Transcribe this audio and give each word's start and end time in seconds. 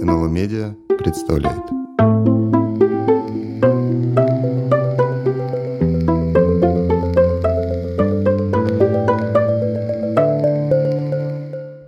НЛО 0.00 0.28
Медиа 0.28 0.76
представляет. 0.96 1.58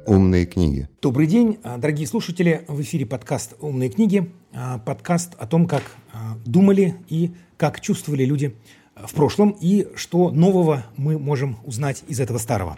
Умные 0.08 0.44
книги. 0.46 0.88
Добрый 1.00 1.28
день, 1.28 1.58
а, 1.62 1.78
дорогие 1.78 2.08
слушатели. 2.08 2.64
В 2.66 2.80
эфире 2.80 3.06
подкаст 3.06 3.54
«Умные 3.60 3.90
книги». 3.90 4.32
А, 4.52 4.78
подкаст 4.78 5.34
о 5.38 5.46
том, 5.46 5.68
как 5.68 5.82
а, 6.12 6.36
думали 6.44 6.96
и 7.08 7.30
как 7.56 7.80
чувствовали 7.80 8.24
люди 8.24 8.56
в 8.96 9.14
прошлом 9.14 9.56
и 9.60 9.86
что 9.94 10.32
нового 10.32 10.84
мы 10.96 11.16
можем 11.16 11.58
узнать 11.64 12.02
из 12.08 12.18
этого 12.18 12.38
старого. 12.38 12.76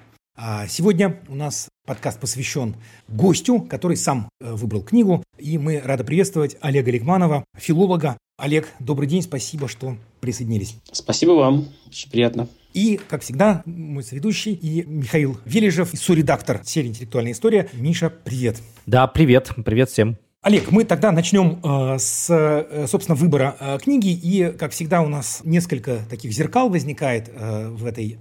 Сегодня 0.69 1.21
у 1.29 1.35
нас 1.35 1.69
подкаст 1.87 2.21
посвящен 2.21 2.77
гостю, 3.09 3.61
который 3.61 3.97
сам 3.97 4.29
э, 4.41 4.53
выбрал 4.55 4.83
книгу. 4.83 5.23
И 5.39 5.59
мы 5.59 5.81
рады 5.81 6.05
приветствовать 6.05 6.57
Олега 6.61 6.91
Легманова, 6.91 7.45
филолога. 7.57 8.17
Олег, 8.39 8.69
добрый 8.79 9.09
день, 9.09 9.23
спасибо, 9.23 9.69
что 9.69 9.97
присоединились. 10.21 10.77
Спасибо 10.91 11.33
вам, 11.33 11.69
очень 11.87 12.11
приятно. 12.11 12.49
И, 12.73 12.99
как 13.09 13.23
всегда, 13.23 13.63
мой 13.67 14.03
соведущий 14.03 14.53
и 14.55 14.83
Михаил 14.85 15.39
Вележев, 15.45 15.91
соредактор 15.95 16.63
серии 16.65 16.89
«Интеллектуальная 16.89 17.33
история». 17.33 17.69
Миша, 17.75 18.09
привет. 18.11 18.57
Да, 18.87 19.07
привет. 19.07 19.51
Привет 19.65 19.91
всем. 19.91 20.17
Олег, 20.43 20.73
мы 20.73 20.83
тогда 20.83 21.13
начнем 21.13 21.61
э, 21.63 21.99
с, 22.01 22.27
э, 22.29 22.87
собственно, 22.89 23.15
выбора 23.15 23.57
э, 23.61 23.79
книги. 23.81 24.09
И, 24.09 24.53
как 24.59 24.73
всегда, 24.73 25.01
у 25.01 25.07
нас 25.07 25.41
несколько 25.45 26.01
таких 26.11 26.33
зеркал 26.33 26.69
возникает 26.69 27.31
в, 27.33 27.87
этой, 27.87 28.19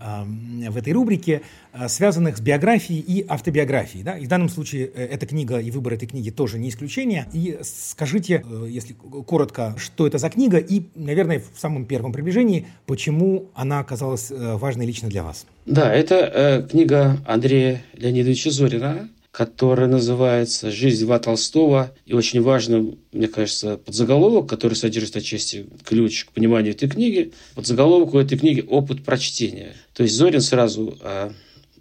в 0.69 0.77
этой 0.77 0.93
рубрике, 0.93 1.41
связанных 1.87 2.37
с 2.37 2.39
биографией 2.39 2.99
и 2.99 3.25
автобиографией. 3.27 4.03
Да? 4.03 4.19
И 4.19 4.25
в 4.25 4.27
данном 4.27 4.49
случае 4.49 4.85
эта 4.85 5.25
книга 5.25 5.57
и 5.57 5.71
выбор 5.71 5.93
этой 5.93 6.07
книги 6.07 6.29
тоже 6.29 6.59
не 6.59 6.69
исключение. 6.69 7.25
И 7.33 7.57
скажите, 7.63 8.45
если 8.67 8.93
коротко, 8.93 9.73
что 9.77 10.05
это 10.05 10.19
за 10.19 10.29
книга 10.29 10.59
и, 10.59 10.83
наверное, 10.93 11.39
в 11.39 11.59
самом 11.59 11.85
первом 11.85 12.13
приближении, 12.13 12.67
почему 12.85 13.49
она 13.55 13.79
оказалась 13.79 14.31
важной 14.31 14.85
лично 14.85 15.09
для 15.09 15.23
вас. 15.23 15.47
Да, 15.65 15.91
это 15.91 16.67
книга 16.69 17.17
Андрея 17.25 17.81
Леонидовича 17.93 18.51
Зорина 18.51 19.09
которая 19.31 19.87
называется 19.87 20.71
«Жизнь 20.71 21.05
Льва 21.05 21.17
Толстого». 21.19 21.95
И 22.05 22.13
очень 22.13 22.41
важным, 22.41 22.99
мне 23.13 23.27
кажется, 23.27 23.77
подзаголовок, 23.77 24.49
который 24.49 24.73
содержит 24.73 25.15
отчасти 25.15 25.67
ключ 25.85 26.25
к 26.25 26.31
пониманию 26.33 26.73
этой 26.73 26.89
книги. 26.89 27.31
Подзаголовок 27.55 28.13
у 28.13 28.19
этой 28.19 28.37
книги 28.37 28.63
«Опыт 28.67 29.03
прочтения». 29.03 29.73
То 29.93 30.03
есть 30.03 30.15
Зорин 30.15 30.41
сразу 30.41 30.97
а, 31.01 31.31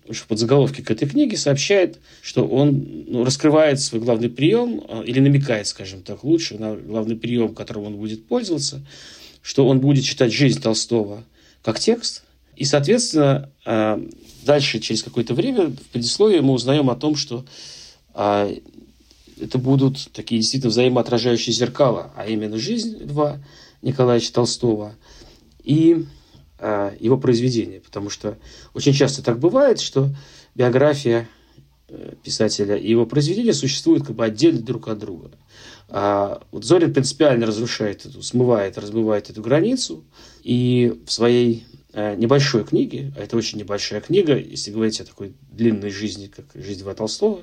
в 0.09 0.27
подзаголовке 0.28 0.83
к 0.83 0.91
этой 0.93 1.09
книге 1.09 1.37
сообщает, 1.37 1.98
что 2.23 2.47
он 2.47 3.05
ну, 3.09 3.25
раскрывает 3.25 3.81
свой 3.81 4.01
главный 4.01 4.31
прием, 4.31 4.84
а, 4.89 5.03
или 5.03 5.19
намекает, 5.19 5.67
скажем 5.67 6.03
так, 6.03 6.23
лучше, 6.23 6.56
на 6.56 6.77
главный 6.77 7.17
прием, 7.17 7.55
которым 7.55 7.84
он 7.84 7.97
будет 7.97 8.27
пользоваться, 8.27 8.87
что 9.43 9.67
он 9.67 9.81
будет 9.81 10.05
читать 10.05 10.33
жизнь 10.33 10.62
Толстого 10.62 11.25
как 11.62 11.81
текст, 11.81 12.23
и, 12.56 12.65
соответственно, 12.65 13.51
а, 13.65 14.01
дальше, 14.42 14.80
через 14.80 15.02
какое-то 15.02 15.34
время, 15.34 15.69
в 15.69 15.88
предисловии 15.92 16.41
мы 16.41 16.52
узнаем 16.52 16.91
о 16.91 16.96
том, 16.96 17.16
что 17.16 17.44
а, 18.14 18.50
это 19.41 19.58
будут 19.58 20.10
такие 20.12 20.41
действительно 20.41 20.70
взаимоотражающие 20.70 21.55
зеркала, 21.55 22.12
а 22.16 22.27
именно 22.27 22.58
жизнь 22.58 22.98
Льва 22.98 23.38
Николаевича 23.82 24.32
Толстого 24.32 24.94
и 25.62 26.05
а, 26.58 26.94
его 27.00 27.16
произведения. 27.16 27.80
Потому 27.80 28.10
что 28.10 28.38
очень 28.74 28.92
часто 28.92 29.22
так 29.22 29.38
бывает, 29.38 29.80
что 29.80 30.10
биография 30.54 31.28
э, 31.88 32.14
писателя 32.22 32.77
и 32.77 32.91
его 32.91 33.06
произведения 33.06 33.54
существуют 33.54 34.06
как 34.06 34.16
бы 34.16 34.25
отдельно 34.25 34.60
друг 34.60 34.88
от 34.88 34.98
друга. 34.98 35.30
А 35.88 36.42
вот 36.52 36.64
Зорин 36.64 36.92
принципиально 36.92 37.47
разрушает 37.47 38.06
эту, 38.06 38.22
смывает, 38.22 38.78
разбивает 38.78 39.28
эту 39.28 39.42
границу, 39.42 40.04
и 40.42 40.94
в 41.04 41.10
своей 41.10 41.64
небольшой 41.92 42.64
книги, 42.64 43.12
а 43.16 43.22
это 43.22 43.37
очень 43.37 43.59
небольшая 43.59 44.00
книга, 44.00 44.37
если 44.37 44.70
говорить 44.70 45.00
о 45.00 45.04
такой 45.04 45.34
длинной 45.50 45.91
жизни, 45.91 46.31
как 46.34 46.47
«Жизнь 46.54 46.82
Льва 46.82 46.94
Толстого», 46.94 47.42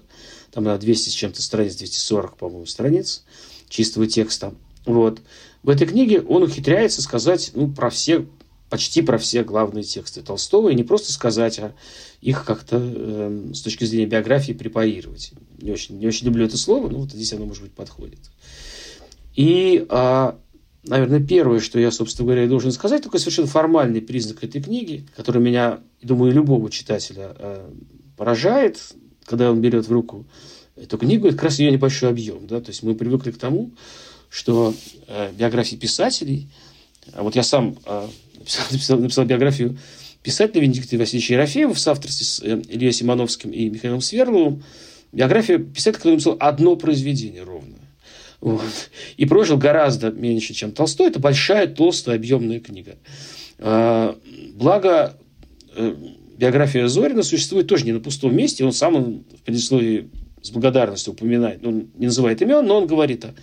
там 0.51 0.63
на 0.63 0.77
200 0.77 1.09
с 1.09 1.13
чем-то 1.13 1.41
страниц, 1.41 1.75
240, 1.75 2.37
по-моему, 2.37 2.65
страниц 2.65 3.23
чистого 3.69 4.07
текста. 4.07 4.53
Вот. 4.85 5.21
В 5.63 5.69
этой 5.69 5.85
книге 5.85 6.21
он 6.21 6.43
ухитряется 6.43 7.01
сказать 7.01 7.51
ну, 7.53 7.69
про 7.69 7.89
все, 7.89 8.25
почти 8.69 9.01
про 9.01 9.17
все 9.17 9.43
главные 9.43 9.83
тексты 9.83 10.21
Толстого, 10.21 10.69
и 10.69 10.75
не 10.75 10.83
просто 10.83 11.11
сказать, 11.11 11.59
а 11.59 11.73
их 12.21 12.45
как-то 12.45 12.77
э, 12.79 13.51
с 13.53 13.61
точки 13.61 13.83
зрения 13.83 14.05
биографии 14.05 14.53
препарировать. 14.53 15.31
Не 15.59 15.71
очень, 15.71 15.97
не 15.97 16.07
очень 16.07 16.27
люблю 16.27 16.45
это 16.45 16.57
слово, 16.57 16.89
но 16.89 16.99
вот 16.99 17.11
здесь 17.11 17.33
оно, 17.33 17.45
может 17.45 17.63
быть, 17.63 17.73
подходит. 17.73 18.19
И 19.35 19.85
а, 19.89 20.39
наверное, 20.87 21.19
первое, 21.19 21.59
что 21.59 21.79
я, 21.79 21.91
собственно 21.91 22.27
говоря, 22.27 22.47
должен 22.47 22.71
сказать, 22.71 23.03
такой 23.03 23.19
совершенно 23.19 23.47
формальный 23.47 24.01
признак 24.01 24.43
этой 24.43 24.61
книги, 24.61 25.05
который 25.15 25.41
меня, 25.41 25.79
думаю, 26.01 26.33
любого 26.33 26.69
читателя 26.69 27.35
э, 27.37 27.69
поражает, 28.15 28.79
когда 29.25 29.51
он 29.51 29.61
берет 29.61 29.87
в 29.87 29.91
руку 29.91 30.25
эту 30.75 30.97
книгу, 30.97 31.27
это 31.27 31.35
как 31.35 31.45
раз 31.45 31.59
ее 31.59 31.71
небольшой 31.71 32.09
объем. 32.09 32.47
Да? 32.47 32.61
То 32.61 32.69
есть 32.69 32.83
мы 32.83 32.95
привыкли 32.95 33.31
к 33.31 33.37
тому, 33.37 33.71
что 34.29 34.73
э, 35.07 35.31
биографии 35.33 35.75
писателей, 35.75 36.49
а 37.13 37.23
вот 37.23 37.35
я 37.35 37.43
сам 37.43 37.77
э, 37.85 38.07
написал, 38.39 38.65
написал, 38.71 38.99
написал 38.99 39.25
биографию 39.25 39.77
писателя 40.23 40.61
Венедикта 40.61 40.97
Васильевича 40.97 41.33
Ерофеева 41.33 41.73
в 41.73 41.79
соавторстве 41.79 42.25
с 42.25 42.43
Ильей 42.43 42.91
Симоновским 42.91 43.51
и 43.51 43.69
Михаилом 43.69 44.01
Сверловым, 44.01 44.63
биография 45.11 45.57
писателя, 45.57 45.99
который 45.99 46.13
написал 46.13 46.37
одно 46.39 46.75
произведение 46.75 47.43
ровно. 47.43 47.76
Вот. 48.39 48.89
И 49.17 49.25
прожил 49.25 49.57
гораздо 49.57 50.11
меньше, 50.11 50.53
чем 50.53 50.71
Толстой. 50.71 51.07
Это 51.07 51.19
большая, 51.19 51.67
толстая, 51.67 52.17
объемная 52.17 52.59
книга. 52.59 52.97
А, 53.59 54.17
благо, 54.53 55.17
э, 55.75 55.95
биография 56.37 56.87
Зорина 56.87 57.23
существует 57.23 57.67
тоже 57.67 57.85
не 57.85 57.93
на 57.93 57.99
пустом 57.99 58.35
месте. 58.35 58.63
Он 58.63 58.71
сам 58.71 59.23
в 59.23 59.41
предисловии 59.43 60.09
с 60.41 60.51
благодарностью 60.51 61.13
упоминает, 61.13 61.65
он 61.65 61.89
не 61.95 62.05
называет 62.05 62.41
имен, 62.41 62.65
но 62.65 62.77
он 62.77 62.87
говорит 62.87 63.25
о 63.25 63.33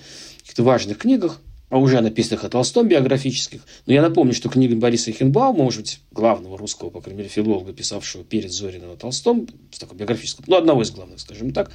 каких-то 0.40 0.62
важных 0.62 0.98
книгах, 0.98 1.40
а 1.68 1.78
уже 1.78 2.00
написанных 2.00 2.44
о 2.44 2.48
Толстом 2.48 2.88
биографических. 2.88 3.62
Но 3.86 3.92
я 3.92 4.02
напомню, 4.02 4.32
что 4.32 4.48
книга 4.48 4.76
Бориса 4.76 5.10
Хинбаума, 5.12 5.64
может 5.64 5.80
быть, 5.80 6.00
главного 6.12 6.56
русского, 6.56 6.90
по 6.90 7.00
крайней 7.00 7.18
мере, 7.18 7.30
филолога, 7.30 7.72
писавшего 7.72 8.22
перед 8.22 8.52
Зориным 8.52 8.92
о 8.92 8.96
Толстом, 8.96 9.48
такой 9.78 9.98
биографической, 9.98 10.44
ну, 10.46 10.56
одного 10.56 10.82
из 10.82 10.90
главных, 10.90 11.20
скажем 11.20 11.52
так, 11.52 11.72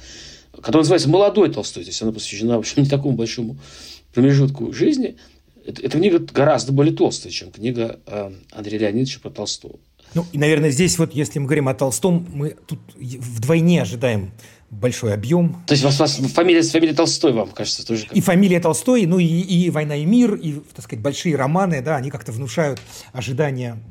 который 0.52 0.78
называется 0.78 1.08
«Молодой 1.08 1.50
Толстой». 1.50 1.84
То 1.84 1.90
есть 1.90 2.02
она 2.02 2.12
посвящена, 2.12 2.56
в 2.56 2.60
общем, 2.60 2.82
не 2.82 2.88
такому 2.88 3.16
большому 3.16 3.56
промежутку 4.12 4.72
жизни. 4.72 5.16
Эта, 5.64 5.82
эта 5.82 5.98
книга 5.98 6.18
гораздо 6.18 6.72
более 6.72 6.94
толстая, 6.94 7.32
чем 7.32 7.50
книга 7.50 8.00
э, 8.06 8.32
Андрея 8.52 8.80
Леонидовича 8.80 9.20
про 9.20 9.30
Толстого. 9.30 9.78
Ну, 10.14 10.26
и, 10.32 10.38
наверное, 10.38 10.70
здесь 10.70 10.98
вот, 10.98 11.14
если 11.14 11.38
мы 11.38 11.46
говорим 11.46 11.68
о 11.68 11.74
Толстом, 11.74 12.26
мы 12.32 12.56
тут 12.66 12.80
вдвойне 12.96 13.82
ожидаем 13.82 14.32
большой 14.70 15.14
объем. 15.14 15.62
То 15.66 15.74
есть 15.74 15.82
у 15.82 15.88
вас, 15.88 15.98
у 15.98 16.22
вас 16.22 16.32
фамилия, 16.32 16.62
фамилия 16.62 16.94
Толстой, 16.94 17.32
вам 17.32 17.50
кажется, 17.50 17.84
тоже? 17.84 18.06
И 18.12 18.20
фамилия 18.20 18.60
Толстой, 18.60 19.04
ну 19.06 19.18
и, 19.18 19.24
и 19.24 19.68
«Война 19.70 19.96
и 19.96 20.04
мир», 20.04 20.36
и, 20.36 20.60
так 20.74 20.84
сказать, 20.84 21.02
большие 21.02 21.34
романы, 21.34 21.82
да, 21.82 21.96
они 21.96 22.10
как-то 22.10 22.30
внушают 22.30 22.80
ожидания 23.12 23.82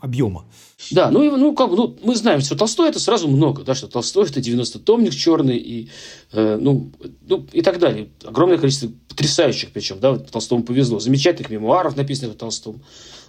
объема. 0.00 0.44
Да, 0.90 1.10
ну, 1.10 1.22
и, 1.22 1.30
ну, 1.30 1.54
как, 1.54 1.70
ну, 1.70 1.96
мы 2.04 2.14
знаем, 2.14 2.40
что 2.40 2.56
Толстой 2.56 2.90
это 2.90 3.00
сразу 3.00 3.26
много, 3.26 3.62
да, 3.62 3.74
что 3.74 3.88
Толстой 3.88 4.26
это 4.26 4.40
90-томник 4.40 5.14
черный, 5.14 5.56
и, 5.56 5.88
э, 6.32 6.58
ну, 6.60 6.92
ну, 7.22 7.46
и 7.50 7.62
так 7.62 7.78
далее. 7.78 8.10
Огромное 8.24 8.58
количество 8.58 8.90
потрясающих, 9.08 9.70
причем, 9.72 9.98
да, 9.98 10.18
Толстому 10.18 10.62
повезло. 10.62 11.00
Замечательных 11.00 11.50
мемуаров, 11.50 11.96
написанных 11.96 12.36
Толстом, 12.36 12.82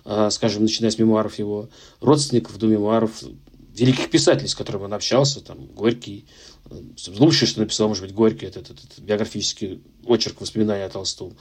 э, 0.03 0.29
скажем, 0.31 0.63
начиная 0.63 0.91
с 0.91 1.00
мемуаров 1.00 1.39
его 1.39 1.69
родственников 2.01 2.57
до 2.57 2.67
мемуаров 2.67 3.23
великих 3.73 4.09
писателей, 4.09 4.47
с 4.47 4.55
которыми 4.55 4.83
он 4.83 4.94
общался, 4.94 5.41
там, 5.41 5.65
Горький, 5.67 6.25
лучшее, 7.19 7.47
что 7.47 7.59
написал, 7.59 7.88
может 7.88 8.03
быть, 8.03 8.13
Горький, 8.13 8.46
это 8.46 8.59
этот, 8.59 8.84
этот 8.84 9.00
биографический 9.00 9.81
очерк 10.06 10.41
воспоминаний 10.41 10.83
о 10.83 10.89
Толстом. 10.89 11.36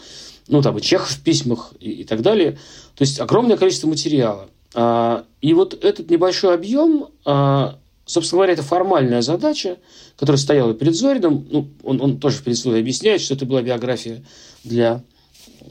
Ну, 0.48 0.62
там 0.62 0.78
и 0.78 0.82
Чехов 0.82 1.10
в 1.10 1.22
письмах 1.22 1.72
и, 1.80 1.90
и 1.90 2.04
так 2.04 2.22
далее. 2.22 2.52
То 2.96 3.02
есть 3.02 3.20
огромное 3.20 3.56
количество 3.56 3.88
материала. 3.88 4.50
А, 4.74 5.24
и 5.40 5.54
вот 5.54 5.82
этот 5.84 6.10
небольшой 6.10 6.54
объем, 6.54 7.08
а, 7.24 7.78
собственно 8.04 8.38
говоря, 8.38 8.54
это 8.54 8.62
формальная 8.62 9.22
задача, 9.22 9.78
которая 10.16 10.38
стояла 10.38 10.74
перед 10.74 10.94
Зориным. 10.94 11.46
Ну, 11.50 11.68
он, 11.82 12.00
он 12.00 12.18
тоже 12.18 12.38
в 12.38 12.44
предисловии 12.44 12.80
объясняет, 12.80 13.20
что 13.20 13.34
это 13.34 13.46
была 13.46 13.62
биография 13.62 14.24
для 14.64 15.04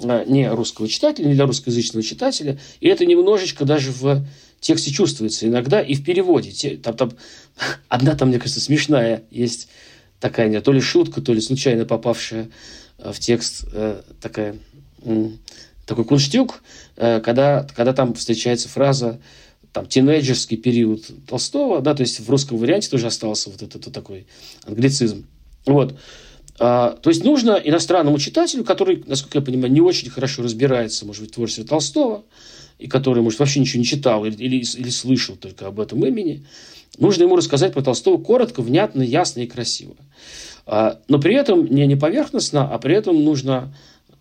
а, 0.03 0.23
не 0.25 0.49
русского 0.49 0.87
читателя, 0.87 1.27
не 1.27 1.33
для 1.33 1.45
русскоязычного 1.45 2.03
читателя. 2.03 2.59
И 2.79 2.87
это 2.87 3.05
немножечко 3.05 3.65
даже 3.65 3.91
в 3.91 4.25
тексте 4.61 4.91
чувствуется 4.91 5.47
иногда 5.47 5.81
и 5.81 5.95
в 5.95 6.03
переводе. 6.03 6.77
Там, 6.77 6.95
там, 6.95 7.11
одна 7.89 8.15
там, 8.15 8.29
мне 8.29 8.39
кажется, 8.39 8.61
смешная 8.61 9.23
есть 9.29 9.67
такая, 10.19 10.47
не, 10.47 10.61
то 10.61 10.71
ли 10.71 10.79
шутка, 10.79 11.19
то 11.21 11.33
ли 11.33 11.41
случайно 11.41 11.83
попавшая 11.85 12.49
э, 12.99 13.11
в 13.11 13.19
текст 13.19 13.65
э, 13.73 14.01
такая, 14.21 14.55
такой 15.85 16.05
кунштюк, 16.05 16.63
э, 16.95 17.19
когда, 17.19 17.67
когда 17.75 17.91
там 17.91 18.13
встречается 18.13 18.69
фраза 18.69 19.19
там, 19.73 19.87
тинейджерский 19.87 20.57
период 20.57 21.05
Толстого, 21.27 21.81
да, 21.81 21.95
то 21.95 22.01
есть 22.01 22.19
в 22.19 22.29
русском 22.29 22.57
варианте 22.57 22.89
тоже 22.89 23.07
остался 23.07 23.49
вот 23.49 23.61
этот 23.61 23.85
вот 23.85 23.93
такой 23.93 24.27
англицизм. 24.65 25.25
Вот. 25.65 25.97
А, 26.59 26.91
то 27.01 27.09
есть 27.09 27.23
нужно 27.23 27.53
иностранному 27.53 28.19
читателю, 28.19 28.63
который, 28.63 29.03
насколько 29.07 29.39
я 29.39 29.43
понимаю, 29.43 29.71
не 29.71 29.81
очень 29.81 30.09
хорошо 30.09 30.43
разбирается, 30.43 31.05
может 31.05 31.23
быть, 31.23 31.31
в 31.31 31.35
творчестве 31.35 31.63
Толстого, 31.63 32.23
и 32.81 32.87
который, 32.87 33.21
может, 33.21 33.39
вообще 33.39 33.59
ничего 33.59 33.79
не 33.79 33.85
читал 33.85 34.25
или, 34.25 34.35
или, 34.35 34.55
или 34.57 34.89
слышал 34.89 35.35
только 35.35 35.67
об 35.67 35.79
этом 35.79 36.03
имени, 36.03 36.43
нужно 36.97 37.23
ему 37.23 37.35
рассказать 37.35 37.73
про 37.73 37.83
Толстого 37.83 38.21
коротко, 38.21 38.61
внятно, 38.61 39.03
ясно 39.03 39.41
и 39.41 39.47
красиво. 39.47 39.95
А, 40.65 40.99
но 41.07 41.19
при 41.19 41.35
этом 41.35 41.67
не, 41.67 41.85
не 41.85 41.95
поверхностно, 41.95 42.67
а 42.67 42.79
при 42.79 42.95
этом 42.95 43.23
нужна, 43.23 43.71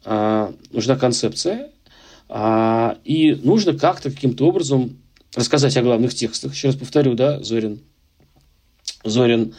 а, 0.05 0.53
нужна 0.73 0.97
концепция, 0.97 1.71
а, 2.29 2.99
и 3.03 3.35
нужно 3.35 3.79
как-то 3.79 4.11
каким-то 4.11 4.47
образом 4.47 4.99
рассказать 5.35 5.77
о 5.79 5.83
главных 5.83 6.15
текстах. 6.15 6.55
Еще 6.55 6.69
раз 6.69 6.77
повторю, 6.77 7.15
да, 7.15 7.43
Зорин, 7.43 7.81
Зорин 9.05 9.55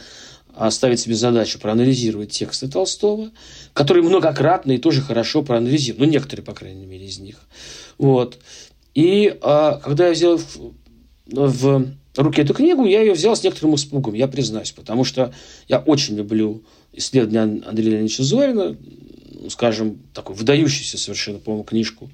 ставит 0.70 1.00
себе 1.00 1.14
задачу 1.14 1.58
проанализировать 1.58 2.30
тексты 2.30 2.68
Толстого, 2.68 3.30
которые 3.72 4.04
многократно 4.04 4.72
и 4.72 4.78
тоже 4.78 5.00
хорошо 5.00 5.42
проанализируют, 5.42 5.98
ну, 5.98 6.04
некоторые, 6.04 6.44
по 6.44 6.52
крайней 6.52 6.84
мере, 6.84 7.06
из 7.06 7.18
них. 7.18 7.36
Вот. 7.96 8.38
И 8.94 9.36
а, 9.40 9.78
когда 9.78 10.06
я 10.08 10.12
взял 10.12 10.36
в, 10.36 10.72
в 11.26 11.88
руки 12.16 12.40
эту 12.40 12.54
книгу, 12.54 12.84
я 12.84 13.00
ее 13.00 13.12
взял 13.12 13.34
с 13.34 13.42
некоторым 13.42 13.74
испугом, 13.74 14.14
я 14.14 14.28
признаюсь, 14.28 14.72
потому 14.72 15.04
что 15.04 15.32
я 15.68 15.78
очень 15.78 16.16
люблю 16.16 16.62
исследования 16.92 17.62
Андрея 17.66 17.90
Леонидовича 17.90 18.22
Зорина, 18.22 18.76
ну, 19.42 19.50
скажем, 19.50 19.98
такую 20.14 20.36
выдающуюся 20.36 20.98
совершенно, 20.98 21.38
по-моему, 21.38 21.64
книжку 21.64 22.10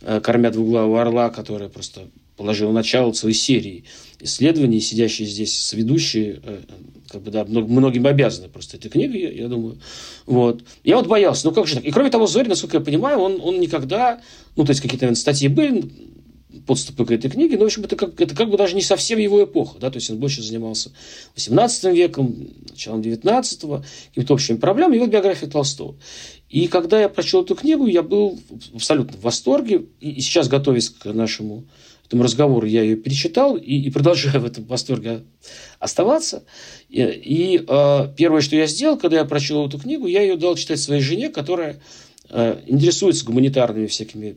э, 0.00 0.20
«Кормя 0.20 0.50
двуглавого 0.50 1.00
орла», 1.00 1.30
которая 1.30 1.68
просто 1.68 2.08
положила 2.36 2.72
начало 2.72 3.12
целой 3.12 3.34
серии 3.34 3.84
исследований, 4.20 4.80
сидящие 4.80 5.28
здесь 5.28 5.64
сведущие, 5.64 6.40
э, 6.42 6.60
как 7.08 7.22
бы, 7.22 7.30
да, 7.30 7.44
многим 7.44 8.06
обязаны 8.06 8.48
просто 8.48 8.78
этой 8.78 8.90
книгой, 8.90 9.36
я 9.36 9.48
думаю. 9.48 9.78
Вот. 10.26 10.64
Я 10.82 10.96
вот 10.96 11.06
боялся, 11.06 11.46
ну 11.46 11.54
как 11.54 11.66
же 11.66 11.74
так? 11.74 11.84
И 11.84 11.90
кроме 11.90 12.10
того, 12.10 12.26
Зорин, 12.26 12.48
насколько 12.48 12.78
я 12.78 12.82
понимаю, 12.82 13.18
он, 13.18 13.38
он 13.42 13.60
никогда, 13.60 14.20
ну, 14.56 14.64
то 14.64 14.70
есть 14.70 14.80
какие-то, 14.80 15.04
наверное, 15.04 15.20
статьи 15.20 15.48
были, 15.48 15.90
подступы 16.66 17.04
к 17.06 17.10
этой 17.10 17.30
книге, 17.30 17.56
но, 17.56 17.64
в 17.64 17.66
общем, 17.66 17.84
это 17.84 17.96
как, 17.96 18.20
это 18.20 18.34
как 18.34 18.50
бы 18.50 18.56
даже 18.56 18.74
не 18.74 18.82
совсем 18.82 19.18
его 19.18 19.42
эпоха, 19.42 19.78
да, 19.78 19.90
то 19.90 19.96
есть 19.96 20.10
он 20.10 20.18
больше 20.18 20.42
занимался 20.42 20.92
18 21.34 21.84
веком, 21.94 22.48
началом 22.70 23.00
19-го, 23.00 23.84
какими-то 24.08 24.34
общими 24.34 24.56
проблемами, 24.56 24.96
и 24.96 25.00
вот 25.00 25.10
биография 25.10 25.48
Толстого. 25.48 25.96
И 26.48 26.68
когда 26.68 27.00
я 27.00 27.08
прочел 27.08 27.42
эту 27.42 27.54
книгу, 27.54 27.86
я 27.86 28.02
был 28.02 28.38
абсолютно 28.74 29.16
в 29.16 29.22
восторге, 29.22 29.86
и 30.00 30.20
сейчас, 30.20 30.48
готовясь 30.48 30.90
к 30.90 31.06
нашему 31.12 31.64
этому 32.12 32.24
разговору, 32.24 32.66
я 32.66 32.82
ее 32.82 32.96
перечитал 32.96 33.56
и, 33.56 33.74
и 33.74 33.90
продолжаю 33.90 34.42
в 34.42 34.44
этом 34.44 34.64
восторге 34.64 35.22
оставаться. 35.78 36.44
И, 36.90 37.00
и 37.00 37.64
э, 37.66 38.08
первое, 38.16 38.42
что 38.42 38.54
я 38.54 38.66
сделал, 38.66 38.98
когда 38.98 39.16
я 39.16 39.24
прочел 39.24 39.66
эту 39.66 39.78
книгу, 39.78 40.06
я 40.06 40.20
ее 40.20 40.36
дал 40.36 40.54
читать 40.56 40.78
своей 40.78 41.00
жене, 41.00 41.30
которая 41.30 41.80
э, 42.28 42.60
интересуется 42.66 43.24
гуманитарными 43.24 43.86
всякими 43.86 44.36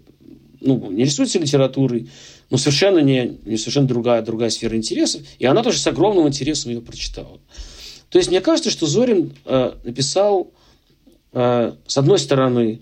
ну, 0.65 0.91
не 0.91 1.03
рисуется 1.03 1.39
литературой, 1.39 2.09
но 2.49 2.57
совершенно 2.57 2.99
не, 2.99 3.37
не 3.45 3.57
совершенно 3.57 3.87
другая, 3.87 4.21
другая 4.21 4.49
сфера 4.49 4.75
интересов, 4.75 5.21
и 5.39 5.45
она 5.45 5.63
тоже 5.63 5.79
с 5.79 5.87
огромным 5.87 6.27
интересом 6.27 6.71
ее 6.71 6.81
прочитала. 6.81 7.39
То 8.09 8.17
есть 8.17 8.29
мне 8.29 8.41
кажется, 8.41 8.71
что 8.71 8.87
Зорин 8.87 9.33
э, 9.45 9.73
написал, 9.83 10.51
э, 11.33 11.73
с 11.85 11.97
одной 11.97 12.19
стороны, 12.19 12.81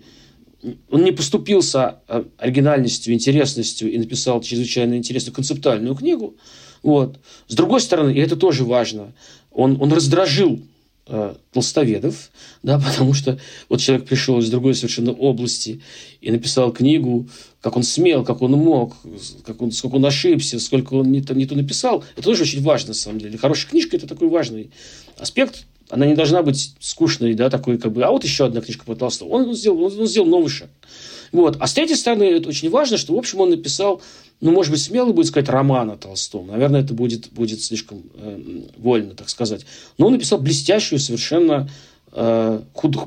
он 0.90 1.04
не 1.04 1.12
поступился 1.12 1.98
э, 2.08 2.24
оригинальностью, 2.38 3.12
интересностью 3.12 3.92
и 3.92 3.98
написал 3.98 4.40
чрезвычайно 4.40 4.94
интересную 4.96 5.34
концептуальную 5.34 5.94
книгу. 5.94 6.36
Вот. 6.82 7.18
С 7.48 7.54
другой 7.54 7.80
стороны, 7.80 8.10
и 8.10 8.20
это 8.20 8.36
тоже 8.36 8.64
важно, 8.64 9.12
он, 9.50 9.80
он 9.80 9.92
раздражил 9.92 10.60
э, 11.06 11.34
толстоведов, 11.52 12.30
да, 12.62 12.78
потому 12.84 13.14
что 13.14 13.38
вот 13.68 13.80
человек 13.80 14.06
пришел 14.06 14.38
из 14.38 14.50
другой 14.50 14.74
совершенно 14.74 15.12
области 15.12 15.80
и 16.20 16.30
написал 16.30 16.72
книгу, 16.72 17.28
как 17.60 17.76
он 17.76 17.82
смел, 17.82 18.24
как 18.24 18.42
он 18.42 18.52
мог, 18.52 18.94
как 19.44 19.62
он, 19.62 19.72
сколько 19.72 19.96
он 19.96 20.06
ошибся, 20.06 20.58
сколько 20.60 20.94
он 20.94 21.10
не 21.10 21.22
то, 21.22 21.34
не 21.34 21.46
то 21.46 21.54
написал. 21.54 22.04
Это 22.14 22.24
тоже 22.24 22.42
очень 22.42 22.62
важно, 22.62 22.88
на 22.88 22.94
самом 22.94 23.18
деле. 23.18 23.38
Хорошая 23.38 23.70
книжка– 23.70 23.96
это 23.98 24.06
такой 24.06 24.28
важный 24.28 24.70
аспект. 25.18 25.66
Она 25.90 26.06
не 26.06 26.14
должна 26.14 26.42
быть 26.42 26.74
скучной, 26.80 27.34
да, 27.34 27.50
такой 27.50 27.78
как 27.78 27.92
бы, 27.92 28.02
а 28.02 28.10
вот 28.10 28.24
еще 28.24 28.46
одна 28.46 28.60
книжка 28.60 28.84
по 28.84 28.96
Толстому. 28.96 29.30
Он 29.30 29.54
сделал, 29.54 29.82
он, 29.82 29.98
он 29.98 30.06
сделал 30.06 30.26
новый 30.26 30.48
шаг. 30.48 30.70
Вот. 31.32 31.56
А 31.58 31.66
с 31.66 31.72
третьей 31.74 31.96
стороны, 31.96 32.24
это 32.24 32.48
очень 32.48 32.70
важно, 32.70 32.96
что, 32.96 33.14
в 33.14 33.18
общем, 33.18 33.40
он 33.40 33.50
написал 33.50 34.00
ну, 34.40 34.50
может 34.50 34.70
быть, 34.70 34.82
смело 34.82 35.12
будет 35.12 35.26
сказать 35.26 35.48
роман 35.48 35.90
о 35.90 35.96
Толстом. 35.96 36.48
Наверное, 36.48 36.82
это 36.82 36.92
будет, 36.92 37.32
будет 37.32 37.62
слишком 37.62 38.02
э, 38.14 38.62
вольно, 38.76 39.14
так 39.14 39.28
сказать. 39.28 39.64
Но 39.96 40.06
он 40.06 40.12
написал 40.12 40.38
блестящую 40.38 40.98
совершенно 40.98 41.68
э, 42.12 42.60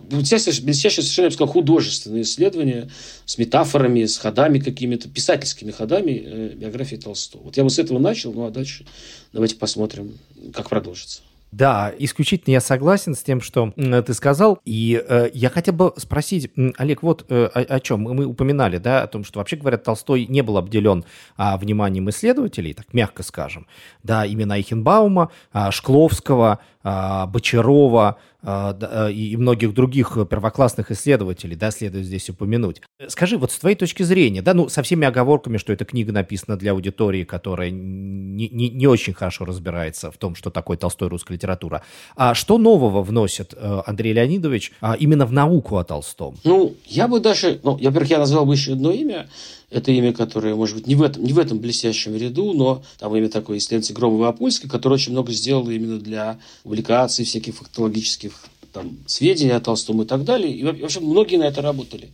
блестящее 0.09 1.03
совершенно, 1.03 1.25
я 1.25 1.29
бы 1.29 1.35
сказал, 1.35 1.53
художественное 1.53 2.21
исследование 2.21 2.89
с 3.25 3.37
метафорами, 3.37 4.05
с 4.05 4.17
ходами 4.17 4.59
какими-то, 4.59 5.09
писательскими 5.09 5.71
ходами 5.71 6.23
э, 6.25 6.53
биографии 6.55 6.95
Толстого. 6.95 7.43
Вот 7.43 7.57
я 7.57 7.63
бы 7.63 7.69
с 7.69 7.79
этого 7.79 7.99
начал, 7.99 8.33
ну 8.33 8.45
а 8.45 8.51
дальше 8.51 8.85
давайте 9.33 9.55
посмотрим, 9.55 10.17
как 10.53 10.69
продолжится. 10.69 11.21
Да, 11.51 11.93
исключительно 11.97 12.53
я 12.53 12.61
согласен 12.61 13.15
с 13.15 13.23
тем, 13.23 13.39
что 13.41 13.71
ты 13.71 14.13
сказал. 14.13 14.59
И 14.65 15.01
э, 15.07 15.29
я 15.33 15.49
хотел 15.49 15.73
бы 15.73 15.93
спросить, 15.95 16.51
Олег, 16.77 17.03
вот 17.03 17.25
э, 17.29 17.45
о, 17.45 17.75
о 17.75 17.79
чем 17.79 18.01
мы 18.01 18.25
упоминали, 18.25 18.77
да, 18.77 19.03
о 19.03 19.07
том, 19.07 19.23
что 19.23 19.39
вообще 19.39 19.55
говоря, 19.55 19.77
Толстой 19.77 20.25
не 20.25 20.41
был 20.41 20.57
обделен 20.57 21.05
а, 21.37 21.57
вниманием 21.57 22.09
исследователей, 22.09 22.73
так 22.73 22.93
мягко 22.93 23.23
скажем, 23.23 23.65
да, 24.03 24.25
именно 24.25 24.53
Эйхенбаума, 24.53 25.31
а, 25.53 25.71
Шкловского, 25.71 26.59
Бочарова, 27.27 28.17
а, 28.43 28.77
э, 28.79 29.11
и 29.11 29.35
многих 29.35 29.73
других 29.73 30.17
первоклассных 30.29 30.91
исследователей, 30.91 31.55
да, 31.55 31.71
следует 31.71 32.05
здесь 32.05 32.29
упомянуть. 32.29 32.81
Скажи, 33.07 33.37
вот 33.37 33.51
с 33.51 33.57
твоей 33.57 33.75
точки 33.75 34.03
зрения, 34.03 34.41
да, 34.41 34.53
ну, 34.53 34.69
со 34.69 34.83
всеми 34.83 35.07
оговорками, 35.07 35.57
что 35.57 35.73
эта 35.73 35.85
книга 35.85 36.13
написана 36.13 36.55
для 36.55 36.71
аудитории, 36.71 37.23
которая 37.23 37.71
не, 37.71 38.47
не, 38.47 38.69
не 38.69 38.87
очень 38.87 39.13
хорошо 39.13 39.43
разбирается 39.43 40.11
в 40.11 40.17
том, 40.17 40.35
что 40.35 40.49
такое 40.49 40.77
Толстой 40.77 41.09
русская 41.09 41.33
литература, 41.33 41.83
а 42.15 42.35
что 42.35 42.57
нового 42.57 43.01
вносит 43.01 43.53
э, 43.53 43.81
Андрей 43.85 44.13
Леонидович 44.13 44.71
а, 44.79 44.93
именно 44.93 45.25
в 45.25 45.33
науку 45.33 45.77
о 45.77 45.83
Толстом? 45.83 46.37
Ну, 46.43 46.75
я 46.85 47.07
бы 47.07 47.19
даже, 47.19 47.59
ну, 47.63 47.71
во-первых, 47.71 48.09
я 48.09 48.19
назвал 48.19 48.45
бы 48.45 48.53
еще 48.53 48.73
одно 48.73 48.91
имя, 48.91 49.27
это 49.69 49.91
имя, 49.91 50.13
которое, 50.13 50.55
может 50.55 50.77
быть, 50.77 50.87
не 50.87 50.95
в 50.95 51.01
этом, 51.01 51.23
не 51.23 51.33
в 51.33 51.39
этом 51.39 51.59
блестящем 51.59 52.15
ряду, 52.15 52.53
но 52.53 52.83
там 52.99 53.15
имя 53.15 53.29
такое 53.29 53.57
исследователь 53.57 53.95
Громова 53.95 54.29
Апольский, 54.29 54.69
который 54.69 54.93
очень 54.93 55.11
много 55.11 55.33
сделал 55.33 55.69
именно 55.69 55.99
для 55.99 56.39
публикаций 56.63 57.25
всяких 57.25 57.55
фактологических 57.55 58.31
там, 58.71 58.97
сведений 59.07 59.51
о 59.51 59.59
Толстом 59.59 60.01
и 60.01 60.05
так 60.05 60.23
далее. 60.23 60.53
И, 60.53 60.63
в 60.63 60.85
общем, 60.85 61.03
многие 61.03 61.37
на 61.37 61.43
это 61.43 61.61
работали. 61.61 62.09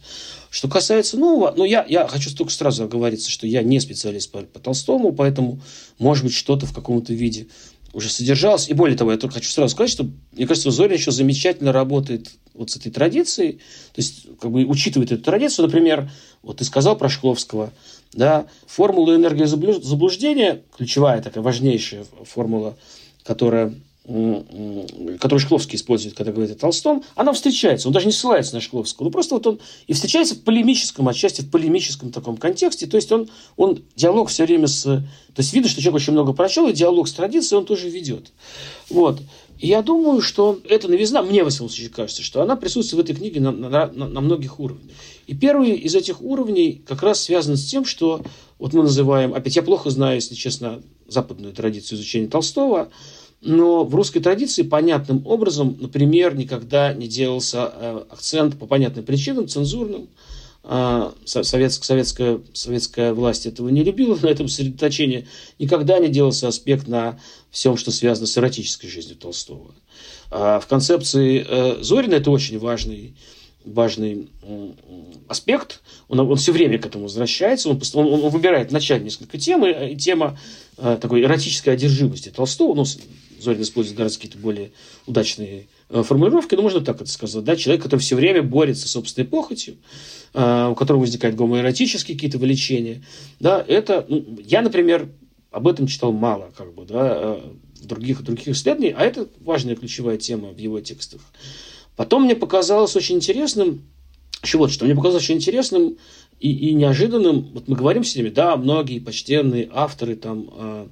Что 0.50 0.68
касается 0.68 1.18
нового, 1.18 1.54
ну, 1.56 1.66
я, 1.66 1.86
я 1.88 2.08
хочу 2.08 2.36
только 2.36 2.52
сразу 2.52 2.84
оговориться, 2.84 3.30
что 3.30 3.46
я 3.46 3.62
не 3.64 3.80
специалист 3.80 4.32
по, 4.32 4.40
по 4.42 4.60
Толстому, 4.60 5.12
поэтому, 5.12 5.60
может 6.00 6.24
быть, 6.24 6.34
что-то 6.34 6.66
в 6.66 6.74
каком-то 6.74 7.14
виде 7.14 7.48
уже 7.94 8.10
содержалось. 8.10 8.68
И 8.68 8.74
более 8.74 8.98
того, 8.98 9.12
я 9.12 9.18
только 9.18 9.36
хочу 9.36 9.50
сразу 9.50 9.72
сказать, 9.74 9.92
что, 9.92 10.10
мне 10.32 10.48
кажется, 10.48 10.72
Зорин 10.72 10.98
еще 10.98 11.12
замечательно 11.12 11.72
работает 11.72 12.32
вот 12.54 12.72
с 12.72 12.76
этой 12.76 12.92
традицией, 12.92 13.54
то 13.54 14.02
есть 14.02 14.28
как 14.40 14.52
бы 14.52 14.66
учитывает 14.66 15.12
эту 15.12 15.24
традицию, 15.24 15.68
например, 15.68 16.10
вот 16.42 16.58
ты 16.58 16.66
сказал 16.66 16.98
про 16.98 17.10
Шкловского, 17.10 17.72
да, 18.12 18.48
формула 18.68 19.16
энергии 19.16 19.46
заблуждения, 19.46 20.64
ключевая 20.76 21.22
такая 21.22 21.44
важнейшая 21.44 22.06
формула, 22.26 22.78
которая 23.24 23.74
которую 24.06 25.40
Шкловский 25.40 25.78
использует, 25.78 26.14
когда 26.14 26.34
говорит 26.34 26.54
о 26.58 26.60
Толстом, 26.60 27.04
она 27.16 27.32
встречается. 27.32 27.88
Он 27.88 27.94
даже 27.94 28.06
не 28.06 28.12
ссылается 28.12 28.54
на 28.54 28.60
Шкловского. 28.60 29.06
Ну, 29.06 29.12
просто 29.12 29.36
вот 29.36 29.48
он 29.48 29.60
и 29.88 29.94
встречается 29.94 30.36
в 30.36 30.42
полемическом, 30.42 31.08
отчасти 31.08 31.40
в 31.42 31.50
полемическом 31.50 32.12
таком 32.12 32.36
контексте. 32.36 32.86
То 32.86 32.98
есть, 32.98 33.12
он, 33.14 33.30
он 33.56 33.82
диалог 33.96 34.28
все 34.28 34.46
время 34.46 34.68
с... 34.68 34.84
То 34.84 35.06
есть, 35.38 35.54
видно, 35.54 35.70
что 35.70 35.82
человек 35.82 36.02
очень 36.02 36.14
много 36.14 36.34
прочел, 36.34 36.68
и 36.68 36.74
диалог 36.74 37.08
с 37.08 37.14
традицией 37.14 37.60
он 37.60 37.66
тоже 37.66 37.90
ведет. 37.90 38.34
Вот. 38.90 39.22
Я 39.58 39.82
думаю, 39.82 40.20
что 40.20 40.60
эта 40.68 40.90
новизна, 40.90 41.22
мне, 41.22 41.42
во 41.46 41.50
всяком 41.50 41.70
случае, 41.70 41.90
кажется, 41.90 42.24
что 42.24 42.42
она 42.42 42.58
присутствует 42.58 43.08
в 43.08 43.10
этой 43.10 43.18
книге 43.18 43.40
на, 43.40 43.52
на, 43.52 43.88
на 43.88 44.20
многих 44.20 44.60
уровнях. 44.60 44.92
И 45.28 45.34
первый 45.34 45.72
из 45.72 45.96
этих 45.96 46.22
уровней 46.22 46.82
как 46.86 47.02
раз 47.04 47.22
связан 47.22 47.56
с 47.56 47.64
тем, 47.64 47.86
что 47.86 48.22
вот 48.60 48.74
мы 48.74 48.84
называем, 48.84 49.34
опять 49.34 49.56
я 49.56 49.64
плохо 49.64 49.90
знаю, 49.90 50.16
если 50.16 50.36
честно, 50.36 50.82
западную 51.08 51.54
традицию 51.54 51.98
изучения 51.98 52.28
Толстого, 52.28 52.90
но 53.44 53.84
в 53.84 53.94
русской 53.94 54.20
традиции 54.20 54.64
понятным 54.64 55.26
образом, 55.26 55.78
например, 55.80 56.36
никогда 56.36 56.94
не 56.94 57.08
делался 57.08 57.72
э, 57.74 58.04
акцент 58.10 58.58
по 58.58 58.66
понятным 58.66 59.06
причинам, 59.06 59.48
цензурным. 59.48 60.08
А, 60.66 61.14
советская, 61.26 61.86
советская, 61.86 62.40
советская 62.54 63.14
власть 63.14 63.46
этого 63.46 63.68
не 63.68 63.84
любила, 63.84 64.18
на 64.22 64.28
этом 64.28 64.48
сосредоточении 64.48 65.28
никогда 65.60 66.00
не 66.00 66.08
делался 66.08 66.48
аспект 66.48 66.88
на 66.88 67.20
всем, 67.52 67.76
что 67.76 67.92
связано 67.92 68.28
с 68.28 68.38
эротической 68.38 68.90
жизнью 68.90 69.18
Толстого. 69.18 69.76
А 70.32 70.62
в 70.62 70.68
концепции 70.68 71.46
э, 71.46 71.84
Зорина 71.84 72.16
это 72.16 72.32
очень 72.32 72.60
важный 72.60 73.14
важный 73.66 74.28
аспект. 75.28 75.82
Он, 76.10 76.20
он 76.20 76.36
все 76.36 76.52
время 76.52 76.80
к 76.80 76.86
этому 76.86 77.06
возвращается. 77.06 77.70
Он, 77.70 77.82
он, 77.94 78.26
он 78.26 78.30
выбирает 78.30 78.72
начать 78.72 79.04
несколько 79.04 79.38
тем. 79.38 79.66
И 79.66 79.96
тема 79.96 80.38
э, 80.78 80.98
такой 81.00 81.22
эротической 81.22 81.74
одержимости 81.74 82.30
Толстого. 82.30 82.74
Ну, 82.74 82.86
Зорин 83.44 83.62
использует 83.62 83.98
гораздо 83.98 84.20
какие-то 84.20 84.38
более 84.38 84.72
удачные 85.06 85.68
э, 85.90 86.04
формулировки, 86.04 86.56
но 86.56 86.62
можно 86.62 86.82
так 86.82 87.02
это 87.02 87.10
сказать, 87.10 87.44
да, 87.44 87.56
человек, 87.56 87.84
который 87.84 88.00
все 88.00 88.16
время 88.16 88.42
борется 88.42 88.88
с 88.88 88.92
собственной 88.92 89.28
похотью, 89.28 89.78
э, 90.34 90.68
у 90.72 90.76
которого 90.76 91.02
возникают 91.02 91.36
гомоэротические 91.36 92.16
какие-то 92.16 92.38
влечения, 92.38 93.04
да, 93.40 93.64
это, 93.68 94.06
ну, 94.08 94.40
я, 94.46 94.62
например, 94.62 95.10
об 95.52 95.68
этом 95.68 95.88
читал 95.88 96.12
мало, 96.12 96.52
как 96.58 96.74
бы, 96.74 96.86
да, 96.86 97.14
э, 97.16 97.42
других, 97.84 98.24
других 98.24 98.48
исследований, 98.48 98.94
а 98.98 99.04
это 99.04 99.28
важная 99.42 99.76
ключевая 99.76 100.18
тема 100.18 100.50
в 100.50 100.58
его 100.58 100.80
текстах. 100.80 101.22
Потом 101.96 102.24
мне 102.24 102.36
показалось 102.36 102.96
очень 102.96 103.18
интересным, 103.18 103.84
еще 104.42 104.58
вот 104.58 104.72
что, 104.72 104.86
мне 104.86 104.96
показалось 104.96 105.24
очень 105.24 105.36
интересным 105.36 105.98
и, 106.40 106.52
и 106.52 106.74
неожиданным, 106.74 107.52
вот 107.54 107.68
мы 107.68 107.76
говорим 107.76 108.04
с 108.04 108.16
ними, 108.16 108.30
да, 108.30 108.58
многие 108.58 109.00
почтенные 109.00 109.70
авторы 109.72 110.16
там 110.16 110.90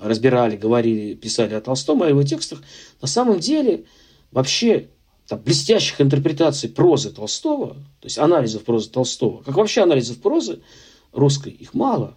разбирали, 0.00 0.56
говорили, 0.56 1.14
писали 1.14 1.54
о 1.54 1.60
Толстом, 1.60 2.02
о 2.02 2.08
его 2.08 2.22
текстах, 2.22 2.62
на 3.00 3.08
самом 3.08 3.38
деле 3.38 3.84
вообще 4.32 4.88
там, 5.26 5.40
блестящих 5.40 6.00
интерпретаций 6.00 6.68
прозы 6.68 7.10
Толстого, 7.10 7.74
то 7.74 8.06
есть 8.06 8.18
анализов 8.18 8.64
прозы 8.64 8.90
Толстого, 8.90 9.42
как 9.42 9.56
вообще 9.56 9.82
анализов 9.82 10.18
прозы 10.18 10.60
русской, 11.12 11.50
их 11.52 11.74
мало. 11.74 12.16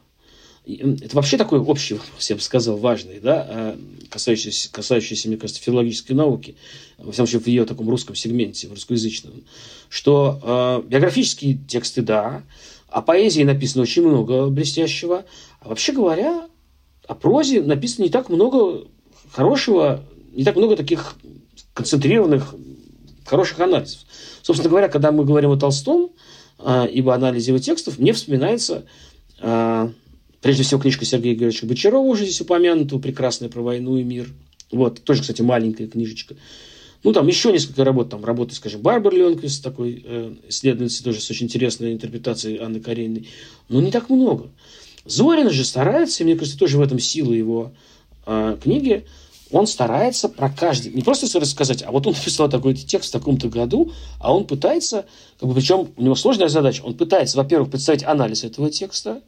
Это 0.66 1.16
вообще 1.16 1.38
такой 1.38 1.60
общий 1.60 1.96
вопрос, 1.96 2.30
я 2.30 2.38
бы 2.38 2.42
сказал, 2.42 2.78
важный, 2.78 3.20
да, 3.20 3.46
а, 3.50 3.80
касающийся, 4.10 4.72
касающийся, 4.72 5.28
мне 5.28 5.36
кажется, 5.36 5.62
филологической 5.62 6.16
науки, 6.16 6.56
во 6.98 7.12
всяком 7.12 7.28
случае, 7.28 7.42
в 7.42 7.48
ее 7.48 7.66
таком 7.66 7.90
русском 7.90 8.16
сегменте, 8.16 8.70
в 8.70 8.72
русскоязычном, 8.72 9.44
что 9.90 10.40
э, 10.42 10.88
биографические 10.88 11.60
тексты, 11.68 12.02
да, 12.02 12.44
о 12.88 13.02
поэзии 13.02 13.44
написано 13.44 13.84
очень 13.84 14.08
много 14.08 14.48
блестящего, 14.48 15.26
а 15.60 15.70
вообще 15.70 15.92
говоря, 15.92 16.48
о 17.08 17.16
прозе 17.16 17.62
написано 17.62 18.06
не 18.06 18.10
так 18.10 18.30
много 18.30 18.88
хорошего, 19.32 20.04
не 20.32 20.44
так 20.44 20.56
много 20.56 20.76
таких 20.76 21.16
концентрированных, 21.74 22.56
хороших 23.26 23.60
анализов. 23.60 24.02
Собственно 24.42 24.70
говоря, 24.70 24.90
когда 24.90 25.12
мы 25.12 25.26
говорим 25.26 25.52
о 25.52 25.58
Толстом, 25.58 26.12
э, 26.60 26.88
ибо 26.92 27.14
анализе 27.14 27.52
его 27.52 27.60
текстов, 27.60 28.00
мне 28.00 28.14
вспоминается 28.14 28.86
э, 29.40 29.90
Прежде 30.44 30.64
всего, 30.64 30.82
книжка 30.82 31.06
Сергея 31.06 31.36
Георгиевича 31.36 31.66
Бочарова 31.66 32.06
уже 32.06 32.26
здесь 32.26 32.42
упомянута, 32.42 33.00
прекрасная 33.00 33.48
про 33.48 33.62
войну 33.62 33.96
и 33.96 34.04
мир. 34.04 34.28
Вот, 34.72 35.02
тоже, 35.02 35.22
кстати, 35.22 35.42
маленькая 35.42 35.88
книжечка. 35.88 36.36
Ну, 37.04 37.14
там 37.14 37.28
еще 37.28 37.54
несколько 37.54 37.86
работ, 37.86 38.10
там 38.10 38.26
работы, 38.26 38.54
скажем, 38.54 38.82
Барбары 38.82 39.20
Ленквист, 39.20 39.64
такой 39.64 40.04
э, 40.06 40.34
исследовательницы, 40.50 41.02
тоже 41.02 41.22
с 41.22 41.32
очень 41.32 41.46
интересной 41.46 41.94
интерпретацией 41.94 42.60
Анны 42.60 42.82
Карениной. 42.82 43.30
Но 43.70 43.82
не 43.82 43.90
так 43.90 44.10
много. 44.10 44.50
Зорин 45.06 45.50
же 45.50 45.66
старается, 45.66 46.24
и 46.24 46.26
мне 46.26 46.36
кажется, 46.36 46.58
тоже 46.58 46.78
в 46.78 46.82
этом 46.82 47.00
сила 47.00 47.34
его 47.34 47.72
э, 48.26 48.58
книги, 48.62 49.06
он 49.52 49.68
старается 49.68 50.30
про 50.30 50.50
каждый, 50.50 50.92
не 50.92 51.04
просто 51.04 51.40
рассказать, 51.40 51.84
а 51.84 51.92
вот 51.92 52.08
он 52.08 52.14
написал 52.18 52.50
такой 52.50 52.74
текст 52.74 53.10
в 53.10 53.14
таком-то 53.14 53.50
году, 53.50 53.92
а 54.20 54.34
он 54.34 54.46
пытается, 54.46 55.06
как 55.40 55.48
бы, 55.50 55.56
причем 55.56 55.90
у 55.96 56.02
него 56.02 56.16
сложная 56.16 56.48
задача, 56.48 56.82
он 56.84 56.96
пытается, 56.96 57.38
во-первых, 57.38 57.70
представить 57.70 58.04
анализ 58.04 58.44
этого 58.44 58.70
текста, 58.70 59.22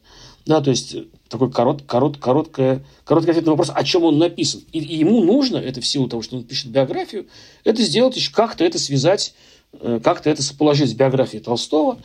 да, 0.46 0.60
то 0.60 0.70
есть 0.70 0.96
такой 1.28 1.50
корот, 1.50 1.82
корот, 1.86 2.18
короткое, 2.18 2.84
короткий 3.04 3.30
ответ 3.30 3.46
на 3.46 3.50
вопрос, 3.52 3.72
о 3.74 3.82
чем 3.82 4.04
он 4.04 4.18
написан. 4.18 4.62
И, 4.72 4.78
и 4.78 4.98
ему 4.98 5.24
нужно, 5.24 5.56
это 5.56 5.80
в 5.80 5.86
силу 5.86 6.08
того, 6.08 6.22
что 6.22 6.36
он 6.36 6.44
пишет 6.44 6.70
биографию, 6.70 7.26
это 7.64 7.82
сделать 7.82 8.16
еще 8.16 8.32
как-то 8.32 8.64
это 8.64 8.78
связать, 8.78 9.34
э, 9.72 9.98
как-то 10.02 10.30
это 10.30 10.42
положить 10.56 10.90
с 10.90 10.94
биографией 10.94 11.42
Толстого. 11.42 11.98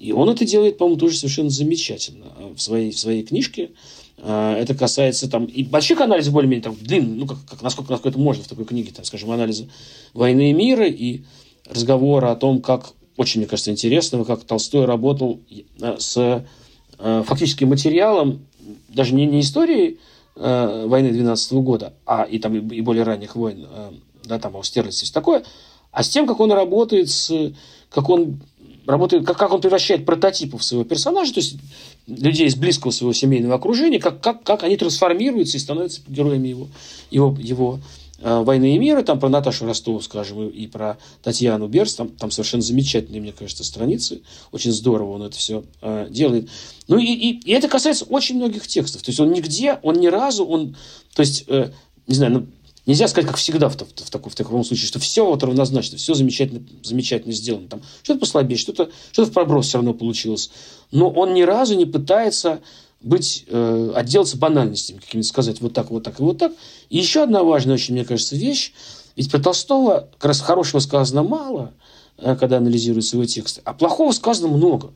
И 0.00 0.12
он 0.12 0.30
это 0.30 0.46
делает, 0.46 0.78
по-моему, 0.78 0.98
тоже 0.98 1.16
совершенно 1.16 1.50
замечательно 1.50 2.24
э, 2.38 2.54
в 2.56 2.60
своей, 2.60 2.90
в 2.90 2.98
своей 2.98 3.22
книжке. 3.22 3.70
Э, 4.16 4.56
это 4.58 4.74
касается 4.74 5.28
там 5.28 5.44
и 5.44 5.62
больших 5.62 6.00
анализов 6.00 6.32
более-менее 6.32 6.64
там 6.64 6.76
длинных, 6.80 7.16
ну, 7.18 7.26
как, 7.26 7.38
как, 7.44 7.62
насколько, 7.62 7.92
насколько 7.92 8.08
это 8.08 8.18
можно 8.18 8.42
в 8.42 8.48
такой 8.48 8.64
книге, 8.64 8.92
там, 8.96 9.04
скажем, 9.04 9.30
анализа 9.30 9.68
войны 10.14 10.50
и 10.50 10.54
мира 10.54 10.86
и 10.86 11.20
разговора 11.66 12.32
о 12.32 12.36
том, 12.36 12.62
как, 12.62 12.94
очень, 13.18 13.40
мне 13.40 13.46
кажется, 13.46 13.70
интересного, 13.70 14.24
как 14.24 14.44
Толстой 14.44 14.86
работал 14.86 15.38
с 15.98 16.44
Э, 17.02 17.22
фактически 17.26 17.64
материалом 17.64 18.46
даже 18.88 19.14
не, 19.14 19.24
не 19.24 19.40
истории 19.40 19.98
войны 20.36 21.10
12 21.10 21.52
года, 21.54 21.92
а 22.06 22.22
и 22.22 22.38
там 22.38 22.54
и, 22.54 22.76
и 22.76 22.80
более 22.80 23.02
ранних 23.02 23.36
войн, 23.36 23.66
да, 24.24 24.38
там 24.38 24.56
Аустерлиц 24.56 25.02
и 25.02 25.12
такое, 25.12 25.44
а 25.92 26.02
с 26.02 26.08
тем, 26.08 26.26
как 26.26 26.40
он 26.40 26.52
работает 26.52 27.10
с, 27.10 27.52
как 27.90 28.08
он 28.08 28.40
работает, 28.90 29.26
как, 29.26 29.38
как 29.38 29.52
он 29.52 29.60
превращает 29.60 30.04
прототипов 30.04 30.64
своего 30.64 30.84
персонажа, 30.84 31.34
то 31.34 31.40
есть 31.40 31.56
людей 32.06 32.46
из 32.46 32.56
близкого 32.56 32.90
своего 32.90 33.12
семейного 33.12 33.54
окружения, 33.54 33.98
как, 33.98 34.20
как, 34.20 34.42
как 34.42 34.62
они 34.62 34.76
трансформируются 34.76 35.56
и 35.56 35.60
становятся 35.60 36.00
героями 36.08 36.48
его, 36.48 36.68
его, 37.10 37.36
его 37.38 37.80
Э, 38.22 38.42
«Войны 38.42 38.74
и 38.74 38.78
мира», 38.78 39.02
там 39.02 39.18
про 39.18 39.30
Наташу 39.30 39.64
Ростову, 39.64 40.00
скажем, 40.00 40.48
и 40.48 40.66
про 40.66 40.98
Татьяну 41.22 41.68
Берс, 41.68 41.94
там, 41.94 42.10
там 42.10 42.30
совершенно 42.30 42.62
замечательные, 42.62 43.22
мне 43.22 43.32
кажется, 43.32 43.64
страницы, 43.64 44.20
очень 44.52 44.72
здорово 44.72 45.12
он 45.12 45.22
это 45.22 45.36
все 45.36 45.64
э, 45.80 46.06
делает. 46.10 46.50
Ну 46.86 46.98
и, 46.98 47.06
и, 47.06 47.40
и 47.40 47.52
это 47.52 47.68
касается 47.68 48.04
очень 48.04 48.36
многих 48.36 48.66
текстов, 48.66 49.02
то 49.02 49.10
есть 49.10 49.20
он 49.20 49.32
нигде, 49.32 49.78
он 49.82 49.96
ни 49.96 50.08
разу, 50.08 50.44
он, 50.44 50.76
то 51.14 51.20
есть, 51.20 51.44
э, 51.46 51.70
не 52.06 52.14
знаю, 52.14 52.32
ну, 52.32 52.46
Нельзя 52.90 53.06
сказать, 53.06 53.30
как 53.30 53.36
всегда 53.36 53.68
в, 53.68 53.76
в, 53.76 53.82
в, 53.82 54.10
таком, 54.10 54.32
в 54.32 54.34
таком 54.34 54.64
случае, 54.64 54.88
что 54.88 54.98
все 54.98 55.24
вот 55.24 55.44
равнозначно, 55.44 55.96
все 55.96 56.12
замечательно, 56.14 56.60
замечательно 56.82 57.32
сделано. 57.32 57.68
Там 57.68 57.82
что-то 58.02 58.18
послабее, 58.18 58.58
что-то 58.58 58.90
что 59.12 59.26
в 59.26 59.30
проброс 59.30 59.68
все 59.68 59.78
равно 59.78 59.94
получилось. 59.94 60.50
Но 60.90 61.08
он 61.08 61.32
ни 61.32 61.42
разу 61.42 61.76
не 61.76 61.86
пытается 61.86 62.58
быть, 63.00 63.44
э, 63.46 63.92
отделаться 63.94 64.36
банальностями, 64.38 64.98
какими-то 64.98 65.28
сказать 65.28 65.60
вот 65.60 65.72
так, 65.72 65.92
вот 65.92 66.02
так 66.02 66.18
и 66.18 66.22
вот 66.24 66.38
так. 66.38 66.50
И 66.88 66.98
еще 66.98 67.22
одна 67.22 67.44
важная 67.44 67.74
очень, 67.74 67.94
мне 67.94 68.04
кажется, 68.04 68.34
вещь. 68.34 68.72
Ведь 69.14 69.30
про 69.30 69.38
Толстого 69.38 70.08
как 70.18 70.24
раз 70.24 70.40
хорошего 70.40 70.80
сказано 70.80 71.22
мало, 71.22 71.72
э, 72.18 72.34
когда 72.34 72.56
анализируются 72.56 73.14
его 73.14 73.24
тексты, 73.24 73.60
а 73.64 73.72
плохого 73.72 74.10
сказано 74.10 74.48
много. 74.48 74.90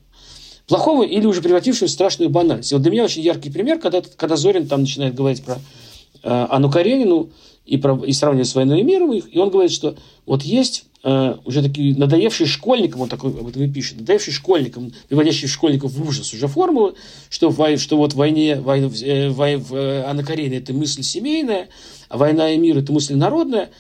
Плохого 0.66 1.04
или 1.04 1.26
уже 1.26 1.42
превратившего 1.42 1.86
в 1.86 1.92
страшную 1.92 2.28
банальность. 2.28 2.72
И 2.72 2.74
вот 2.74 2.82
для 2.82 2.90
меня 2.90 3.04
очень 3.04 3.22
яркий 3.22 3.50
пример, 3.50 3.78
когда, 3.78 4.02
когда 4.16 4.34
Зорин 4.34 4.66
там 4.66 4.80
начинает 4.80 5.14
говорить 5.14 5.44
про 5.44 5.60
э, 6.24 6.46
Анну 6.50 6.72
Каренину 6.72 7.30
и, 7.66 7.76
и 7.76 8.12
сравнивать 8.12 8.48
с 8.48 8.54
«Войной 8.54 8.80
и 8.80 8.84
миром», 8.84 9.12
и 9.12 9.38
он 9.38 9.50
говорит, 9.50 9.72
что 9.72 9.96
вот 10.26 10.42
есть 10.42 10.84
э, 11.02 11.36
уже 11.44 11.62
такие 11.62 11.96
надоевшие 11.96 12.46
школьникам, 12.46 13.02
он 13.02 13.08
такой 13.08 13.30
об 13.30 13.46
этом 13.46 13.62
и 13.62 13.68
пишет, 13.68 14.00
надоевшие 14.00 14.34
школьникам, 14.34 14.92
приводящие 15.08 15.48
школьников 15.48 15.92
в 15.92 16.08
ужас 16.08 16.32
уже 16.32 16.46
формулы, 16.46 16.94
что, 17.30 17.50
в, 17.50 17.78
что 17.78 17.96
вот 17.96 18.12
в 18.12 18.16
войне, 18.16 18.60
война, 18.60 18.90
э, 19.02 19.28
в, 19.28 19.36
в, 19.36 19.74
э, 19.74 20.22
Каренина 20.22 20.54
это 20.54 20.72
мысль 20.72 21.02
семейная, 21.02 21.68
а 22.08 22.18
война 22.18 22.52
и 22.52 22.58
мир 22.58 22.78
это 22.78 22.92
мысль 22.92 23.14
народная. 23.14 23.70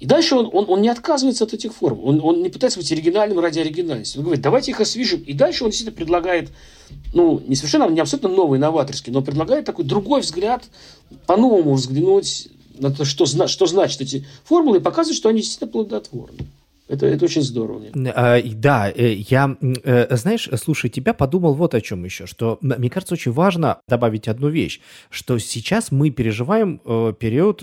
И 0.00 0.06
дальше 0.06 0.34
он, 0.34 0.48
он, 0.52 0.64
он 0.68 0.80
не 0.80 0.88
отказывается 0.88 1.44
от 1.44 1.52
этих 1.52 1.74
формул. 1.74 2.08
Он, 2.08 2.20
он 2.22 2.42
не 2.42 2.48
пытается 2.48 2.78
быть 2.78 2.90
оригинальным 2.90 3.38
ради 3.38 3.58
оригинальности. 3.58 4.16
Он 4.16 4.24
говорит, 4.24 4.42
давайте 4.42 4.70
их 4.70 4.80
освежим. 4.80 5.20
И 5.20 5.34
дальше 5.34 5.62
он 5.64 5.70
действительно 5.70 5.94
предлагает, 5.94 6.48
ну, 7.12 7.42
не 7.46 7.54
совершенно, 7.54 7.86
не 7.88 8.00
абсолютно 8.00 8.30
новый, 8.30 8.58
новаторский, 8.58 9.12
но 9.12 9.20
предлагает 9.20 9.66
такой 9.66 9.84
другой 9.84 10.22
взгляд, 10.22 10.64
по-новому 11.26 11.74
взглянуть 11.74 12.48
что, 13.04 13.26
что 13.46 13.66
значат 13.66 14.00
эти 14.00 14.26
формулы, 14.44 14.78
и 14.78 14.80
показывает, 14.80 15.16
что 15.16 15.28
они 15.28 15.40
действительно 15.40 15.70
плодотворны. 15.70 16.46
Это, 16.90 17.06
это 17.06 17.24
очень 17.24 17.42
здорово. 17.42 17.82
А, 18.16 18.40
да, 18.42 18.90
э, 18.90 19.12
я, 19.12 19.56
э, 19.60 20.16
знаешь, 20.16 20.48
слушай 20.56 20.90
тебя, 20.90 21.14
подумал 21.14 21.54
вот 21.54 21.74
о 21.74 21.80
чем 21.80 22.04
еще, 22.04 22.26
что 22.26 22.58
мне 22.60 22.90
кажется 22.90 23.14
очень 23.14 23.30
важно 23.30 23.78
добавить 23.86 24.26
одну 24.26 24.48
вещь, 24.48 24.80
что 25.08 25.38
сейчас 25.38 25.92
мы 25.92 26.10
переживаем 26.10 26.80
э, 26.84 27.14
период 27.18 27.62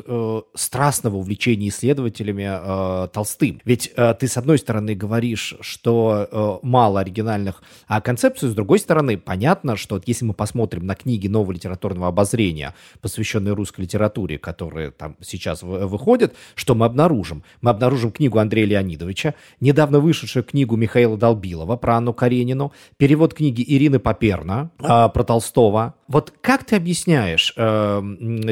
страстного 0.54 1.18
увлечения 1.18 1.68
исследователями 1.70 3.08
Толстым. 3.10 3.62
Ведь 3.66 3.94
ты, 4.20 4.28
с 4.28 4.38
одной 4.38 4.60
стороны, 4.60 4.96
говоришь, 4.96 5.56
что 5.60 6.60
мало 6.62 7.02
оригинальных 7.02 7.62
а 7.88 8.00
концепций, 8.02 8.50
с 8.50 8.54
другой 8.54 8.80
стороны, 8.80 9.18
понятно, 9.18 9.76
что 9.76 10.02
если 10.06 10.26
мы 10.26 10.34
посмотрим 10.34 10.86
на 10.86 10.96
книги 10.96 11.28
нового 11.28 11.52
литературного 11.52 12.08
обозрения, 12.08 12.74
посвященные 13.02 13.54
русской 13.54 13.82
литературе, 13.82 14.38
которые 14.38 14.92
там 14.92 15.16
сейчас 15.22 15.64
выходят, 15.64 16.34
что 16.56 16.76
мы 16.76 16.86
обнаружим? 16.86 17.44
Мы 17.62 17.72
обнаружим 17.72 18.12
книгу 18.12 18.38
Андрея 18.40 18.66
Леонидовича, 18.66 19.17
Ивановича, 19.18 19.34
недавно 19.60 20.00
вышедшую 20.00 20.44
книгу 20.44 20.76
Михаила 20.76 21.18
Долбилова 21.18 21.76
про 21.76 21.98
Анну 21.98 22.14
Каренину, 22.14 22.72
перевод 22.98 23.34
книги 23.34 23.64
Ирины 23.68 24.00
Поперна 24.00 24.72
э, 24.80 25.10
про 25.10 25.24
Толстого. 25.24 25.96
Вот 26.08 26.34
как 26.42 26.64
ты 26.64 26.76
объясняешь 26.76 27.54
э, 27.56 28.02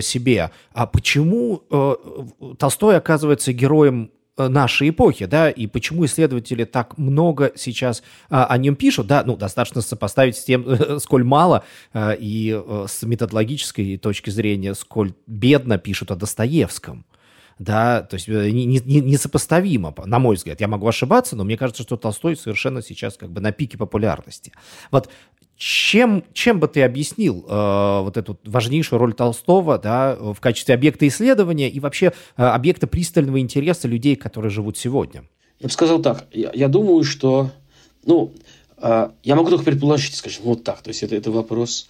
себе, 0.02 0.52
а 0.74 0.88
почему 0.88 1.64
э, 1.70 1.96
Толстой 2.58 2.98
оказывается 2.98 3.54
героем 3.54 4.12
э, 4.38 4.48
нашей 4.48 4.90
эпохи, 4.90 5.26
да, 5.26 5.50
и 5.50 5.68
почему 5.68 6.06
исследователи 6.06 6.66
так 6.66 6.98
много 6.98 7.52
сейчас 7.56 8.04
а, 8.30 8.46
о 8.46 8.58
нем 8.58 8.76
пишут, 8.76 9.08
да, 9.08 9.24
ну, 9.26 9.38
достаточно 9.38 9.82
сопоставить 9.82 10.36
с 10.36 10.44
тем, 10.44 10.66
сколь 11.00 11.24
мало 11.24 11.64
а, 11.94 12.12
и 12.12 12.52
а, 12.54 12.86
с 12.88 13.04
методологической 13.04 13.98
точки 13.98 14.30
зрения, 14.32 14.74
сколь 14.74 15.14
бедно 15.28 15.78
пишут 15.78 16.12
о 16.12 16.16
Достоевском 16.16 17.06
да, 17.60 18.02
то 18.02 18.16
есть 18.16 18.28
э, 18.28 18.52
не, 18.52 18.66
не, 18.66 18.80
несопоставимо, 18.80 19.94
на 20.06 20.20
мой 20.20 20.36
взгляд. 20.36 20.60
Я 20.60 20.68
могу 20.68 20.88
ошибаться, 20.88 21.36
но 21.36 21.44
мне 21.44 21.58
кажется, 21.58 21.84
что 21.84 21.96
Толстой 21.96 22.36
совершенно 22.36 22.82
сейчас 22.82 23.18
как 23.18 23.32
бы 23.32 23.40
на 23.40 23.52
пике 23.52 23.78
популярности. 23.78 24.52
Вот 24.92 25.10
чем, 25.58 26.24
чем 26.34 26.60
бы 26.60 26.68
ты 26.68 26.84
объяснил 26.84 27.46
э, 27.48 28.02
вот 28.02 28.18
эту 28.18 28.38
важнейшую 28.44 29.00
роль 29.00 29.14
Толстого 29.14 29.78
да, 29.78 30.16
в 30.16 30.40
качестве 30.42 30.76
объекта 30.76 31.08
исследования 31.08 31.70
и 31.70 31.80
вообще 31.80 32.12
э, 32.36 32.44
объекта 32.44 32.88
пристального 32.88 33.40
интереса 33.40 33.88
людей, 33.88 34.18
которые 34.18 34.52
живут 34.52 34.78
сегодня? 34.78 35.24
Я 35.60 35.68
бы 35.68 35.72
сказал 35.72 36.02
так. 36.02 36.26
Я, 36.34 36.52
я 36.54 36.68
думаю, 36.68 37.06
что... 37.06 37.52
Ну, 38.06 38.34
э, 38.78 39.10
я 39.24 39.36
могу 39.36 39.50
только 39.50 39.64
предположить, 39.64 40.16
скажем, 40.16 40.44
вот 40.44 40.66
так. 40.66 40.82
То 40.82 40.90
есть, 40.90 41.04
это, 41.04 41.16
это 41.16 41.32
вопрос 41.32 41.88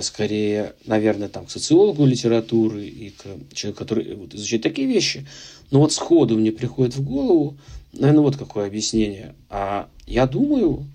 скорее, 0.00 0.74
наверное, 0.84 1.28
там, 1.28 1.46
к 1.46 1.50
социологу 1.50 2.04
литературы 2.06 2.84
и 2.86 3.10
к 3.10 3.54
человеку, 3.54 3.78
который 3.78 4.14
вот, 4.14 4.34
изучает 4.34 4.62
такие 4.62 4.88
вещи. 4.88 5.26
Но 5.70 5.80
вот 5.80 5.92
сходу 5.92 6.36
мне 6.36 6.52
приходит 6.52 6.96
в 6.96 7.04
голову, 7.04 7.58
наверное, 7.92 8.22
вот 8.22 8.36
какое 8.36 8.66
объяснение. 8.66 9.34
А 9.48 9.88
я 10.06 10.26
думаю, 10.26 10.86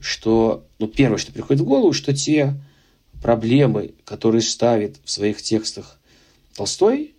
что, 0.00 0.66
ну, 0.78 0.86
первое, 0.86 1.18
что 1.18 1.32
приходит 1.32 1.62
в 1.62 1.66
голову, 1.66 1.92
что 1.92 2.14
те 2.14 2.54
проблемы, 3.22 3.94
которые 4.04 4.42
ставит 4.42 4.96
в 5.02 5.10
своих 5.10 5.40
текстах 5.40 5.98
Толстой 6.54 7.14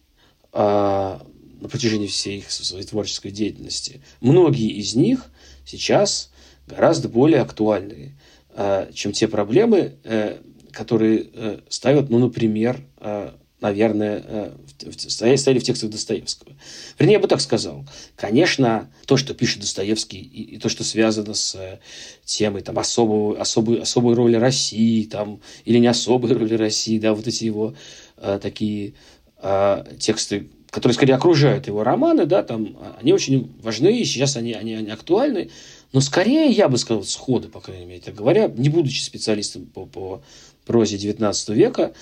э, 0.53 0.57
на 0.57 1.69
протяжении 1.69 2.07
всей 2.07 2.39
их 2.39 2.51
своей 2.51 2.85
творческой 2.85 3.31
деятельности, 3.31 4.01
многие 4.21 4.69
из 4.69 4.95
них 4.95 5.25
сейчас 5.65 6.29
гораздо 6.67 7.09
более 7.09 7.41
актуальны, 7.41 8.15
э, 8.55 8.91
чем 8.93 9.13
те 9.13 9.27
проблемы, 9.27 9.95
э, 10.03 10.37
которые 10.75 11.27
э, 11.33 11.59
ставят, 11.69 12.09
ну, 12.09 12.19
например, 12.19 12.83
э, 12.99 13.31
наверное, 13.61 14.23
э, 14.23 14.51
стояли 14.97 15.59
в 15.59 15.63
текстах 15.63 15.89
Достоевского. 15.89 16.53
Вернее, 16.99 17.13
я 17.13 17.19
бы 17.19 17.27
так 17.27 17.41
сказал. 17.41 17.85
Конечно, 18.15 18.91
то, 19.07 19.17
что 19.17 19.33
пишет 19.33 19.61
Достоевский, 19.61 20.19
и, 20.19 20.55
и 20.55 20.57
то, 20.57 20.69
что 20.69 20.83
связано 20.83 21.33
с 21.33 21.55
э, 21.55 21.79
темой 22.25 22.61
там, 22.61 22.77
особой, 22.77 23.37
особой, 23.37 23.79
особой 23.79 24.13
роли 24.13 24.35
России, 24.35 25.05
там, 25.05 25.39
или 25.63 25.79
не 25.79 25.87
особой 25.87 26.33
роли 26.33 26.53
России, 26.55 26.99
да, 26.99 27.13
вот 27.13 27.25
эти 27.25 27.45
его 27.45 27.73
э, 28.17 28.39
такие 28.41 28.93
э, 29.41 29.85
тексты, 29.99 30.49
которые 30.69 30.95
скорее 30.95 31.15
окружают 31.15 31.67
его 31.67 31.83
романы, 31.83 32.25
да, 32.25 32.43
там, 32.43 32.77
они 32.99 33.13
очень 33.13 33.55
важны, 33.63 33.97
и 33.97 34.03
сейчас 34.03 34.35
они, 34.35 34.53
они, 34.53 34.73
они 34.73 34.91
актуальны. 34.91 35.49
Но 35.93 36.01
скорее, 36.01 36.51
я 36.51 36.67
бы 36.67 36.77
сказал, 36.77 37.05
сходу, 37.05 37.47
по 37.47 37.61
крайней 37.61 37.85
мере, 37.85 38.01
так 38.01 38.15
говоря, 38.15 38.49
не 38.49 38.67
будучи 38.67 39.01
специалистом 39.01 39.65
по, 39.65 39.85
по 39.85 40.21
прозе 40.65 40.97
XIX 40.97 41.53
века, 41.53 41.93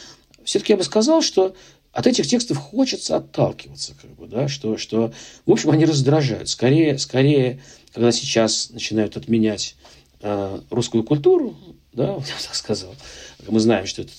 все-таки 0.43 0.73
я 0.73 0.77
бы 0.77 0.83
сказал, 0.83 1.21
что 1.21 1.55
от 1.91 2.07
этих 2.07 2.27
текстов 2.27 2.57
хочется 2.57 3.17
отталкиваться, 3.17 3.93
как 4.01 4.11
бы, 4.15 4.27
да, 4.27 4.47
что, 4.47 4.77
что, 4.77 5.13
в 5.45 5.51
общем, 5.51 5.69
они 5.69 5.85
раздражают. 5.85 6.49
Скорее, 6.49 6.97
скорее 6.97 7.61
когда 7.93 8.11
сейчас 8.11 8.71
начинают 8.71 9.15
отменять 9.15 9.75
э, 10.21 10.59
русскую 10.69 11.03
культуру, 11.03 11.55
да, 11.93 12.13
вот 12.13 12.27
я 12.27 12.33
так 12.43 12.55
сказал, 12.55 12.95
мы 13.47 13.59
знаем, 13.59 13.85
что 13.85 14.01
это, 14.01 14.11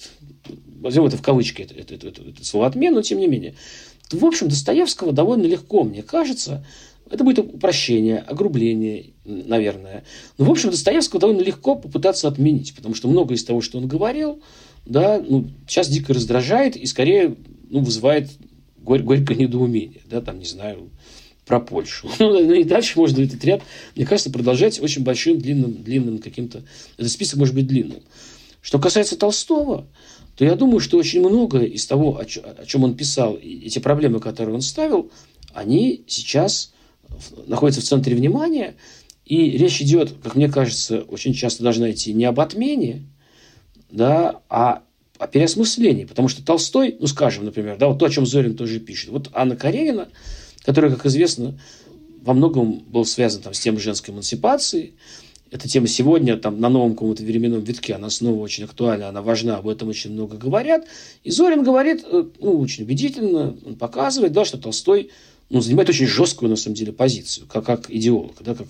возьмем 0.80 1.06
это 1.06 1.16
в 1.16 1.22
кавычки, 1.22 1.62
это, 1.62 1.74
это, 1.74 1.94
это, 1.94 2.22
это, 2.22 2.44
слово 2.44 2.66
отмен, 2.66 2.94
но 2.94 3.02
тем 3.02 3.18
не 3.18 3.26
менее, 3.26 3.54
в 4.10 4.24
общем, 4.24 4.48
Достоевского 4.48 5.12
довольно 5.12 5.46
легко, 5.46 5.82
мне 5.82 6.02
кажется, 6.02 6.64
это 7.11 7.25
будет 7.25 7.38
упрощение, 7.38 8.18
огрубление, 8.18 9.06
наверное. 9.25 10.04
Но, 10.38 10.46
в 10.46 10.50
общем, 10.50 10.70
Достоевского 10.70 11.20
довольно 11.20 11.42
легко 11.42 11.76
попытаться 11.76 12.28
отменить, 12.28 12.75
потому 12.75 12.94
что 12.94 13.08
многое 13.08 13.37
из 13.37 13.44
того, 13.44 13.61
что 13.61 13.78
он 13.78 13.87
говорил, 13.87 14.42
да, 14.87 15.23
ну, 15.26 15.46
сейчас 15.66 15.88
дико 15.88 16.14
раздражает 16.14 16.76
и 16.76 16.87
скорее 16.87 17.37
ну, 17.70 17.80
вызывает 17.80 18.30
горь, 18.78 19.02
горькое 19.02 19.38
недоумение, 19.38 20.00
да, 20.08 20.20
там, 20.20 20.38
не 20.38 20.44
знаю, 20.44 20.90
про 21.46 21.61
Польшу. 21.61 22.08
Ну, 22.18 22.52
и 22.52 22.64
дальше 22.64 22.99
можно 22.99 23.23
этот 23.23 23.44
ряд, 23.44 23.62
мне 23.96 24.06
кажется, 24.06 24.30
продолжать 24.30 24.80
очень 24.80 25.02
большим, 25.02 25.38
длинным, 25.38 25.82
длинным 25.82 26.18
каким-то... 26.18 26.62
Этот 26.96 27.12
список 27.12 27.38
может 27.38 27.54
быть 27.54 27.66
длинным. 27.66 28.00
Что 28.62 28.78
касается 28.78 29.16
Толстого, 29.16 29.87
то 30.37 30.44
я 30.44 30.54
думаю, 30.56 30.80
что 30.80 30.96
очень 30.96 31.20
многое 31.20 31.66
из 31.66 31.87
того, 31.87 32.18
о 32.18 32.25
чем 32.66 32.84
он 32.84 32.96
писал, 32.96 33.37
эти 33.37 33.78
проблемы, 33.78 34.20
которые 34.20 34.54
он 34.54 34.62
ставил, 34.62 35.11
они 35.52 36.02
сейчас 36.08 36.74
находятся 37.46 37.80
в 37.80 37.84
центре 37.84 38.14
внимания, 38.14 38.75
и 39.25 39.52
речь 39.52 39.80
идет, 39.80 40.12
как 40.23 40.34
мне 40.34 40.49
кажется, 40.49 41.00
очень 41.02 41.32
часто 41.32 41.62
должна 41.62 41.90
идти 41.90 42.12
не 42.12 42.25
об 42.25 42.40
отмене, 42.40 43.06
да, 43.90 44.40
а 44.49 44.82
о 45.19 45.26
переосмыслении. 45.26 46.04
Потому 46.04 46.28
что 46.28 46.45
Толстой, 46.45 46.97
ну, 47.00 47.06
скажем, 47.06 47.45
например, 47.45 47.78
да, 47.78 47.88
вот 47.88 47.99
то, 47.99 48.06
о 48.06 48.10
чем 48.10 48.26
Зорин 48.26 48.56
тоже 48.56 48.80
пишет. 48.80 49.10
Вот 49.10 49.30
Анна 49.32 49.56
Каренина, 49.56 50.08
которая, 50.64 50.93
как 50.93 51.06
известно, 51.06 51.58
во 52.23 52.34
многом 52.34 52.80
был 52.80 53.04
связан 53.04 53.43
там, 53.43 53.54
с 53.54 53.60
темой 53.60 53.80
женской 53.80 54.12
эмансипации. 54.12 54.95
Эта 55.50 55.69
тема 55.69 55.86
сегодня 55.86 56.36
там, 56.36 56.60
на 56.60 56.69
новом 56.69 56.95
каком-то 56.95 57.23
временном 57.23 57.62
витке, 57.62 57.95
она 57.95 58.10
снова 58.10 58.40
очень 58.40 58.64
актуальна, 58.64 59.08
она 59.08 59.23
важна, 59.23 59.58
об 59.58 59.69
этом 59.69 59.88
очень 59.88 60.12
много 60.12 60.36
говорят. 60.36 60.86
И 61.23 61.30
Зорин 61.30 61.62
говорит, 61.62 62.04
э, 62.04 62.25
ну, 62.40 62.58
очень 62.58 62.84
убедительно, 62.84 63.56
он 63.64 63.76
показывает, 63.76 64.32
да, 64.32 64.45
что 64.45 64.58
Толстой 64.58 65.10
ну, 65.50 65.61
занимает 65.61 65.89
очень 65.89 66.07
жесткую, 66.07 66.50
на 66.50 66.57
самом 66.57 66.75
деле, 66.75 66.93
позицию, 66.93 67.47
как, 67.47 67.65
как 67.65 67.91
идеолог. 67.91 68.37
Да, 68.41 68.54
как... 68.54 68.67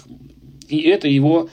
И 0.69 0.81
это 0.81 1.09
его 1.09 1.49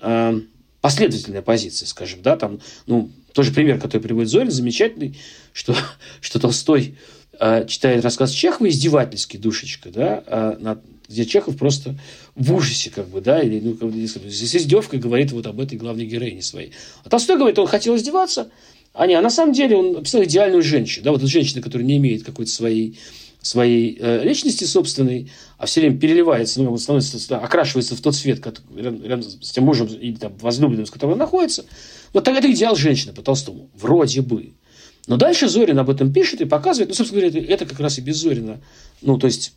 э, 0.00 0.40
последовательная 0.80 1.42
позиция, 1.42 1.86
скажем, 1.86 2.22
да, 2.22 2.36
там, 2.36 2.60
ну, 2.86 3.10
тоже 3.32 3.52
пример, 3.52 3.78
который 3.78 4.02
приводит 4.02 4.30
Зорин, 4.30 4.50
замечательный, 4.50 5.18
что, 5.52 5.76
что 6.20 6.38
Толстой 6.38 6.96
э, 7.38 7.66
читает 7.66 8.04
рассказ 8.04 8.30
Чехова 8.30 8.68
издевательский, 8.68 9.38
душечка, 9.38 9.90
да, 9.90 10.22
э, 10.26 10.56
над, 10.60 10.80
где 11.08 11.26
Чехов 11.26 11.56
просто 11.56 11.98
в 12.34 12.54
ужасе, 12.54 12.90
как 12.90 13.08
бы, 13.08 13.20
да, 13.20 13.40
или, 13.40 13.60
ну, 13.60 13.92
с 14.06 14.16
издевкой 14.54 14.98
говорит 14.98 15.32
вот 15.32 15.46
об 15.46 15.60
этой 15.60 15.76
главной 15.76 16.06
героине 16.06 16.42
своей. 16.42 16.72
А 17.04 17.08
Толстой 17.08 17.36
говорит, 17.36 17.58
он 17.58 17.66
хотел 17.66 17.96
издеваться, 17.96 18.50
а 18.92 19.06
не, 19.06 19.14
а 19.14 19.22
на 19.22 19.30
самом 19.30 19.52
деле 19.52 19.76
он 19.76 19.96
описал 19.96 20.24
идеальную 20.24 20.62
женщину, 20.62 21.04
да, 21.04 21.12
вот 21.12 21.22
женщина, 21.22 21.62
которая 21.62 21.86
не 21.86 21.96
имеет 21.98 22.24
какой-то 22.24 22.50
своей 22.50 22.98
своей 23.42 23.96
э, 23.98 24.24
личности 24.24 24.64
собственной, 24.64 25.30
а 25.58 25.66
все 25.66 25.80
время 25.80 25.98
переливается, 25.98 26.62
ну, 26.62 26.76
становится, 26.76 27.38
окрашивается 27.38 27.96
в 27.96 28.00
тот 28.00 28.14
свет, 28.14 28.40
который, 28.40 28.82
рядом, 29.06 29.22
с 29.22 29.50
тем 29.50 29.64
мужем 29.64 29.86
или 29.86 30.16
там, 30.16 30.36
возлюбленным, 30.38 30.86
с 30.86 30.90
которым 30.90 31.14
он 31.14 31.18
находится. 31.18 31.64
Вот 32.12 32.24
тогда 32.24 32.40
это 32.40 32.52
идеал 32.52 32.76
женщины 32.76 33.12
по 33.12 33.22
Толстому. 33.22 33.70
Вроде 33.74 34.20
бы. 34.22 34.52
Но 35.06 35.16
дальше 35.16 35.48
Зорин 35.48 35.78
об 35.78 35.90
этом 35.90 36.12
пишет 36.12 36.40
и 36.40 36.44
показывает, 36.44 36.90
ну, 36.90 36.94
собственно 36.94 37.22
говоря, 37.22 37.40
это, 37.40 37.52
это 37.52 37.66
как 37.66 37.80
раз 37.80 37.98
и 37.98 38.02
без 38.02 38.16
Зорина. 38.16 38.60
Ну, 39.00 39.18
то 39.18 39.26
есть, 39.26 39.54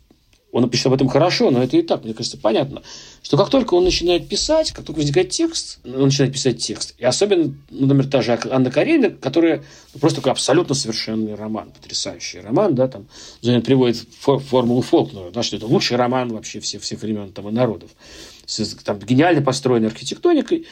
он 0.54 0.70
пишет 0.70 0.86
об 0.86 0.92
этом 0.92 1.08
хорошо, 1.08 1.50
но 1.50 1.64
это 1.64 1.76
и 1.76 1.82
так, 1.82 2.04
мне 2.04 2.14
кажется, 2.14 2.38
понятно, 2.38 2.82
что 3.22 3.36
как 3.36 3.50
только 3.50 3.74
он 3.74 3.82
начинает 3.82 4.28
писать, 4.28 4.70
как 4.70 4.84
только 4.84 4.98
возникает 4.98 5.30
текст, 5.30 5.80
он 5.84 6.04
начинает 6.04 6.32
писать 6.32 6.58
текст. 6.58 6.94
И 6.96 7.04
особенно, 7.04 7.52
ну, 7.70 7.86
например, 7.86 8.06
та 8.06 8.22
же 8.22 8.38
Анна 8.50 8.70
Каренина, 8.70 9.10
которая 9.10 9.64
просто 9.98 10.20
такой 10.20 10.30
абсолютно 10.30 10.76
совершенный 10.76 11.34
роман, 11.34 11.72
потрясающий 11.72 12.38
роман, 12.38 12.76
да, 12.76 12.86
там, 12.86 13.08
Зорин 13.40 13.62
приводит 13.62 14.06
фор 14.20 14.38
формулу 14.38 14.82
Фолкнера, 14.82 15.32
да, 15.32 15.42
что 15.42 15.56
это 15.56 15.66
лучший 15.66 15.96
роман 15.96 16.32
вообще 16.32 16.60
всех, 16.60 16.82
всех 16.82 17.02
времен 17.02 17.32
там, 17.32 17.48
и 17.48 17.52
народов, 17.52 17.90
там, 18.84 19.00
гениально 19.00 19.42
построенной 19.42 19.88
архитектоникой, 19.88 20.66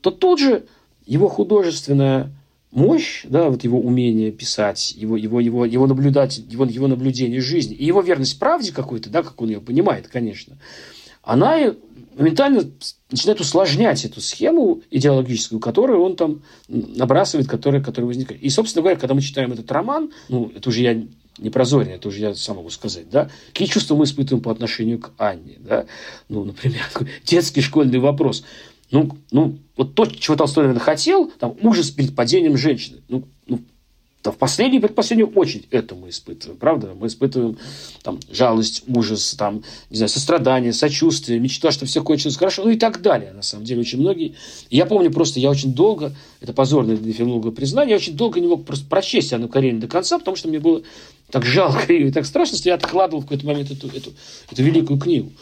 то 0.00 0.10
тут 0.10 0.40
же 0.40 0.64
его 1.06 1.28
художественная 1.28 2.32
мощь, 2.70 3.24
да, 3.24 3.48
вот 3.48 3.64
его 3.64 3.80
умение 3.80 4.30
писать, 4.30 4.92
его, 4.96 5.16
его, 5.16 5.40
его, 5.40 5.64
его 5.64 5.86
наблюдать, 5.86 6.38
его, 6.38 6.64
его 6.64 6.86
наблюдение 6.86 7.40
жизни, 7.40 7.74
и 7.74 7.84
его 7.84 8.00
верность 8.00 8.38
правде 8.38 8.72
какой-то, 8.72 9.10
да, 9.10 9.22
как 9.22 9.40
он 9.42 9.48
ее 9.48 9.60
понимает, 9.60 10.08
конечно, 10.08 10.56
она 11.22 11.74
моментально 12.16 12.70
начинает 13.10 13.40
усложнять 13.40 14.04
эту 14.04 14.20
схему 14.20 14.82
идеологическую, 14.90 15.60
которую 15.60 16.02
он 16.02 16.16
там 16.16 16.42
набрасывает, 16.68 17.48
которая, 17.48 17.82
которая 17.82 18.06
возникает. 18.06 18.42
И, 18.42 18.50
собственно 18.50 18.82
говоря, 18.82 18.98
когда 18.98 19.14
мы 19.14 19.20
читаем 19.20 19.52
этот 19.52 19.70
роман, 19.72 20.10
ну, 20.28 20.52
это 20.54 20.68
уже 20.68 20.82
я 20.82 21.02
не 21.38 21.50
прозорен, 21.50 21.92
это 21.92 22.08
уже 22.08 22.20
я 22.20 22.34
сам 22.34 22.56
могу 22.56 22.70
сказать, 22.70 23.08
да, 23.10 23.30
какие 23.48 23.68
чувства 23.68 23.96
мы 23.96 24.04
испытываем 24.04 24.42
по 24.42 24.50
отношению 24.50 24.98
к 24.98 25.12
Анне, 25.18 25.56
да, 25.58 25.86
ну, 26.28 26.44
например, 26.44 26.82
детский 27.24 27.62
школьный 27.62 27.98
вопрос– 27.98 28.44
ну, 28.90 29.16
ну, 29.30 29.58
вот 29.76 29.94
то, 29.94 30.06
чего 30.06 30.36
Толстой, 30.36 30.64
наверное, 30.64 30.84
хотел, 30.84 31.30
там, 31.38 31.56
ужас 31.62 31.90
перед 31.90 32.14
падением 32.14 32.56
женщины. 32.56 32.98
Ну, 33.08 33.24
ну 33.46 33.60
да 34.22 34.32
в 34.32 34.36
последнюю 34.36 34.82
предпоследнюю 34.82 35.30
очередь 35.30 35.66
это 35.70 35.94
мы 35.94 36.10
испытываем, 36.10 36.58
правда? 36.58 36.94
Мы 36.94 37.06
испытываем 37.06 37.56
там, 38.02 38.20
жалость, 38.30 38.82
ужас, 38.86 39.34
там, 39.34 39.62
не 39.88 39.96
знаю, 39.96 40.10
сострадание, 40.10 40.74
сочувствие, 40.74 41.40
мечта, 41.40 41.70
что 41.70 41.86
все 41.86 42.02
кончилось 42.02 42.36
хорошо, 42.36 42.64
ну 42.64 42.70
и 42.70 42.76
так 42.76 43.00
далее. 43.00 43.32
На 43.32 43.40
самом 43.40 43.64
деле, 43.64 43.80
очень 43.80 43.98
многие. 43.98 44.34
Я 44.68 44.84
помню 44.84 45.10
просто, 45.10 45.40
я 45.40 45.48
очень 45.48 45.72
долго, 45.72 46.14
это 46.42 46.52
позорное 46.52 46.96
для 46.96 47.14
филолога 47.14 47.50
признание, 47.50 47.92
я 47.92 47.96
очень 47.96 48.14
долго 48.14 48.40
не 48.40 48.48
мог 48.48 48.66
просто 48.66 48.84
прочесть 48.86 49.32
Анну 49.32 49.48
Каренину 49.48 49.80
до 49.80 49.88
конца, 49.88 50.18
потому 50.18 50.36
что 50.36 50.48
мне 50.48 50.58
было 50.58 50.82
так 51.30 51.46
жалко 51.46 51.90
и 51.92 52.10
так 52.12 52.26
страшно, 52.26 52.58
что 52.58 52.68
я 52.68 52.74
откладывал 52.74 53.22
в 53.22 53.24
какой-то 53.24 53.46
момент 53.46 53.70
эту, 53.70 53.88
эту, 53.88 54.12
эту 54.50 54.62
великую 54.62 54.98
книгу. 54.98 55.32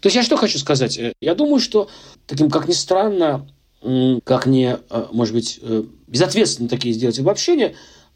То 0.00 0.06
есть 0.06 0.16
я 0.16 0.22
что 0.22 0.36
хочу 0.36 0.58
сказать? 0.58 0.98
Э, 0.98 1.12
я 1.20 1.34
думаю, 1.34 1.60
что 1.60 1.88
таким, 2.26 2.50
как 2.50 2.68
ни 2.68 2.72
странно, 2.72 3.46
как 4.24 4.46
не, 4.46 4.78
э, 4.90 5.06
может 5.12 5.34
быть, 5.34 5.58
э, 5.62 5.84
безответственно 6.06 6.68
такие 6.68 6.94
сделать 6.94 7.18
обобщения, 7.18 7.74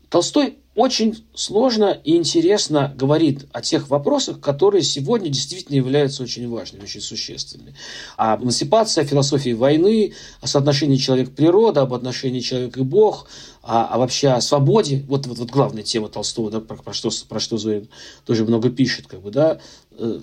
Толстой 0.09 0.59
очень 0.75 1.25
сложно 1.35 1.97
и 2.05 2.17
интересно 2.17 2.93
говорит 2.97 3.47
о 3.53 3.61
тех 3.61 3.91
вопросах, 3.91 4.41
которые 4.41 4.83
сегодня 4.83 5.29
действительно 5.29 5.77
являются 5.77 6.23
очень 6.23 6.49
важными, 6.49 6.85
очень 6.85 7.01
существенными. 7.01 7.75
Об 8.17 8.43
эмансипации, 8.43 9.03
о 9.03 9.05
философии 9.05 9.53
войны, 9.53 10.15
о 10.41 10.47
соотношении 10.47 10.97
человек-природа, 10.97 11.83
об 11.83 11.95
отношении 11.95 12.41
человек 12.41 12.77
и 12.77 12.83
Бог, 12.83 13.29
а, 13.63 13.87
а 13.91 13.99
вообще 13.99 14.29
о 14.29 14.41
свободе. 14.41 15.05
Вот, 15.09 15.27
вот, 15.27 15.39
вот 15.39 15.51
главная 15.51 15.83
тема 15.83 16.09
Толстого, 16.09 16.51
да, 16.51 16.61
про, 16.61 16.77
про, 16.77 16.93
что, 16.93 17.11
про 17.29 17.41
что 17.41 17.59
Зорин 17.59 17.89
тоже 18.25 18.45
много 18.45 18.71
пишет, 18.71 19.07
как 19.07 19.21
бы, 19.21 19.31
да, 19.31 19.61
э, 19.93 20.21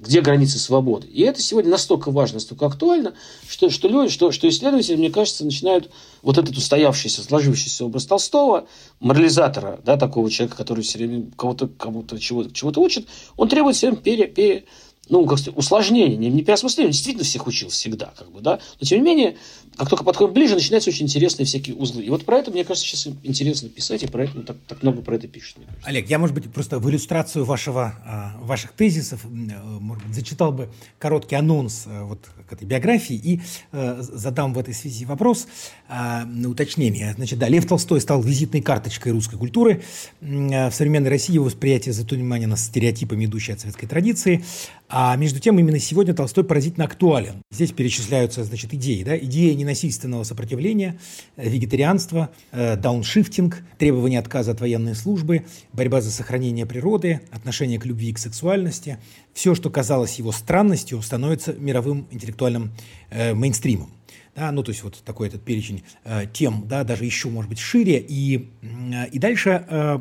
где 0.00 0.20
границы 0.20 0.58
свободы. 0.58 1.06
И 1.06 1.22
это 1.22 1.40
сегодня 1.40 1.70
настолько 1.70 2.10
важно, 2.10 2.34
настолько 2.36 2.66
актуально, 2.66 3.14
что, 3.48 3.70
что 3.70 3.88
люди, 3.88 4.10
что, 4.10 4.32
что 4.32 4.48
исследователи, 4.48 4.96
мне 4.96 5.10
кажется, 5.10 5.44
начинают 5.44 5.90
вот 6.22 6.38
этот 6.38 6.56
устоявшийся, 6.56 7.22
сложившийся 7.22 7.84
образ 7.84 8.06
Толстого, 8.06 8.66
морализатора, 8.98 9.80
да, 9.84 9.96
такого 9.96 10.30
человека, 10.30 10.56
который 10.56 10.82
все 10.82 10.98
время 10.98 11.30
кого-то 11.36 11.68
кому-то 11.68 12.18
чего-то 12.18 12.52
чего 12.52 12.72
учит, 12.76 13.06
он 13.36 13.48
требует 13.48 13.76
всем 13.76 13.96
пере, 13.96 14.26
пере, 14.26 14.64
ну, 15.10 15.26
как 15.26 15.38
сказать, 15.38 15.58
усложнения, 15.58 16.16
не, 16.16 16.30
не 16.30 16.42
переосмысления. 16.42 16.92
Действительно 16.92 17.24
всех 17.24 17.46
учил 17.46 17.68
всегда, 17.68 18.12
как 18.16 18.30
бы, 18.30 18.40
да. 18.40 18.60
Но, 18.80 18.86
тем 18.86 19.00
не 19.00 19.04
менее, 19.04 19.36
как 19.80 19.88
только 19.88 20.04
подходим 20.04 20.34
ближе, 20.34 20.56
начинаются 20.56 20.90
очень 20.90 21.06
интересные 21.06 21.46
всякие 21.46 21.74
узлы. 21.74 22.02
И 22.02 22.10
вот 22.10 22.26
про 22.26 22.36
это, 22.36 22.50
мне 22.50 22.64
кажется, 22.64 22.86
сейчас 22.86 23.08
интересно 23.22 23.70
писать, 23.70 24.02
и 24.02 24.06
про 24.06 24.24
это, 24.24 24.32
ну, 24.34 24.42
так, 24.42 24.58
так 24.68 24.82
много 24.82 25.00
про 25.00 25.14
это 25.14 25.26
пишут. 25.26 25.56
Олег, 25.84 26.06
я, 26.10 26.18
может 26.18 26.34
быть, 26.34 26.52
просто 26.52 26.78
в 26.78 26.90
иллюстрацию 26.90 27.46
вашего, 27.46 27.94
а, 28.04 28.36
ваших 28.42 28.72
тезисов, 28.72 29.24
может 29.24 30.04
быть, 30.04 30.14
зачитал 30.14 30.52
бы 30.52 30.68
короткий 30.98 31.34
анонс 31.34 31.84
а, 31.86 32.04
вот 32.04 32.28
к 32.46 32.52
этой 32.52 32.66
биографии 32.66 33.16
и 33.16 33.40
а, 33.72 34.02
задам 34.02 34.52
в 34.52 34.58
этой 34.58 34.74
связи 34.74 35.06
вопрос 35.06 35.46
на 35.88 36.50
уточнение. 36.50 37.14
Значит, 37.14 37.38
да, 37.38 37.48
Лев 37.48 37.66
Толстой 37.66 38.02
стал 38.02 38.20
визитной 38.20 38.60
карточкой 38.60 39.12
русской 39.12 39.38
культуры. 39.38 39.82
В 40.20 40.70
современной 40.72 41.08
России 41.08 41.32
его 41.32 41.46
восприятие 41.46 41.94
затуманено 41.94 42.58
стереотипами, 42.58 43.24
идущей 43.24 43.54
от 43.54 43.60
советской 43.60 43.86
традиции. 43.86 44.44
А 44.92 45.16
между 45.16 45.38
тем, 45.40 45.58
именно 45.58 45.78
сегодня 45.78 46.14
Толстой 46.14 46.44
поразительно 46.44 46.84
актуален. 46.84 47.42
Здесь 47.50 47.70
перечисляются, 47.72 48.44
значит, 48.44 48.74
идеи, 48.74 49.04
да, 49.04 49.16
идея 49.16 49.54
ненасильственного 49.70 50.24
сопротивления, 50.24 50.98
э, 51.36 51.48
вегетарианство, 51.48 52.30
э, 52.52 52.76
дауншифтинг, 52.76 53.62
требование 53.78 54.18
отказа 54.18 54.52
от 54.52 54.60
военной 54.60 54.94
службы, 54.94 55.46
борьба 55.72 56.00
за 56.00 56.10
сохранение 56.10 56.66
природы, 56.66 57.20
отношение 57.30 57.78
к 57.78 57.86
любви 57.86 58.10
и 58.10 58.12
к 58.12 58.18
сексуальности. 58.18 58.98
Все, 59.32 59.54
что 59.54 59.70
казалось 59.70 60.18
его 60.18 60.32
странностью, 60.32 61.00
становится 61.02 61.52
мировым 61.52 62.06
интеллектуальным 62.10 62.72
э, 63.10 63.32
мейнстримом. 63.34 63.90
Да, 64.36 64.52
ну, 64.52 64.62
то 64.62 64.70
есть 64.70 64.82
вот 64.84 65.02
такой 65.04 65.28
этот 65.28 65.42
перечень 65.42 65.82
э, 66.04 66.26
тем, 66.32 66.66
да, 66.68 66.84
даже 66.84 67.04
еще, 67.04 67.28
может 67.28 67.48
быть, 67.48 67.58
шире. 67.58 68.04
И, 68.08 68.50
э, 68.62 69.08
и 69.12 69.18
дальше 69.18 69.64
э, 69.68 69.98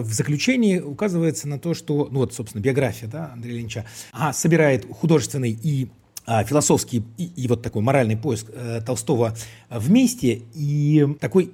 в 0.00 0.12
заключении 0.12 0.78
указывается 0.78 1.48
на 1.48 1.58
то, 1.58 1.74
что, 1.74 2.08
ну 2.10 2.20
вот, 2.20 2.34
собственно, 2.34 2.62
биография 2.62 3.08
да, 3.08 3.32
Андрея 3.32 3.56
Ильича 3.56 3.84
а, 4.12 4.32
собирает 4.32 4.86
художественный 4.90 5.50
и 5.50 5.90
философский 6.26 7.04
и, 7.16 7.24
и 7.36 7.48
вот 7.48 7.62
такой 7.62 7.82
моральный 7.82 8.16
поиск 8.16 8.46
э, 8.52 8.80
Толстого 8.84 9.36
вместе. 9.70 10.42
И 10.54 11.06
такой 11.20 11.52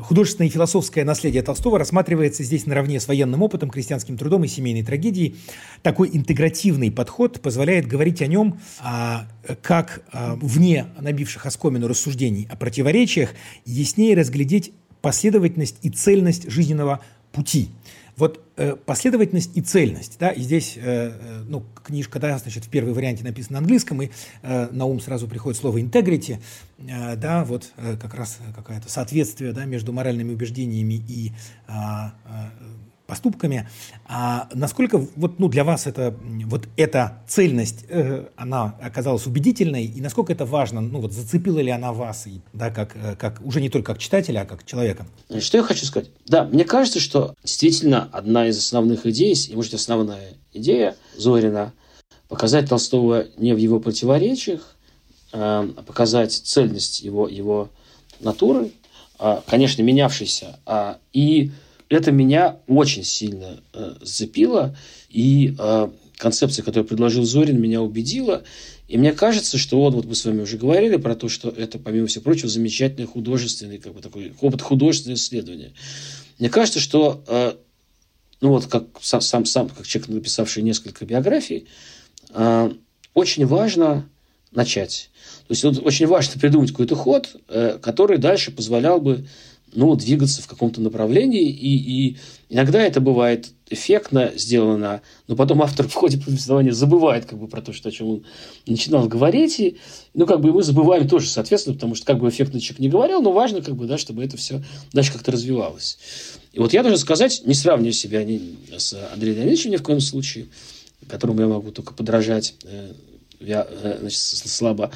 Художественное 0.00 0.48
и 0.48 0.50
философское 0.50 1.04
наследие 1.04 1.42
Толстого 1.42 1.78
рассматривается 1.78 2.42
здесь 2.42 2.64
наравне 2.64 2.98
с 2.98 3.06
военным 3.06 3.42
опытом, 3.42 3.68
крестьянским 3.68 4.16
трудом 4.16 4.42
и 4.42 4.48
семейной 4.48 4.82
трагедией. 4.82 5.36
Такой 5.82 6.08
интегративный 6.12 6.90
подход 6.90 7.42
позволяет 7.42 7.86
говорить 7.86 8.22
о 8.22 8.26
нем 8.26 8.58
а, 8.80 9.28
как 9.60 10.02
а, 10.10 10.36
вне 10.36 10.86
набивших 10.98 11.44
оскомину 11.44 11.88
рассуждений 11.88 12.48
о 12.50 12.56
противоречиях, 12.56 13.34
яснее 13.66 14.16
разглядеть 14.16 14.72
последовательность 15.02 15.76
и 15.82 15.90
цельность 15.90 16.50
жизненного 16.50 17.00
пути. 17.30 17.68
Вот 18.22 18.40
э, 18.56 18.76
последовательность 18.76 19.50
и 19.56 19.60
цельность, 19.62 20.16
да, 20.20 20.30
и 20.30 20.40
здесь, 20.42 20.76
э, 20.76 20.80
э, 20.84 21.42
ну, 21.48 21.64
книжка, 21.82 22.20
да, 22.20 22.38
значит, 22.38 22.66
в 22.66 22.68
первой 22.68 22.92
варианте 22.92 23.24
написана 23.24 23.54
на 23.54 23.58
английском, 23.64 24.00
и 24.00 24.10
э, 24.42 24.68
на 24.70 24.84
ум 24.84 25.00
сразу 25.00 25.26
приходит 25.26 25.58
слово 25.58 25.78
integrity, 25.78 26.38
э, 26.78 27.16
да, 27.16 27.44
вот 27.44 27.72
э, 27.76 27.96
как 28.00 28.14
раз 28.14 28.38
какое-то 28.54 28.88
соответствие, 28.88 29.52
да, 29.52 29.64
между 29.64 29.92
моральными 29.92 30.32
убеждениями 30.34 31.02
и 31.08 31.32
э, 31.66 31.72
э, 31.72 32.10
поступками. 33.12 33.68
А 34.06 34.48
насколько 34.54 34.96
вот, 35.16 35.38
ну, 35.38 35.48
для 35.48 35.64
вас 35.64 35.86
это, 35.86 36.16
вот 36.46 36.66
эта 36.78 37.22
цельность, 37.28 37.84
э, 37.90 38.28
она 38.36 38.74
оказалась 38.80 39.26
убедительной, 39.26 39.84
и 39.84 40.00
насколько 40.00 40.32
это 40.32 40.46
важно, 40.46 40.80
ну, 40.80 40.98
вот 41.00 41.12
зацепила 41.12 41.58
ли 41.58 41.70
она 41.70 41.92
вас, 41.92 42.26
и, 42.26 42.40
да, 42.54 42.70
как, 42.70 42.96
э, 42.96 43.14
как, 43.16 43.42
уже 43.44 43.60
не 43.60 43.68
только 43.68 43.92
как 43.92 44.00
читателя, 44.00 44.40
а 44.40 44.44
как 44.46 44.64
человека? 44.64 45.06
Что 45.40 45.58
я 45.58 45.62
хочу 45.62 45.84
сказать? 45.84 46.08
Да, 46.26 46.44
мне 46.44 46.64
кажется, 46.64 47.00
что 47.00 47.34
действительно 47.44 48.08
одна 48.12 48.46
из 48.48 48.56
основных 48.56 49.04
идей, 49.04 49.34
и, 49.34 49.54
может, 49.54 49.74
основная 49.74 50.32
идея 50.54 50.96
Зорина, 51.18 51.74
показать 52.28 52.70
Толстого 52.70 53.26
не 53.36 53.52
в 53.52 53.58
его 53.58 53.78
противоречиях, 53.78 54.74
а 55.34 55.68
показать 55.86 56.32
цельность 56.32 57.02
его, 57.02 57.28
его 57.28 57.68
натуры, 58.20 58.72
а, 59.18 59.42
конечно, 59.46 59.82
менявшейся, 59.82 60.58
а, 60.64 60.96
и 61.12 61.50
это 61.96 62.10
меня 62.10 62.58
очень 62.66 63.04
сильно 63.04 63.60
э, 63.72 63.94
зацепило, 64.00 64.76
и 65.08 65.54
э, 65.58 65.88
концепция, 66.16 66.62
которую 66.62 66.86
предложил 66.86 67.24
Зорин, 67.24 67.60
меня 67.60 67.82
убедила. 67.82 68.44
И 68.88 68.96
мне 68.96 69.12
кажется, 69.12 69.58
что 69.58 69.78
вот, 69.78 69.94
вот 69.94 70.04
мы 70.06 70.14
с 70.14 70.24
вами 70.24 70.42
уже 70.42 70.56
говорили 70.56 70.96
про 70.96 71.14
то, 71.14 71.28
что 71.28 71.48
это, 71.48 71.78
помимо 71.78 72.06
всего 72.06 72.22
прочего, 72.22 72.48
замечательный 72.48 73.06
художественный, 73.06 73.78
как 73.78 73.94
бы 73.94 74.00
такой 74.00 74.32
опыт 74.40 74.62
художественного 74.62 75.16
исследования. 75.16 75.72
Мне 76.38 76.48
кажется, 76.48 76.80
что, 76.80 77.22
э, 77.26 77.54
ну 78.40 78.50
вот 78.50 78.66
как 78.66 78.84
сам, 79.00 79.20
сам, 79.20 79.44
сам, 79.44 79.68
как 79.68 79.86
человек, 79.86 80.10
написавший 80.10 80.62
несколько 80.62 81.04
биографий, 81.04 81.66
э, 82.30 82.72
очень 83.14 83.46
важно 83.46 84.08
начать. 84.50 85.10
То 85.48 85.52
есть 85.52 85.64
вот, 85.64 85.84
очень 85.84 86.06
важно 86.06 86.40
придумать 86.40 86.70
какой-то 86.70 86.94
ход, 86.94 87.36
э, 87.48 87.78
который 87.80 88.18
дальше 88.18 88.52
позволял 88.52 89.00
бы 89.00 89.26
ну, 89.72 89.94
двигаться 89.94 90.42
в 90.42 90.46
каком-то 90.46 90.80
направлении, 90.80 91.48
и, 91.48 91.76
и 91.76 92.16
иногда 92.48 92.82
это 92.82 93.00
бывает 93.00 93.48
эффектно 93.70 94.32
сделано, 94.36 95.02
но 95.28 95.36
потом 95.36 95.62
автор 95.62 95.88
в 95.88 95.94
ходе 95.94 96.18
повествования 96.18 96.72
забывает 96.72 97.24
как 97.24 97.38
бы 97.38 97.48
про 97.48 97.62
то, 97.62 97.72
что, 97.72 97.88
о 97.88 97.92
чем 97.92 98.08
он 98.08 98.24
начинал 98.66 99.08
говорить, 99.08 99.58
и, 99.60 99.78
ну, 100.14 100.26
как 100.26 100.40
бы 100.40 100.52
мы 100.52 100.62
забываем 100.62 101.08
тоже, 101.08 101.28
соответственно, 101.28 101.74
потому 101.74 101.94
что 101.94 102.06
как 102.06 102.18
бы 102.18 102.28
эффектно 102.28 102.60
человек 102.60 102.80
не 102.80 102.88
говорил, 102.88 103.22
но 103.22 103.32
важно, 103.32 103.62
как 103.62 103.76
бы, 103.76 103.86
да, 103.86 103.98
чтобы 103.98 104.24
это 104.24 104.36
все 104.36 104.62
дальше 104.92 105.12
как-то 105.12 105.32
развивалось. 105.32 105.98
И 106.52 106.58
вот 106.58 106.72
я 106.72 106.82
должен 106.82 106.98
сказать, 106.98 107.42
не 107.46 107.54
сравниваю 107.54 107.92
себя 107.92 108.24
ни 108.24 108.56
с 108.76 108.94
Андреем 109.12 109.36
Леонидовичем 109.38 109.70
ни 109.70 109.76
в 109.76 109.82
коем 109.82 110.00
случае, 110.00 110.46
которому 111.08 111.40
я 111.40 111.48
могу 111.48 111.70
только 111.70 111.94
подражать, 111.94 112.54
э, 112.64 112.92
я, 113.44 113.66
э, 113.68 113.98
значит, 114.00 114.18
слабо, 114.18 114.90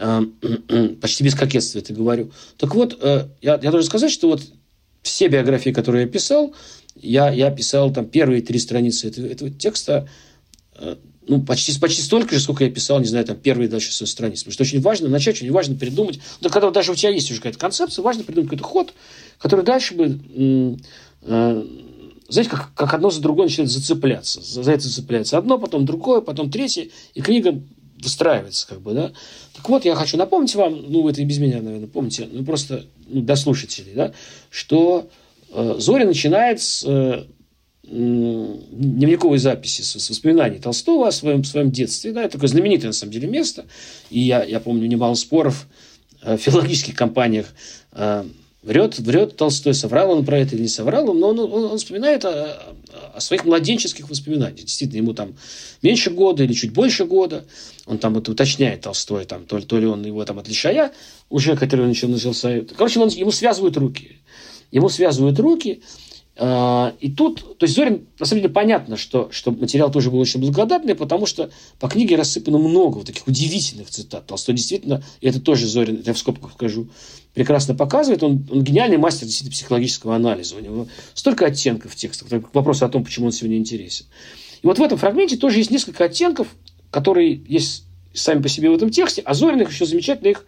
Э, 0.00 0.22
почти 1.00 1.22
без 1.22 1.34
кокетства 1.34 1.78
это 1.78 1.92
говорю. 1.92 2.32
Так 2.56 2.74
вот, 2.74 2.98
э, 3.00 3.28
я, 3.42 3.52
я 3.62 3.70
должен 3.70 3.84
сказать, 3.84 4.10
что 4.10 4.28
вот 4.28 4.42
все 5.02 5.28
биографии, 5.28 5.70
которые 5.70 6.04
я 6.04 6.08
писал, 6.08 6.54
я, 6.96 7.30
я 7.30 7.50
писал 7.50 7.92
там 7.92 8.06
первые 8.06 8.42
три 8.42 8.58
страницы 8.58 9.08
этого, 9.08 9.26
этого 9.26 9.50
текста, 9.50 10.08
э, 10.76 10.96
ну, 11.28 11.42
почти, 11.42 11.78
почти 11.78 12.00
столько 12.00 12.34
же, 12.34 12.40
сколько 12.40 12.64
я 12.64 12.70
писал, 12.70 12.98
не 12.98 13.06
знаю, 13.06 13.26
там, 13.26 13.36
первые 13.36 13.68
дальше 13.68 13.92
100 13.92 14.06
страниц. 14.06 14.42
Потому 14.42 14.54
что 14.54 14.62
очень 14.62 14.80
важно 14.80 15.08
начать, 15.08 15.36
очень 15.36 15.52
важно 15.52 15.76
придумать. 15.76 16.18
Да, 16.40 16.48
когда 16.48 16.70
даже 16.70 16.92
у 16.92 16.94
тебя 16.94 17.10
есть 17.10 17.30
уже 17.30 17.40
какая-то 17.40 17.58
концепция, 17.58 18.02
важно 18.02 18.24
придумать 18.24 18.48
какой-то 18.48 18.64
ход, 18.64 18.94
который 19.38 19.64
дальше 19.64 19.94
бы, 19.94 20.78
знаете, 21.22 22.50
как, 22.50 22.72
как 22.74 22.94
одно 22.94 23.10
за 23.10 23.20
другое 23.20 23.46
начинает 23.46 23.70
зацепляться. 23.70 24.40
За, 24.40 24.62
за 24.62 24.72
это 24.72 24.82
зацепляется 24.82 25.38
одно, 25.38 25.58
потом 25.58 25.84
другое, 25.84 26.20
потом 26.20 26.50
третье, 26.50 26.88
и 27.14 27.20
книга 27.20 27.62
выстраивается, 28.02 28.66
как 28.66 28.80
бы, 28.80 28.92
да. 28.92 29.12
Так 29.54 29.68
вот, 29.68 29.84
я 29.84 29.94
хочу 29.94 30.16
напомнить 30.16 30.54
вам, 30.54 30.90
ну, 30.90 31.08
это 31.08 31.20
и 31.20 31.24
без 31.24 31.38
меня, 31.38 31.60
наверное, 31.60 31.88
помните, 31.88 32.28
ну, 32.30 32.44
просто 32.44 32.86
ну, 33.08 33.22
для 33.22 33.36
слушателей, 33.36 33.92
да, 33.94 34.12
что 34.50 35.08
э, 35.52 35.76
Зоря 35.78 36.06
начинает 36.06 36.60
с 36.60 36.84
э, 36.86 37.24
дневниковой 37.82 39.38
записи, 39.38 39.82
с, 39.82 40.08
воспоминаний 40.08 40.58
Толстого 40.58 41.08
о 41.08 41.12
своем, 41.12 41.44
своем 41.44 41.70
детстве, 41.70 42.12
да, 42.12 42.22
это 42.22 42.32
такое 42.32 42.48
знаменитое, 42.48 42.88
на 42.88 42.92
самом 42.92 43.12
деле, 43.12 43.28
место, 43.28 43.66
и 44.10 44.20
я, 44.20 44.44
я 44.44 44.60
помню 44.60 44.86
немало 44.86 45.14
споров 45.14 45.66
э, 46.22 46.36
в 46.36 46.40
филологических 46.40 46.94
компаниях 46.94 47.46
э, 47.92 48.24
Врет, 48.62 48.98
врет 48.98 49.36
Толстой, 49.36 49.72
соврал 49.72 50.10
он 50.10 50.24
про 50.24 50.38
это 50.38 50.54
или 50.54 50.62
не 50.62 50.68
соврал, 50.68 51.14
но 51.14 51.28
он, 51.28 51.38
он, 51.38 51.64
он 51.64 51.78
вспоминает 51.78 52.26
о 52.26 52.74
своих 53.18 53.44
младенческих 53.44 54.08
воспоминаниях. 54.08 54.66
Действительно, 54.66 54.98
ему 54.98 55.14
там 55.14 55.34
меньше 55.82 56.10
года 56.10 56.44
или 56.44 56.52
чуть 56.52 56.72
больше 56.72 57.04
года. 57.04 57.44
Он 57.86 57.98
там 57.98 58.16
это 58.16 58.30
уточняет 58.30 58.82
Толстой, 58.82 59.24
там, 59.24 59.46
то, 59.46 59.60
то 59.60 59.78
ли 59.78 59.86
он 59.86 60.04
его 60.04 60.24
там 60.24 60.38
от 60.38 60.48
лишая 60.48 60.92
уже, 61.28 61.56
который 61.56 61.84
он 61.84 61.90
еще 61.90 62.06
начался. 62.06 62.62
Короче, 62.76 63.00
он, 63.00 63.08
ему 63.08 63.32
связывают 63.32 63.76
руки. 63.76 64.18
Ему 64.70 64.88
связывают 64.88 65.38
руки, 65.40 65.82
и 66.42 67.10
тут, 67.10 67.58
то 67.58 67.64
есть 67.64 67.74
Зорин, 67.74 68.06
на 68.18 68.24
самом 68.24 68.42
деле, 68.42 68.54
понятно, 68.54 68.96
что, 68.96 69.28
что 69.30 69.50
материал 69.50 69.90
тоже 69.90 70.10
был 70.10 70.20
очень 70.20 70.40
благодатный, 70.40 70.94
потому 70.94 71.26
что 71.26 71.50
по 71.78 71.86
книге 71.86 72.16
рассыпано 72.16 72.56
много 72.56 72.96
вот 72.96 73.06
таких 73.06 73.26
удивительных 73.26 73.90
цитат. 73.90 74.26
Толстой 74.26 74.54
действительно, 74.54 75.02
и 75.20 75.28
это 75.28 75.38
тоже 75.38 75.66
Зорин, 75.66 75.96
это 75.96 76.10
я 76.10 76.14
в 76.14 76.18
скобках 76.18 76.52
скажу, 76.52 76.88
прекрасно 77.34 77.74
показывает. 77.74 78.22
Он, 78.22 78.46
он 78.50 78.64
гениальный 78.64 78.96
мастер 78.96 79.26
действительно 79.26 79.52
психологического 79.52 80.16
анализа. 80.16 80.56
У 80.56 80.60
него 80.60 80.88
столько 81.12 81.44
оттенков 81.44 81.92
в 81.92 81.96
текстах. 81.96 82.28
Вопрос 82.54 82.82
о 82.82 82.88
том, 82.88 83.04
почему 83.04 83.26
он 83.26 83.32
сегодня 83.32 83.58
интересен. 83.58 84.06
И 84.62 84.66
вот 84.66 84.78
в 84.78 84.82
этом 84.82 84.96
фрагменте 84.96 85.36
тоже 85.36 85.58
есть 85.58 85.70
несколько 85.70 86.04
оттенков, 86.04 86.48
которые 86.90 87.34
есть 87.34 87.84
сами 88.14 88.40
по 88.40 88.48
себе 88.48 88.70
в 88.70 88.74
этом 88.74 88.88
тексте, 88.90 89.20
а 89.26 89.34
Зорин 89.34 89.60
их 89.60 89.70
еще 89.70 89.84
замечательно 89.84 90.28
их 90.28 90.46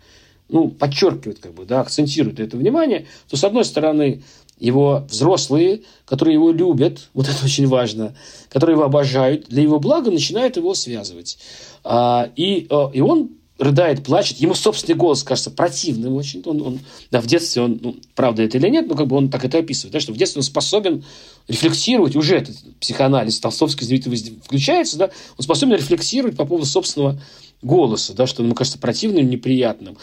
ну, 0.49 0.69
подчеркивает, 0.69 1.39
как 1.39 1.55
бы, 1.55 1.65
да, 1.65 1.81
акцентирует 1.81 2.39
это 2.39 2.57
внимание, 2.57 3.07
то, 3.29 3.37
с 3.37 3.45
одной 3.45 3.65
стороны, 3.65 4.23
его 4.63 5.05
взрослые, 5.11 5.83
которые 6.07 6.35
его 6.35 6.53
любят, 6.53 7.09
вот 7.15 7.29
это 7.29 7.45
очень 7.45 7.67
важно, 7.67 8.15
которые 8.49 8.75
его 8.75 8.85
обожают, 8.85 9.49
для 9.49 9.63
его 9.63 9.81
блага 9.81 10.11
начинают 10.11 10.57
его 10.57 10.75
связывать. 10.75 11.39
А, 11.85 12.31
и, 12.37 12.67
а, 12.71 12.91
и 12.93 13.01
он 13.01 13.31
рыдает, 13.59 14.05
плачет. 14.05 14.39
Ему 14.39 14.55
собственный 14.55 14.97
голос 14.97 15.23
кажется 15.23 15.51
противным 15.51 16.15
очень. 16.15 16.43
Он, 16.45 16.63
он, 16.63 16.81
да, 17.11 17.21
в 17.21 17.27
детстве 17.27 17.63
он, 17.63 17.79
ну, 17.81 17.97
правда 18.15 18.43
это 18.43 18.59
или 18.59 18.69
нет, 18.69 18.89
но 18.89 18.95
как 18.95 19.07
бы 19.07 19.17
он 19.17 19.31
так 19.31 19.45
это 19.45 19.59
описывает, 19.59 19.93
да, 19.93 20.01
что 20.01 20.13
в 20.13 20.17
детстве 20.17 20.41
он 20.41 20.45
способен 20.45 21.05
рефлексировать, 21.49 22.17
уже 22.17 22.37
этот 22.37 22.57
психоанализ 22.81 23.41
толстовский 23.41 23.87
зритель 23.87 24.41
включается, 24.45 24.97
да, 24.97 25.11
он 25.37 25.45
способен 25.45 25.77
рефлексировать 25.77 26.37
по 26.37 26.45
поводу 26.45 26.67
собственного 26.67 27.21
голоса, 27.63 28.13
да, 28.15 28.27
что 28.27 28.43
ему 28.43 28.55
кажется 28.55 28.79
противным, 28.79 29.29
неприятным. 29.31 29.97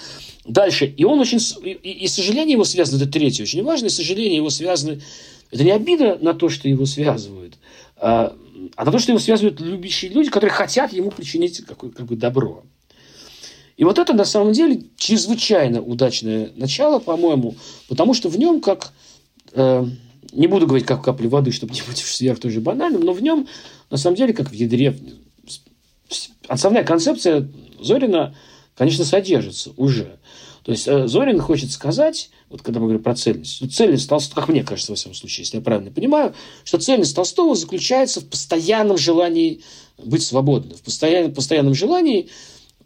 Дальше. 0.46 0.86
И 0.86 1.04
он 1.04 1.20
очень... 1.20 1.40
И, 1.64 1.72
и 1.72 2.08
сожаление 2.08 2.54
его 2.54 2.64
связано, 2.64 3.02
это 3.02 3.12
третье 3.12 3.44
очень 3.44 3.64
важно, 3.64 3.88
и 3.88 3.90
сожаление 3.90 4.38
его 4.38 4.50
связано... 4.50 5.00
Это 5.52 5.64
не 5.64 5.72
обида 5.72 6.18
на 6.22 6.34
то, 6.34 6.50
что 6.50 6.70
его 6.70 6.86
связывают, 6.86 7.56
а, 7.98 8.36
а 8.76 8.86
на 8.86 8.92
то, 8.92 9.00
что 9.00 9.12
его 9.12 9.20
связывают 9.20 9.60
любящие 9.60 10.12
люди, 10.12 10.30
которые 10.30 10.52
хотят 10.52 10.94
ему 10.94 11.10
причинить 11.10 11.66
какое, 11.66 11.90
как 11.90 12.06
бы 12.06 12.16
добро. 12.16 12.64
И 13.76 13.84
вот 13.84 13.98
это 13.98 14.14
на 14.14 14.26
самом 14.26 14.54
деле 14.54 14.84
чрезвычайно 14.98 15.82
удачное 15.82 16.52
начало, 16.56 17.00
по-моему, 17.00 17.56
потому 17.88 18.14
что 18.14 18.30
в 18.30 18.38
нем 18.38 18.62
как... 18.62 18.94
Э, 19.54 19.86
не 20.32 20.46
буду 20.46 20.68
говорить 20.68 20.86
как 20.86 21.04
капли 21.04 21.28
воды, 21.28 21.52
чтобы 21.52 21.74
не 21.74 21.82
быть 21.82 21.98
сверх 21.98 22.40
тоже 22.40 22.62
банальным, 22.62 23.02
но 23.02 23.14
в 23.14 23.22
нем 23.24 23.48
на 23.90 23.98
самом 23.98 24.16
деле 24.16 24.34
как 24.34 24.50
в 24.50 24.54
ядре 24.54 24.96
основная 26.50 26.84
концепция 26.84 27.50
Зорина, 27.80 28.36
конечно, 28.76 29.06
содержится 29.06 29.72
уже. 29.78 30.20
То 30.64 30.72
есть 30.72 30.88
э, 30.88 31.08
Зорин 31.08 31.40
хочет 31.40 31.72
сказать, 31.72 32.30
вот 32.50 32.62
когда 32.62 32.80
мы 32.80 32.88
говорим 32.88 33.04
про 33.04 33.16
цельность, 33.16 33.74
цельность 33.74 34.10
Толстого, 34.10 34.42
как 34.42 34.50
мне 34.50 34.64
кажется, 34.64 34.92
во 34.92 34.96
всяком 34.96 35.16
случае, 35.16 35.44
если 35.46 35.58
я 35.58 35.64
правильно 35.64 35.92
понимаю, 35.92 36.34
что 36.64 36.80
цельность 36.80 37.16
Толстого 37.16 37.56
заключается 37.56 38.20
в 38.20 38.26
постоянном 38.26 38.98
желании 38.98 39.62
быть 39.98 40.24
свободным, 40.24 40.78
в 40.78 40.82
постоянном, 40.82 41.34
постоянном 41.34 41.74
желании 41.74 42.30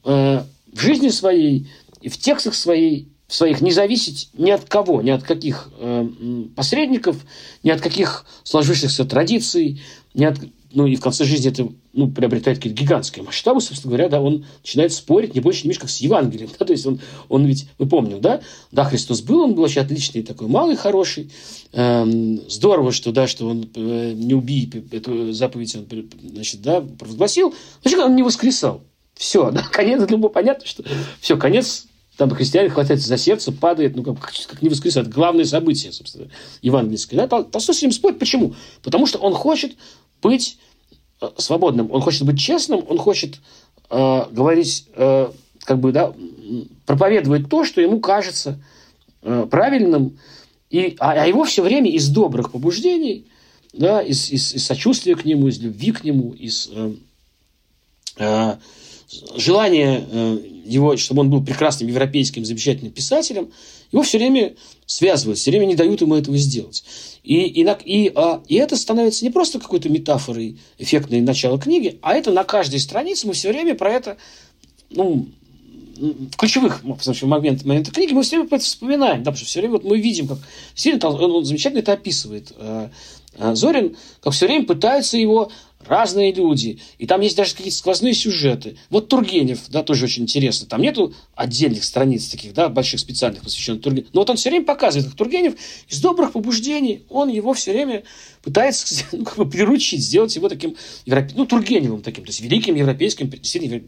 э, 0.05 0.43
в 0.71 0.79
жизни 0.79 1.09
своей 1.09 1.67
и 2.01 2.09
в 2.09 2.17
текстах 2.17 2.53
своей, 2.53 3.09
своих 3.27 3.61
не 3.61 3.71
зависеть 3.71 4.29
ни 4.33 4.51
от 4.51 4.65
кого, 4.65 5.01
ни 5.01 5.09
от 5.09 5.23
каких 5.23 5.69
э, 5.79 6.07
посредников, 6.55 7.17
ни 7.63 7.69
от 7.69 7.81
каких 7.81 8.25
сложившихся 8.43 9.05
традиций, 9.05 9.81
ни 10.13 10.25
от 10.25 10.37
ну 10.73 10.87
и 10.87 10.95
в 10.95 11.01
конце 11.01 11.23
жизни 11.23 11.51
это 11.51 11.67
ну, 11.93 12.09
приобретает 12.09 12.57
какие-то 12.57 12.81
гигантские 12.81 13.23
масштабы, 13.23 13.61
собственно 13.61 13.91
говоря, 13.91 14.09
да, 14.09 14.21
он 14.21 14.45
начинает 14.61 14.91
спорить 14.91 15.35
не 15.35 15.39
больше, 15.39 15.63
не 15.63 15.69
меньше, 15.69 15.81
как 15.81 15.89
с 15.89 15.97
Евангелием. 15.97 16.49
Да, 16.57 16.65
то 16.65 16.73
есть 16.73 16.85
он, 16.85 16.99
он 17.29 17.45
ведь, 17.45 17.67
мы 17.77 17.87
помним, 17.87 18.21
да, 18.21 18.41
да, 18.71 18.83
Христос 18.83 19.21
был, 19.21 19.41
он 19.41 19.53
был 19.53 19.61
вообще 19.61 19.81
отличный 19.81 20.23
такой, 20.23 20.47
малый, 20.47 20.75
хороший. 20.75 21.31
Эм, 21.71 22.41
здорово, 22.49 22.91
что, 22.91 23.11
да, 23.11 23.27
что 23.27 23.47
он 23.47 23.69
э, 23.75 24.13
не 24.15 24.33
убий 24.33 24.71
эту 24.91 25.31
заповедь, 25.33 25.75
он, 25.75 25.87
значит, 26.33 26.61
да, 26.61 26.81
провозгласил. 26.81 27.53
Значит, 27.81 27.99
он 27.99 28.15
не 28.15 28.23
воскресал. 28.23 28.81
Все, 29.13 29.51
да, 29.51 29.63
конец, 29.63 30.03
для 30.03 30.17
него 30.17 30.29
понятно, 30.29 30.65
что 30.65 30.83
все, 31.21 31.37
конец 31.37 31.85
там 32.17 32.29
христиане 32.29 32.69
хватается 32.69 33.07
за 33.07 33.17
сердце, 33.17 33.51
падает, 33.51 33.95
ну, 33.95 34.03
как, 34.03 34.19
как 34.47 34.61
не 34.61 34.69
воскресает. 34.69 35.07
Главное 35.09 35.45
событие, 35.45 35.91
собственно, 35.91 36.27
евангельское. 36.61 37.25
Да? 37.25 37.43
Толстой 37.43 37.73
с 37.73 37.81
ним 37.81 37.91
спорит. 37.91 38.19
Почему? 38.19 38.53
Потому 38.83 39.07
что 39.07 39.17
он 39.17 39.33
хочет 39.33 39.75
быть 40.23 40.57
э, 41.21 41.29
свободным, 41.37 41.91
он 41.91 42.01
хочет 42.01 42.23
быть 42.23 42.39
честным, 42.39 42.83
он 42.87 42.97
хочет 42.97 43.39
э, 43.89 44.25
говорить, 44.31 44.87
э, 44.95 45.31
как 45.59 45.79
бы, 45.79 45.91
да, 45.91 46.13
проповедовать 46.85 47.49
то, 47.49 47.63
что 47.65 47.81
ему 47.81 47.99
кажется 47.99 48.59
э, 49.21 49.47
правильным, 49.49 50.17
и, 50.69 50.95
а, 50.99 51.11
а 51.11 51.27
его 51.27 51.43
все 51.43 51.61
время 51.61 51.91
из 51.91 52.09
добрых 52.09 52.51
побуждений, 52.51 53.27
да, 53.73 54.01
из, 54.01 54.31
из, 54.31 54.55
из 54.55 54.65
сочувствия 54.65 55.15
к 55.15 55.25
нему, 55.25 55.47
из 55.47 55.59
любви 55.59 55.91
к 55.91 56.03
нему, 56.03 56.31
из 56.31 56.69
э, 56.71 56.93
э, 58.17 58.55
желания 59.35 60.03
э, 60.09 60.37
его, 60.65 60.97
чтобы 60.97 61.21
он 61.21 61.29
был 61.29 61.43
прекрасным 61.43 61.89
европейским 61.89 62.45
замечательным 62.45 62.91
писателем, 62.91 63.51
его 63.91 64.03
все 64.03 64.17
время 64.17 64.55
связывают, 64.85 65.39
все 65.39 65.51
время 65.51 65.65
не 65.65 65.75
дают 65.75 66.01
ему 66.01 66.15
этого 66.15 66.37
сделать. 66.37 66.83
И, 67.23 67.43
и, 67.43 67.63
и, 67.85 68.11
а, 68.15 68.41
и 68.47 68.55
это 68.55 68.75
становится 68.75 69.23
не 69.23 69.31
просто 69.31 69.59
какой-то 69.59 69.89
метафорой 69.89 70.57
эффектной 70.77 71.21
начала 71.21 71.59
книги, 71.59 71.99
а 72.01 72.13
это 72.13 72.31
на 72.31 72.43
каждой 72.43 72.79
странице 72.79 73.27
мы 73.27 73.33
все 73.33 73.49
время 73.49 73.75
про 73.75 73.91
это, 73.91 74.17
ну, 74.89 75.27
в 75.95 76.37
ключевых 76.37 76.81
в 76.83 77.23
момент, 77.23 77.63
моментах 77.65 77.93
книги 77.93 78.13
мы 78.13 78.23
все 78.23 78.37
время 78.37 78.49
про 78.49 78.55
это 78.55 78.65
вспоминаем, 78.65 79.23
да, 79.23 79.31
потому 79.31 79.37
что 79.37 79.45
все 79.45 79.59
время 79.59 79.73
вот 79.73 79.83
мы 79.83 79.99
видим, 79.99 80.27
как 80.27 80.39
сильно 80.75 81.07
он, 81.07 81.31
он 81.31 81.45
замечательно 81.45 81.79
это 81.79 81.93
описывает. 81.93 82.51
Э, 82.57 82.89
э, 83.37 83.55
Зорин, 83.55 83.95
как 84.21 84.33
все 84.33 84.47
время 84.47 84.65
пытается 84.65 85.17
его 85.17 85.51
разные 85.87 86.33
люди, 86.33 86.79
и 86.97 87.05
там 87.05 87.21
есть 87.21 87.35
даже 87.35 87.55
какие-то 87.55 87.77
сквозные 87.77 88.13
сюжеты. 88.13 88.77
Вот 88.89 89.07
Тургенев, 89.07 89.59
да, 89.69 89.83
тоже 89.83 90.05
очень 90.05 90.23
интересно. 90.23 90.67
Там 90.67 90.81
нету 90.81 91.13
отдельных 91.35 91.83
страниц 91.83 92.27
таких, 92.27 92.53
да, 92.53 92.69
больших 92.69 92.99
специальных, 92.99 93.43
посвященных 93.43 93.81
Тургеневу. 93.81 94.09
Но 94.13 94.21
вот 94.21 94.29
он 94.29 94.37
все 94.37 94.49
время 94.49 94.65
показывает, 94.65 95.09
как 95.09 95.17
Тургенев 95.17 95.55
из 95.87 96.01
добрых 96.01 96.33
побуждений, 96.33 97.03
он 97.09 97.29
его 97.29 97.53
все 97.53 97.73
время 97.73 98.03
пытается 98.41 99.05
ну, 99.11 99.23
как 99.23 99.37
бы 99.37 99.49
приручить, 99.49 100.01
сделать 100.01 100.35
его 100.35 100.49
таким, 100.49 100.75
европе... 101.05 101.33
ну, 101.35 101.45
Тургеневым 101.45 102.01
таким, 102.01 102.23
то 102.23 102.29
есть 102.29 102.41
великим 102.41 102.75
европейским, 102.75 103.29
действительно 103.29 103.81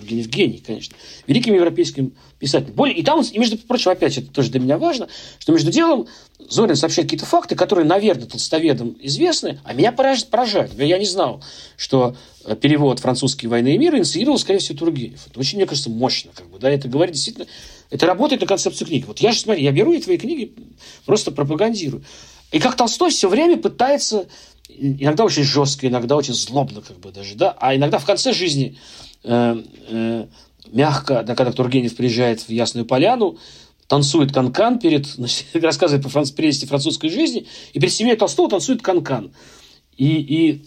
Тургенев 0.00 0.26
гений, 0.26 0.62
конечно, 0.64 0.96
великим 1.26 1.54
европейским 1.54 2.14
писателем. 2.38 2.74
Более, 2.74 2.96
и 2.96 3.02
там, 3.02 3.20
и 3.20 3.38
между 3.38 3.58
прочим, 3.58 3.90
опять 3.90 4.16
это 4.16 4.28
тоже 4.28 4.50
для 4.50 4.60
меня 4.60 4.78
важно, 4.78 5.08
что 5.38 5.52
между 5.52 5.70
делом 5.70 6.08
Зорин 6.38 6.74
сообщает 6.74 7.06
какие-то 7.06 7.26
факты, 7.26 7.54
которые, 7.54 7.86
наверное, 7.86 8.26
толстоведам 8.26 8.96
известны, 9.00 9.60
а 9.64 9.74
меня 9.74 9.92
поражают. 9.92 10.72
Я 10.78 10.98
не 10.98 11.04
знал, 11.04 11.42
что 11.76 12.16
э, 12.44 12.56
перевод 12.56 12.98
«Французской 13.00 13.46
войны 13.46 13.74
и 13.74 13.78
мира» 13.78 13.98
инициировал, 13.98 14.38
скорее 14.38 14.58
всего, 14.58 14.78
Тургенев. 14.78 15.26
Это 15.26 15.38
очень, 15.38 15.58
мне 15.58 15.66
кажется, 15.66 15.90
мощно. 15.90 16.30
Как 16.34 16.48
бы, 16.48 16.58
да, 16.58 16.70
это 16.70 16.88
говорит 16.88 17.14
действительно... 17.14 17.46
Это 17.90 18.06
работает 18.06 18.40
на 18.40 18.46
концепцию 18.46 18.86
книги. 18.86 19.04
Вот 19.04 19.18
я 19.18 19.32
же, 19.32 19.40
смотри, 19.40 19.64
я 19.64 19.72
беру 19.72 19.92
и 19.92 20.00
твои 20.00 20.16
книги 20.16 20.54
просто 21.04 21.32
пропагандирую. 21.32 22.04
И 22.52 22.58
как 22.58 22.76
Толстой 22.76 23.10
все 23.10 23.28
время 23.28 23.56
пытается, 23.56 24.26
иногда 24.68 25.24
очень 25.24 25.44
жестко, 25.44 25.88
иногда 25.88 26.16
очень 26.16 26.34
злобно, 26.34 26.80
как 26.82 26.98
бы 26.98 27.12
даже, 27.12 27.34
да, 27.34 27.56
а 27.60 27.74
иногда 27.74 27.98
в 27.98 28.06
конце 28.06 28.32
жизни 28.32 28.78
мягко, 29.24 31.22
да, 31.22 31.34
когда 31.34 31.52
Тургенев 31.52 31.96
приезжает 31.96 32.40
в 32.40 32.48
Ясную 32.50 32.86
Поляну, 32.86 33.38
танцует 33.86 34.32
канкан 34.32 34.78
перед, 34.78 35.06
значит, 35.16 35.46
рассказывает 35.54 36.04
по 36.04 36.10
франц, 36.10 36.30
прелести 36.30 36.64
французской 36.64 37.10
жизни, 37.10 37.46
и 37.72 37.80
перед 37.80 37.92
семьей 37.92 38.16
Толстого 38.16 38.48
танцует 38.48 38.82
канкан. 38.82 39.32
И, 39.96 40.06
и 40.06 40.62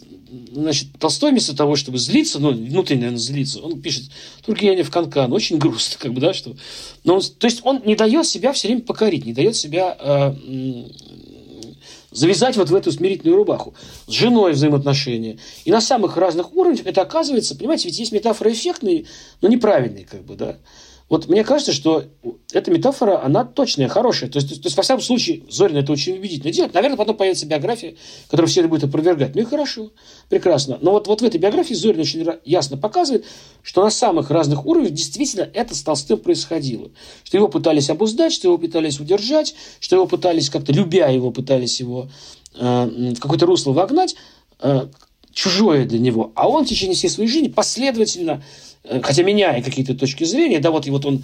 значит, 0.52 0.90
Толстой 1.00 1.32
вместо 1.32 1.56
того, 1.56 1.76
чтобы 1.76 1.98
злиться, 1.98 2.40
ну, 2.40 2.52
внутренне, 2.52 3.02
наверное, 3.02 3.20
злиться, 3.20 3.62
он 3.62 3.82
пишет 3.82 4.12
Тургенев 4.46 4.92
канкан, 4.92 5.32
очень 5.32 5.58
грустно, 5.60 5.98
как 6.00 6.14
бы, 6.14 6.22
да, 6.22 6.34
что... 6.34 6.56
Но 7.04 7.16
он, 7.16 7.22
то 7.22 7.48
есть 7.48 7.62
он 7.64 7.82
не 7.86 7.96
дает 7.96 8.26
себя 8.26 8.54
все 8.54 8.68
время 8.68 8.82
покорить, 8.82 9.26
не 9.26 9.34
дает 9.34 9.56
себя 9.56 9.98
э, 10.00 10.36
завязать 12.14 12.58
вот 12.58 12.70
в 12.70 12.76
эту 12.76 12.92
смирительную 12.92 13.38
рубаху. 13.38 13.74
С 14.08 14.12
женой 14.12 14.54
взаимоотношения. 14.54 15.40
И 15.66 15.72
на 15.72 15.82
самых 15.82 16.18
разных 16.18 16.56
уровнях 16.56 16.86
это 16.86 17.02
оказывается, 17.02 17.56
понимаете, 17.56 17.88
ведь 17.88 18.00
есть 18.00 18.12
метафоры 18.12 18.52
эффектные, 18.52 19.06
но 19.42 19.48
неправильные, 19.50 20.06
как 20.06 20.24
бы, 20.24 20.36
да. 20.36 20.58
Вот 21.14 21.28
мне 21.28 21.44
кажется, 21.44 21.74
что 21.74 22.06
эта 22.54 22.72
метафора, 22.72 23.24
она 23.24 23.46
точная, 23.46 23.88
хорошая. 23.88 24.32
То 24.32 24.40
есть, 24.40 24.50
то, 24.50 24.66
есть 24.66 24.76
во 24.76 24.82
всяком 24.82 25.04
случае, 25.04 25.44
Зорин 25.48 25.78
это 25.78 25.92
очень 25.92 26.16
убедительно 26.16 26.52
делает. 26.52 26.74
Наверное, 26.74 26.98
потом 26.98 27.16
появится 27.16 27.46
биография, 27.46 27.94
которая 28.32 28.48
все 28.48 28.62
это 28.62 28.70
будет 28.70 28.86
опровергать. 28.86 29.36
Ну 29.36 29.42
и 29.42 29.46
хорошо, 29.46 29.92
прекрасно. 30.30 30.80
Но 30.82 30.90
вот, 30.90 31.06
вот 31.06 31.22
в 31.22 31.24
этой 31.24 31.40
биографии 31.40 31.76
Зорин 31.76 32.00
очень 32.00 32.28
ясно 32.46 32.78
показывает, 32.78 33.26
что 33.62 33.84
на 33.84 33.92
самых 33.92 34.32
разных 34.32 34.66
уровнях 34.66 34.94
действительно 34.94 35.48
это 35.54 35.76
с 35.76 35.84
Толстым 35.84 36.18
происходило. 36.18 36.90
Что 37.24 37.38
его 37.38 37.48
пытались 37.48 37.92
обуздать, 37.92 38.34
что 38.34 38.48
его 38.48 38.58
пытались 38.58 39.00
удержать, 39.00 39.54
что 39.80 39.98
его 39.98 40.08
пытались 40.08 40.50
как-то, 40.50 40.74
любя 40.74 41.10
его, 41.10 41.30
пытались 41.30 41.80
его 41.80 42.10
э, 42.56 43.14
в 43.16 43.20
какое-то 43.20 43.46
русло 43.46 43.72
вогнать, 43.72 44.16
э, 44.62 44.88
чужое 45.34 45.86
для 45.86 46.00
него. 46.00 46.32
А 46.36 46.48
он 46.48 46.66
в 46.66 46.70
течение 46.70 46.96
всей 46.96 47.10
своей 47.10 47.30
жизни 47.30 47.48
последовательно 47.48 48.44
Э, 48.84 49.02
хотя 49.02 49.24
меняя 49.24 49.62
какие-то 49.62 49.96
точки 49.96 50.24
зрения, 50.24 50.60
да, 50.60 50.72
вот 50.72 50.88
и 50.88 50.92
вот 50.92 51.06
он 51.06 51.24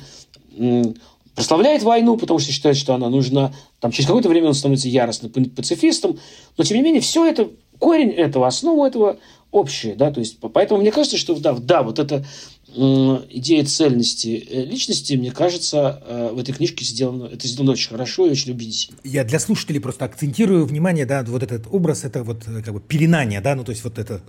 прославляет 1.36 1.84
войну, 1.84 2.18
потому 2.18 2.40
что 2.40 2.52
считает, 2.52 2.76
что 2.76 2.94
она 2.94 3.10
нужна. 3.10 3.54
Там, 3.80 3.92
через 3.92 4.08
какое-то 4.08 4.30
время 4.30 4.48
он 4.48 4.54
становится 4.54 4.90
яростным 4.90 5.32
пацифистом. 5.32 6.20
Но, 6.58 6.64
тем 6.64 6.78
не 6.78 6.84
менее, 6.84 7.02
все 7.02 7.26
это, 7.26 7.50
корень 7.78 8.10
этого, 8.10 8.48
основа 8.48 8.88
этого 8.88 9.18
общее. 9.52 9.96
Да? 9.96 10.12
То 10.12 10.20
есть, 10.20 10.40
поэтому 10.40 10.82
мне 10.82 10.92
кажется, 10.92 11.18
что 11.18 11.38
да, 11.40 11.54
да 11.54 11.84
вот 11.84 12.00
эта 12.00 12.26
идея 12.72 13.66
цельности 13.66 14.48
э, 14.48 14.66
личности, 14.66 15.16
мне 15.16 15.32
кажется, 15.32 16.04
э, 16.06 16.30
в 16.34 16.38
этой 16.38 16.54
книжке 16.54 16.86
сделано, 16.86 17.26
это 17.26 17.48
сделано 17.48 17.72
очень 17.72 17.90
хорошо 17.90 18.28
и 18.28 18.30
очень 18.30 18.52
убедительно. 18.52 18.98
Я 19.04 19.24
для 19.24 19.40
слушателей 19.40 19.82
просто 19.82 20.06
акцентирую 20.06 20.66
внимание, 20.66 21.08
да, 21.08 21.24
вот 21.24 21.42
этот 21.42 21.66
образ, 21.72 22.04
это 22.04 22.24
вот 22.24 22.44
как 22.44 22.74
бы 22.74 22.80
пеленание, 22.80 23.42
да, 23.42 23.56
ну 23.56 23.64
то 23.64 23.72
есть 23.72 23.84
вот 23.84 23.98
это 23.98 24.22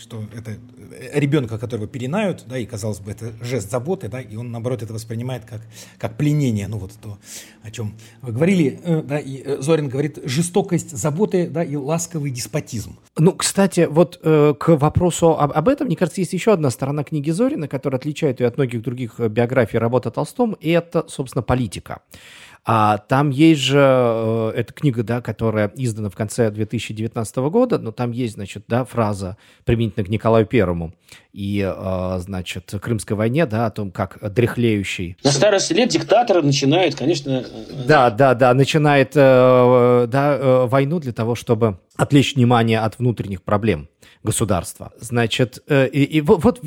что 0.00 0.24
это 0.36 0.58
ребенка, 1.12 1.58
которого 1.58 1.86
пеленают, 1.86 2.44
да, 2.46 2.58
и, 2.58 2.66
казалось 2.66 3.00
бы, 3.00 3.10
это 3.10 3.32
жест 3.40 3.70
заботы, 3.70 4.08
да, 4.08 4.20
и 4.20 4.36
он, 4.36 4.50
наоборот, 4.50 4.82
это 4.82 4.92
воспринимает 4.92 5.44
как, 5.44 5.60
как 5.98 6.16
пленение, 6.16 6.68
ну, 6.68 6.78
вот 6.78 6.92
то, 7.00 7.18
о 7.62 7.70
чем 7.70 7.94
вы 8.20 8.32
говорили, 8.32 8.80
э, 8.82 9.02
да, 9.02 9.18
и 9.18 9.42
э, 9.44 9.60
Зорин 9.60 9.88
говорит, 9.88 10.18
жестокость 10.24 10.96
заботы, 10.96 11.48
да, 11.48 11.62
и 11.62 11.76
ласковый 11.76 12.30
деспотизм. 12.30 12.98
Ну, 13.16 13.32
кстати, 13.32 13.86
вот 13.90 14.20
э, 14.22 14.54
к 14.58 14.76
вопросу 14.76 15.38
об, 15.38 15.52
об 15.52 15.68
этом, 15.68 15.86
мне 15.86 15.96
кажется, 15.96 16.20
есть 16.20 16.32
еще 16.32 16.52
одна 16.52 16.70
сторона 16.70 17.04
книги 17.04 17.30
Зорина, 17.30 17.68
которая 17.68 17.98
отличает 17.98 18.40
ее 18.40 18.46
от 18.46 18.56
многих 18.56 18.82
других 18.82 19.14
э, 19.18 19.28
биографий 19.28 19.78
работы 19.78 20.08
о 20.08 20.12
Толстом, 20.12 20.52
и 20.54 20.70
это, 20.70 21.04
собственно, 21.08 21.42
политика. 21.42 22.02
А 22.64 22.98
там 22.98 23.30
есть 23.30 23.60
же 23.60 23.80
э, 23.80 24.52
эта 24.54 24.72
книга, 24.72 25.02
да, 25.02 25.20
которая 25.20 25.72
издана 25.74 26.10
в 26.10 26.14
конце 26.14 26.48
2019 26.48 27.36
года, 27.36 27.78
но 27.78 27.90
там 27.90 28.12
есть, 28.12 28.34
значит, 28.34 28.64
да, 28.68 28.84
фраза 28.84 29.36
применительно 29.64 30.06
к 30.06 30.08
Николаю 30.08 30.46
Первому 30.46 30.94
и, 31.32 31.60
э, 31.60 32.18
значит, 32.20 32.72
Крымской 32.80 33.16
войне, 33.16 33.46
да, 33.46 33.66
о 33.66 33.70
том, 33.72 33.90
как 33.90 34.18
дряхлеющий... 34.32 35.16
На 35.24 35.32
старости 35.32 35.72
лет 35.72 35.88
диктаторы 35.88 36.40
начинают, 36.42 36.94
конечно... 36.94 37.44
Э, 37.44 37.84
да, 37.84 38.10
да, 38.10 38.34
да, 38.34 38.54
начинает, 38.54 39.14
да, 39.14 40.66
войну 40.66 41.00
для 41.00 41.12
того, 41.12 41.34
чтобы 41.34 41.80
отвлечь 41.96 42.36
внимание 42.36 42.78
от 42.78 42.96
внутренних 43.00 43.42
проблем 43.42 43.88
государства. 44.22 44.92
Значит, 45.00 45.62
э, 45.66 45.88
и, 45.88 46.04
и 46.04 46.20
вот, 46.20 46.60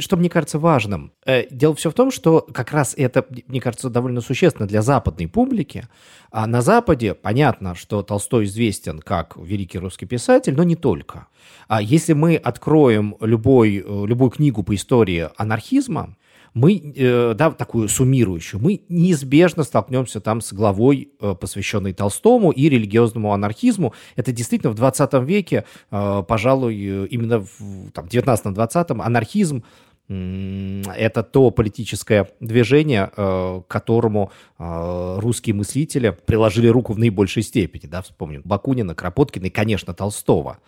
что 0.00 0.16
мне 0.16 0.30
кажется 0.30 0.58
важным. 0.58 1.12
Э, 1.26 1.46
дело 1.50 1.74
все 1.74 1.90
в 1.90 1.94
том, 1.94 2.10
что 2.10 2.40
как 2.40 2.72
раз 2.72 2.94
это, 2.96 3.26
мне 3.46 3.60
кажется, 3.60 3.90
довольно 3.90 4.20
существенно 4.20 4.66
для 4.66 4.82
западной 4.82 5.28
публики. 5.28 5.88
А 6.30 6.46
на 6.46 6.62
Западе 6.62 7.14
понятно, 7.14 7.74
что 7.74 8.02
Толстой 8.02 8.44
известен 8.44 9.00
как 9.00 9.36
великий 9.36 9.78
русский 9.78 10.06
писатель, 10.06 10.54
но 10.54 10.62
не 10.62 10.76
только. 10.76 11.26
А 11.68 11.82
если 11.82 12.14
мы 12.14 12.36
откроем 12.36 13.16
любой, 13.20 13.76
э, 13.76 14.06
любую 14.06 14.30
книгу 14.30 14.62
по 14.62 14.74
истории 14.74 15.28
анархизма, 15.36 16.16
мы, 16.54 16.92
э, 16.94 17.34
да, 17.34 17.50
такую 17.50 17.88
суммирующую, 17.88 18.60
мы 18.60 18.82
неизбежно 18.88 19.62
столкнемся 19.62 20.20
там 20.20 20.40
с 20.40 20.52
главой, 20.52 21.10
э, 21.20 21.34
посвященной 21.34 21.92
Толстому 21.92 22.50
и 22.50 22.68
религиозному 22.68 23.32
анархизму. 23.32 23.94
Это 24.16 24.32
действительно 24.32 24.72
в 24.72 24.76
20 24.76 25.24
веке, 25.24 25.64
э, 25.90 26.22
пожалуй, 26.26 27.06
именно 27.06 27.40
в 27.40 27.90
там, 27.92 28.06
19-20 28.06 29.00
анархизм 29.00 29.64
это 30.08 31.22
то 31.22 31.50
политическое 31.52 32.28
движение, 32.40 33.06
к 33.14 33.64
которому 33.68 34.30
русские 34.58 35.54
мыслители 35.54 36.14
приложили 36.26 36.66
руку 36.66 36.92
в 36.92 36.98
наибольшей 36.98 37.42
степени. 37.42 37.86
Да, 37.86 38.02
вспомним 38.02 38.42
Бакунина, 38.44 38.94
Кропоткина 38.94 39.46
и, 39.46 39.50
конечно, 39.50 39.94
Толстого. 39.94 40.58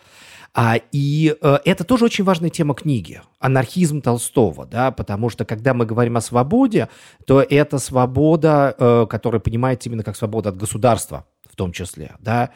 А, 0.56 0.76
и 0.92 1.36
э, 1.40 1.58
это 1.64 1.82
тоже 1.82 2.04
очень 2.04 2.22
важная 2.22 2.48
тема 2.48 2.74
книги. 2.74 3.20
Анархизм 3.40 4.00
Толстого, 4.00 4.66
да, 4.66 4.92
потому 4.92 5.28
что 5.28 5.44
когда 5.44 5.74
мы 5.74 5.84
говорим 5.84 6.16
о 6.16 6.20
свободе, 6.20 6.88
то 7.26 7.42
это 7.42 7.78
свобода, 7.78 8.72
э, 8.78 9.06
которая 9.10 9.40
понимается 9.40 9.88
именно 9.88 10.04
как 10.04 10.16
свобода 10.16 10.50
от 10.50 10.56
государства, 10.56 11.26
в 11.54 11.56
том 11.56 11.70
числе, 11.70 12.16
да, 12.18 12.50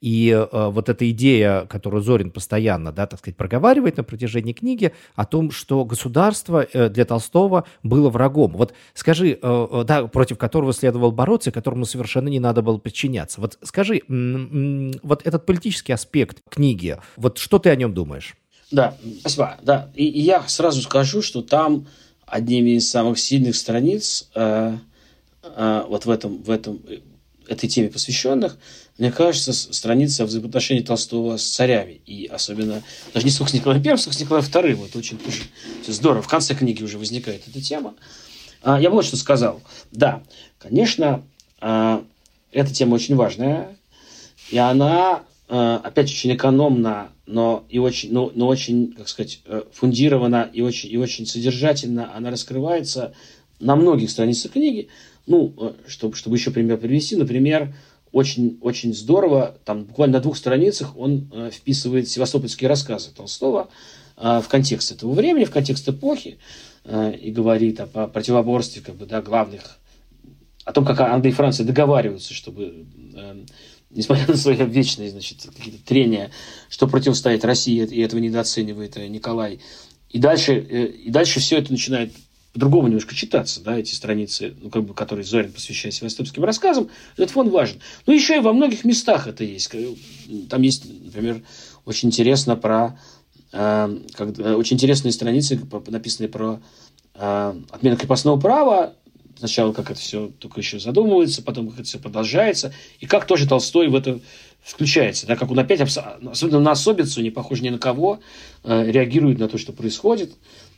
и 0.00 0.30
э, 0.30 0.68
вот 0.70 0.88
эта 0.88 1.10
идея, 1.10 1.66
которую 1.66 2.04
Зорин 2.04 2.30
постоянно, 2.30 2.92
да, 2.92 3.08
так 3.08 3.18
сказать, 3.18 3.36
проговаривает 3.36 3.96
на 3.96 4.04
протяжении 4.04 4.52
книги, 4.52 4.92
о 5.16 5.24
том, 5.24 5.50
что 5.50 5.84
государство 5.84 6.64
э, 6.72 6.88
для 6.88 7.04
Толстого 7.04 7.64
было 7.82 8.10
врагом. 8.10 8.52
Вот 8.52 8.74
скажи, 8.94 9.32
э, 9.32 9.38
э 9.42 9.84
да, 9.84 10.06
против 10.06 10.38
которого 10.38 10.72
следовало 10.72 11.10
бороться, 11.10 11.50
которому 11.50 11.84
совершенно 11.84 12.28
не 12.28 12.38
надо 12.38 12.62
было 12.62 12.78
подчиняться. 12.78 13.40
Вот 13.40 13.58
скажи, 13.64 14.02
вот 15.02 15.26
этот 15.26 15.46
политический 15.46 15.92
аспект 15.92 16.42
книги, 16.48 16.96
вот 17.16 17.38
что 17.38 17.58
ты 17.58 17.70
о 17.70 17.76
нем 17.76 17.92
думаешь? 17.92 18.36
Да, 18.70 18.96
спасибо. 19.20 19.58
Да, 19.62 19.90
и, 19.96 20.06
и 20.06 20.20
я 20.20 20.44
сразу 20.46 20.80
скажу, 20.80 21.22
что 21.22 21.42
там 21.42 21.88
одними 22.24 22.76
из 22.76 22.88
самых 22.88 23.18
сильных 23.18 23.56
страниц 23.56 24.28
э, 24.36 24.76
э, 25.42 25.84
вот 25.88 26.06
в 26.06 26.10
этом, 26.10 26.40
в 26.40 26.50
этом 26.50 26.80
этой 27.48 27.68
теме 27.68 27.88
посвященных, 27.88 28.56
мне 28.98 29.10
кажется, 29.10 29.52
страница 29.52 30.24
взаимоотношений 30.24 30.82
Толстого 30.82 31.36
с 31.36 31.46
царями. 31.46 32.00
И 32.06 32.26
особенно, 32.26 32.82
даже 33.12 33.26
не 33.26 33.32
столько 33.32 33.50
с 33.50 33.54
Николаем 33.54 33.82
I, 33.84 33.98
сколько 33.98 34.16
с 34.16 34.20
Николаем 34.20 34.46
II. 34.46 34.74
Вот 34.74 34.96
очень, 34.96 35.18
очень 35.26 35.92
здорово. 35.92 36.22
В 36.22 36.28
конце 36.28 36.54
книги 36.54 36.82
уже 36.82 36.98
возникает 36.98 37.42
эта 37.48 37.60
тема. 37.60 37.94
А, 38.62 38.80
я 38.80 38.90
вот 38.90 39.04
что 39.04 39.16
сказал. 39.16 39.62
Да, 39.90 40.22
конечно, 40.58 41.24
а, 41.60 42.04
эта 42.52 42.72
тема 42.72 42.94
очень 42.94 43.16
важная. 43.16 43.76
И 44.50 44.58
она, 44.58 45.24
а, 45.48 45.80
опять 45.84 46.10
очень 46.10 46.34
экономна, 46.34 47.10
но 47.26 47.64
и 47.68 47.78
очень, 47.78 48.12
но, 48.12 48.30
но 48.34 48.46
очень, 48.46 48.92
как 48.92 49.08
сказать, 49.08 49.40
э, 49.46 49.62
фундирована 49.72 50.50
и 50.52 50.60
очень, 50.60 50.92
и 50.92 50.98
очень 50.98 51.26
содержательно 51.26 52.14
она 52.14 52.30
раскрывается 52.30 53.14
на 53.60 53.76
многих 53.76 54.10
страницах 54.10 54.52
книги. 54.52 54.88
Ну, 55.26 55.54
э, 55.56 55.72
чтобы, 55.86 56.16
чтобы 56.16 56.36
еще 56.36 56.50
пример 56.50 56.78
привести, 56.78 57.16
например, 57.16 57.74
очень, 58.12 58.58
очень 58.60 58.94
здорово, 58.94 59.56
там 59.64 59.84
буквально 59.84 60.18
на 60.18 60.22
двух 60.22 60.36
страницах 60.36 60.96
он 60.96 61.28
э, 61.32 61.50
вписывает 61.52 62.08
севастопольские 62.08 62.68
рассказы 62.68 63.10
Толстого 63.10 63.68
э, 64.16 64.40
в 64.40 64.48
контекст 64.48 64.92
этого 64.92 65.12
времени, 65.12 65.44
в 65.44 65.50
контекст 65.50 65.88
эпохи, 65.88 66.38
э, 66.84 67.14
и 67.16 67.32
говорит 67.32 67.80
о, 67.80 67.88
о 67.92 68.06
противоборстве 68.06 68.82
как 68.82 68.94
бы, 68.94 69.06
да, 69.06 69.20
главных, 69.20 69.78
о 70.64 70.72
том, 70.72 70.84
как 70.84 71.00
Англия 71.00 71.32
и 71.32 71.34
Франция 71.34 71.66
договариваются, 71.66 72.34
чтобы, 72.34 72.86
э, 73.14 73.44
несмотря 73.90 74.28
на 74.28 74.36
свои 74.36 74.56
вечные 74.56 75.10
значит, 75.10 75.38
какие-то 75.56 75.84
трения, 75.84 76.30
что 76.68 76.86
противостоит 76.86 77.44
России, 77.44 77.84
и 77.84 78.00
этого 78.00 78.20
недооценивает 78.20 78.96
э, 78.96 79.08
Николай. 79.08 79.58
И 80.10 80.18
дальше, 80.18 80.54
э, 80.54 80.86
и 80.86 81.10
дальше 81.10 81.40
все 81.40 81.58
это 81.58 81.72
начинает 81.72 82.12
по-другому 82.54 82.86
немножко 82.86 83.16
читаться, 83.16 83.60
да, 83.62 83.76
эти 83.76 83.92
страницы, 83.92 84.54
ну, 84.62 84.70
как 84.70 84.84
бы, 84.84 84.94
которые 84.94 85.24
Зорин 85.24 85.52
посвящает 85.52 85.92
севастопольским 85.92 86.44
рассказам, 86.44 86.88
этот 87.16 87.30
фон 87.30 87.50
важен. 87.50 87.80
Но 88.06 88.12
еще 88.12 88.36
и 88.36 88.40
во 88.40 88.52
многих 88.52 88.84
местах 88.84 89.26
это 89.26 89.42
есть. 89.42 89.70
Там 90.48 90.62
есть, 90.62 90.84
например, 91.04 91.42
очень 91.84 92.08
интересно 92.08 92.54
про 92.54 92.96
э, 93.52 93.98
как, 94.14 94.38
э, 94.38 94.54
очень 94.54 94.76
интересные 94.76 95.10
страницы, 95.10 95.60
написанные 95.88 96.28
про 96.28 96.60
э, 97.14 97.54
отмену 97.72 97.96
крепостного 97.96 98.38
права, 98.38 98.94
сначала 99.36 99.72
как 99.72 99.90
это 99.90 99.98
все 99.98 100.30
только 100.38 100.60
еще 100.60 100.78
задумывается, 100.78 101.42
потом 101.42 101.70
как 101.70 101.80
это 101.80 101.88
все 101.88 101.98
продолжается, 101.98 102.72
и 103.00 103.06
как 103.06 103.26
тоже 103.26 103.48
Толстой 103.48 103.88
в 103.88 103.96
это 103.96 104.20
включается, 104.62 105.26
да, 105.26 105.36
как 105.36 105.50
он 105.50 105.58
опять, 105.58 105.80
особенно 105.80 106.60
на 106.60 106.70
особицу, 106.70 107.20
не 107.20 107.30
похож 107.30 107.60
ни 107.60 107.68
на 107.68 107.78
кого, 107.78 108.20
э, 108.62 108.90
реагирует 108.90 109.38
на 109.38 109.48
то, 109.48 109.58
что 109.58 109.72
происходит, 109.72 110.32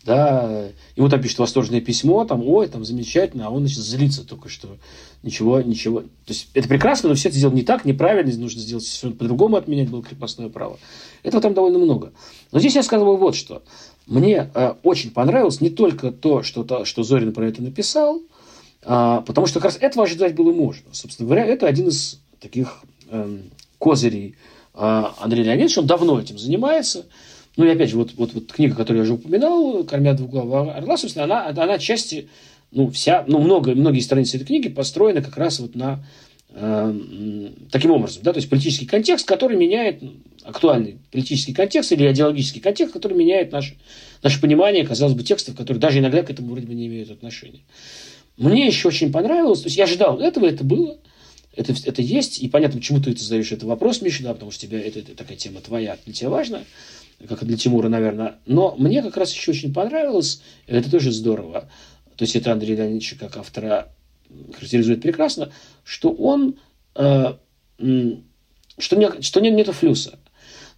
да, 0.07 0.69
ему 0.95 1.09
там 1.09 1.21
пишет 1.21 1.41
восторженное 1.41 1.81
письмо, 1.81 2.25
там, 2.25 2.43
ой, 2.47 2.69
там 2.69 2.85
замечательно, 2.85 3.49
а 3.49 3.51
он, 3.51 3.61
значит, 3.61 3.79
злится 3.79 4.25
только, 4.25 4.49
что 4.49 4.79
ничего, 5.25 5.61
ничего. 5.61 6.03
То 6.03 6.09
есть, 6.29 6.49
это 6.55 6.69
прекрасно, 6.69 7.09
но 7.09 7.17
все 7.17 7.29
это 7.29 7.37
сделано 7.37 7.57
не 7.57 7.65
так, 7.65 7.85
неправильно, 7.85 8.33
нужно 8.39 8.61
сделать 8.61 8.85
все 8.85 9.11
по-другому, 9.11 9.57
отменять 9.57 9.91
было 9.91 10.05
крепостное 10.05 10.49
право. 10.49 10.79
Этого 11.25 11.43
там 11.43 11.55
довольно 11.55 11.81
много. 11.81 12.13
Но 12.53 12.61
здесь 12.61 12.77
я 12.77 12.85
сказал 12.85 13.17
вот 13.17 13.35
что. 13.35 13.63
Мне 14.07 14.49
э, 14.55 14.75
очень 14.85 15.11
понравилось 15.11 15.61
не 15.61 15.71
только 15.71 16.13
то, 16.13 16.45
что, 16.45 16.63
то, 16.63 16.85
что 16.85 17.03
Зорин 17.03 17.33
про 17.33 17.49
это 17.49 17.61
написал, 17.61 18.23
э, 18.83 19.23
потому 19.27 19.49
что 19.49 19.59
как 19.59 19.73
раз 19.73 19.79
этого 19.81 20.05
ожидать 20.05 20.37
было 20.37 20.53
можно. 20.53 20.87
Собственно 20.93 21.27
говоря, 21.27 21.45
это 21.45 21.67
один 21.67 21.89
из 21.89 22.21
таких 22.41 22.83
э, 23.11 23.39
козырей 23.79 24.37
э, 24.75 25.05
Андрея 25.19 25.47
Леонидовича, 25.47 25.81
он 25.81 25.89
давно 25.89 26.21
этим 26.21 26.39
занимается, 26.39 27.07
ну 27.57 27.65
и 27.65 27.71
опять 27.71 27.91
же, 27.91 27.97
вот, 27.97 28.13
вот, 28.17 28.35
вот 28.35 28.53
книга, 28.53 28.75
которую 28.75 28.99
я 28.99 29.03
уже 29.05 29.15
упоминал, 29.15 29.83
«Кормя 29.85 30.13
двуглавого 30.13 30.75
орла», 30.75 30.97
собственно, 30.97 31.25
она, 31.25 31.47
она 31.49 31.75
отчасти, 31.75 32.29
ну, 32.71 32.91
вся, 32.91 33.25
ну, 33.27 33.39
много, 33.41 33.75
многие 33.75 34.01
страницы 34.01 34.37
этой 34.37 34.47
книги 34.47 34.69
построены 34.69 35.23
как 35.23 35.39
раз 35.39 35.59
вот 35.61 35.75
на 35.75 36.05
э, 36.51 37.51
таким 37.71 37.93
образом, 37.93 38.23
да, 38.23 38.35
то 38.35 38.39
есть 38.39 38.51
политический 38.51 38.85
контекст, 38.85 39.27
который 39.27 39.57
меняет 39.57 40.03
актуальный 40.45 40.99
политический 41.11 41.55
контекст 41.55 41.93
или 41.93 42.11
идеологический 42.11 42.61
контекст, 42.61 42.93
который 42.93 43.17
меняет 43.17 43.53
наше, 43.53 43.77
наше 44.23 44.41
понимание, 44.41 44.87
казалось 44.87 45.15
бы, 45.15 45.23
текстов, 45.23 45.57
которые 45.57 45.81
даже 45.81 45.99
иногда 45.99 46.23
к 46.23 46.31
этому 46.31 46.51
вроде 46.51 46.67
бы 46.67 46.75
не 46.75 46.87
имеют 46.89 47.11
отношения. 47.11 47.61
Мне 48.37 48.67
еще 48.67 48.89
очень 48.89 49.11
понравилось, 49.11 49.63
то 49.63 49.69
есть 49.69 49.79
я 49.79 49.85
ожидал 49.85 50.21
этого, 50.21 50.45
это 50.45 50.63
было, 50.63 50.99
это, 51.55 51.73
это 51.85 52.03
есть, 52.03 52.39
и 52.39 52.49
понятно, 52.49 52.81
почему 52.81 53.01
ты 53.01 53.13
это 53.13 53.23
задаешь 53.23 53.51
это 53.51 53.67
вопрос, 53.67 54.03
Миша, 54.03 54.25
да, 54.25 54.35
потому 54.35 54.51
что 54.51 54.67
тебя 54.67 54.79
это, 54.79 54.99
это 54.99 55.15
такая 55.15 55.39
тема 55.39 55.63
твоя, 55.63 55.97
для 56.05 56.13
тебя 56.13 56.29
важная 56.29 56.65
как 57.29 57.45
для 57.45 57.57
Тимура, 57.57 57.89
наверное. 57.89 58.37
Но 58.47 58.75
мне 58.79 59.03
как 59.03 59.17
раз 59.17 59.33
еще 59.33 59.53
очень 59.53 59.73
понравилось, 59.73 60.43
это 60.67 60.91
тоже 60.91 61.13
здорово. 61.13 61.69
То 62.17 62.25
есть 62.25 62.37
это 62.37 62.53
Андрей 62.53 62.77
Леонидович 62.77 63.17
как 63.19 63.37
автора 63.37 63.93
характеризует 64.55 65.03
прекрасно, 65.03 65.51
что 65.85 66.11
он, 66.11 66.57
э, 66.95 67.35
что, 67.79 68.97
не, 68.97 69.23
что 69.23 69.41
нет, 69.41 69.55
нету 69.55 69.73
флюса. 69.73 70.19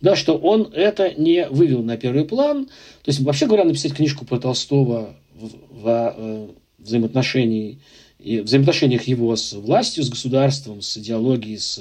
Да, 0.01 0.15
что 0.15 0.39
он 0.39 0.71
это 0.75 1.13
не 1.15 1.49
вывел 1.49 1.83
на 1.83 1.97
первый 1.97 2.25
план. 2.25 2.67
То 2.67 3.09
есть, 3.09 3.21
вообще 3.21 3.47
говоря, 3.47 3.65
написать 3.65 3.95
книжку 3.95 4.25
про 4.25 4.39
Толстого 4.39 5.17
в, 5.35 5.47
в, 5.47 5.83
в 5.83 6.15
э, 6.17 6.49
взаимоотношении 6.79 7.81
и 8.19 8.41
взаимоотношениях 8.41 9.05
его 9.05 9.35
с 9.37 9.53
властью, 9.53 10.05
с 10.05 10.09
государством, 10.09 10.83
с 10.83 10.97
идеологией, 10.97 11.59
с, 11.59 11.81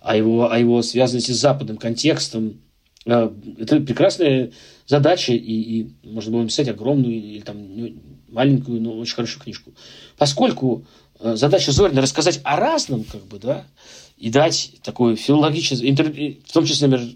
о, 0.00 0.16
его, 0.16 0.50
о 0.50 0.58
его 0.58 0.82
связанности 0.82 1.32
с 1.32 1.40
западным 1.40 1.78
контекстом. 1.78 2.60
Э, 3.06 3.30
это 3.58 3.80
прекрасная 3.80 4.52
задача, 4.86 5.32
и, 5.32 5.38
и 5.38 5.90
можно 6.04 6.32
было 6.32 6.42
написать 6.42 6.68
огромную 6.68 7.14
или 7.14 7.40
там 7.40 7.56
маленькую, 8.28 8.80
но 8.80 8.96
очень 8.98 9.14
хорошую 9.14 9.42
книжку. 9.42 9.72
Поскольку 10.16 10.84
э, 11.20 11.36
задача 11.36 11.72
Зорина 11.72 12.00
рассказать 12.00 12.40
о 12.44 12.56
разном, 12.56 13.04
как 13.04 13.24
бы, 13.26 13.38
да, 13.38 13.64
и 14.16 14.30
дать 14.30 14.74
такой 14.82 15.16
филологический, 15.16 16.40
в 16.46 16.52
том 16.52 16.64
числе, 16.64 16.88
например, 16.88 17.14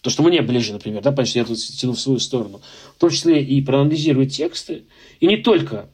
то, 0.00 0.10
что 0.10 0.22
мне 0.22 0.42
ближе, 0.42 0.72
например, 0.72 1.02
да, 1.02 1.10
потому 1.10 1.26
что 1.26 1.38
я 1.38 1.44
тут 1.44 1.58
тяну 1.58 1.92
в 1.92 2.00
свою 2.00 2.18
сторону, 2.18 2.60
в 2.96 3.00
том 3.00 3.10
числе 3.10 3.42
и 3.42 3.60
проанализировать 3.62 4.36
тексты, 4.36 4.84
и 5.20 5.26
не 5.26 5.38
только 5.38 5.88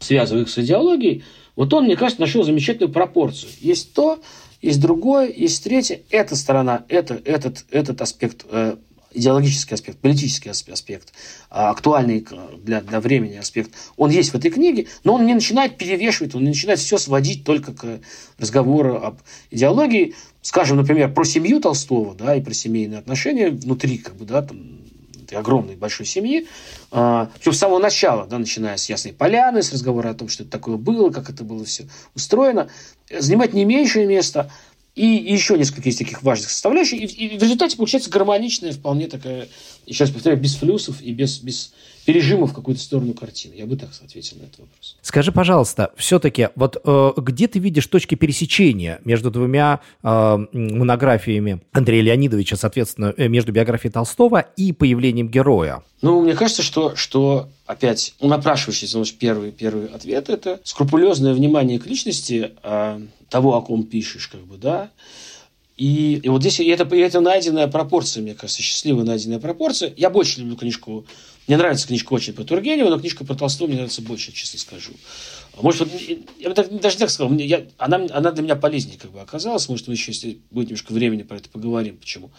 связывая 0.00 0.42
их 0.42 0.50
с 0.50 0.58
идеологией, 0.58 1.24
вот 1.54 1.72
он, 1.72 1.84
мне 1.84 1.96
кажется, 1.96 2.20
нашел 2.20 2.42
замечательную 2.42 2.92
пропорцию. 2.92 3.50
Есть 3.60 3.94
то, 3.94 4.20
есть 4.62 4.80
другое, 4.80 5.30
есть 5.30 5.62
третье. 5.64 6.00
Эта 6.10 6.36
сторона, 6.36 6.84
это, 6.88 7.20
этот, 7.24 7.64
этот 7.70 8.00
аспект, 8.00 8.44
э, 8.50 8.76
идеологический 9.12 9.74
аспект, 9.74 9.98
политический 9.98 10.50
аспект, 10.50 11.12
э, 11.50 11.54
актуальный 11.54 12.26
для, 12.62 12.80
для 12.80 13.00
времени 13.00 13.36
аспект, 13.36 13.72
он 13.96 14.10
есть 14.10 14.30
в 14.30 14.34
этой 14.34 14.50
книге, 14.50 14.86
но 15.04 15.14
он 15.14 15.26
не 15.26 15.34
начинает 15.34 15.78
перевешивать, 15.78 16.34
он 16.34 16.42
не 16.42 16.50
начинает 16.50 16.78
все 16.78 16.98
сводить 16.98 17.44
только 17.44 17.72
к 17.72 18.00
разговору 18.38 18.96
об 18.96 19.18
идеологии. 19.50 20.14
Скажем, 20.42 20.76
например, 20.76 21.12
про 21.12 21.24
семью 21.24 21.60
Толстого, 21.60 22.14
да, 22.14 22.36
и 22.36 22.40
про 22.40 22.54
семейные 22.54 22.98
отношения 22.98 23.50
внутри, 23.50 23.98
как 23.98 24.16
бы, 24.16 24.24
да, 24.24 24.42
там, 24.42 24.75
этой 25.26 25.38
огромной 25.38 25.76
большой 25.76 26.06
семьи. 26.06 26.46
А, 26.90 27.30
Причем 27.34 27.52
с 27.52 27.58
самого 27.58 27.78
начала, 27.78 28.26
да, 28.26 28.38
начиная 28.38 28.76
с 28.76 28.88
Ясной 28.88 29.12
Поляны, 29.12 29.62
с 29.62 29.72
разговора 29.72 30.10
о 30.10 30.14
том, 30.14 30.28
что 30.28 30.44
это 30.44 30.52
такое 30.52 30.76
было, 30.76 31.10
как 31.10 31.28
это 31.28 31.44
было 31.44 31.64
все 31.64 31.86
устроено, 32.14 32.68
занимать 33.10 33.52
не 33.52 33.64
меньшее 33.64 34.06
место. 34.06 34.50
И 34.94 35.06
еще 35.06 35.58
несколько 35.58 35.88
есть 35.88 35.98
таких 35.98 36.22
важных 36.22 36.48
составляющих. 36.48 36.98
И 36.98 37.36
в 37.36 37.42
результате 37.42 37.76
получается 37.76 38.08
гармоничная, 38.08 38.72
вполне 38.72 39.08
такая, 39.08 39.48
еще 39.86 40.04
раз 40.04 40.12
повторяю, 40.12 40.40
без 40.40 40.56
флюсов 40.56 41.00
и 41.00 41.12
без, 41.12 41.38
без 41.38 41.72
пережима 42.04 42.46
в 42.46 42.54
какую-то 42.54 42.80
сторону 42.80 43.14
картины. 43.14 43.54
Я 43.54 43.66
бы 43.66 43.76
так 43.76 43.90
ответил 44.02 44.36
на 44.38 44.44
этот 44.44 44.60
вопрос. 44.60 44.96
Скажи, 45.02 45.32
пожалуйста, 45.32 45.92
все-таки, 45.96 46.48
вот 46.54 46.76
э, 46.82 47.12
где 47.16 47.48
ты 47.48 47.58
видишь 47.58 47.86
точки 47.86 48.14
пересечения 48.14 49.00
между 49.04 49.30
двумя 49.30 49.80
э, 50.02 50.38
монографиями 50.52 51.60
Андрея 51.72 52.02
Леонидовича, 52.02 52.56
соответственно, 52.56 53.12
э, 53.16 53.28
между 53.28 53.52
биографией 53.52 53.92
Толстого 53.92 54.40
и 54.56 54.72
появлением 54.72 55.28
героя? 55.28 55.82
Ну, 56.02 56.22
мне 56.22 56.34
кажется, 56.34 56.62
что, 56.62 56.94
что 56.94 57.48
опять, 57.66 58.14
напрашивающийся 58.20 58.98
наш 58.98 59.12
первый, 59.12 59.50
первый 59.50 59.86
ответ– 59.86 60.28
это 60.30 60.60
скрупулезное 60.62 61.34
внимание 61.34 61.78
к 61.78 61.86
личности 61.86 62.52
э, 62.62 63.00
того, 63.28 63.56
о 63.56 63.62
ком 63.62 63.82
пишешь, 63.82 64.28
как 64.28 64.42
бы, 64.42 64.56
да, 64.56 64.90
и, 65.76 66.20
и 66.22 66.28
вот 66.28 66.40
здесь 66.40 66.60
и 66.60 66.66
это, 66.66 66.84
и 66.94 66.98
это 67.00 67.20
найденная 67.20 67.66
пропорция, 67.66 68.22
мне 68.22 68.34
кажется, 68.34 68.62
счастливая 68.62 69.04
найденная 69.04 69.38
пропорция. 69.38 69.92
Я 69.96 70.10
больше 70.10 70.40
люблю 70.40 70.56
книжку 70.56 71.04
мне 71.46 71.56
нравится 71.56 71.86
книжка 71.86 72.12
очень 72.12 72.32
про 72.32 72.42
Тургенева, 72.42 72.88
но 72.88 72.98
книжка 72.98 73.24
про 73.24 73.36
Толстого 73.36 73.68
мне 73.68 73.76
нравится 73.76 74.02
больше, 74.02 74.32
честно 74.32 74.58
скажу. 74.58 74.92
Может, 75.60 75.88
вот, 75.88 76.00
я 76.38 76.50
бы 76.50 76.54
даже 76.54 76.98
так 76.98 77.10
сказал, 77.10 77.30
мне, 77.30 77.46
я, 77.46 77.64
она, 77.78 78.06
она 78.10 78.30
для 78.30 78.42
меня 78.42 78.56
полезнее 78.56 78.98
как 78.98 79.10
бы 79.10 79.20
оказалась. 79.20 79.68
Может, 79.68 79.88
мы 79.88 79.94
еще, 79.94 80.12
если 80.12 80.38
будет 80.50 80.68
немножко 80.68 80.92
времени 80.92 81.22
про 81.22 81.36
это 81.36 81.48
поговорим, 81.48 81.96
почему. 81.96 82.30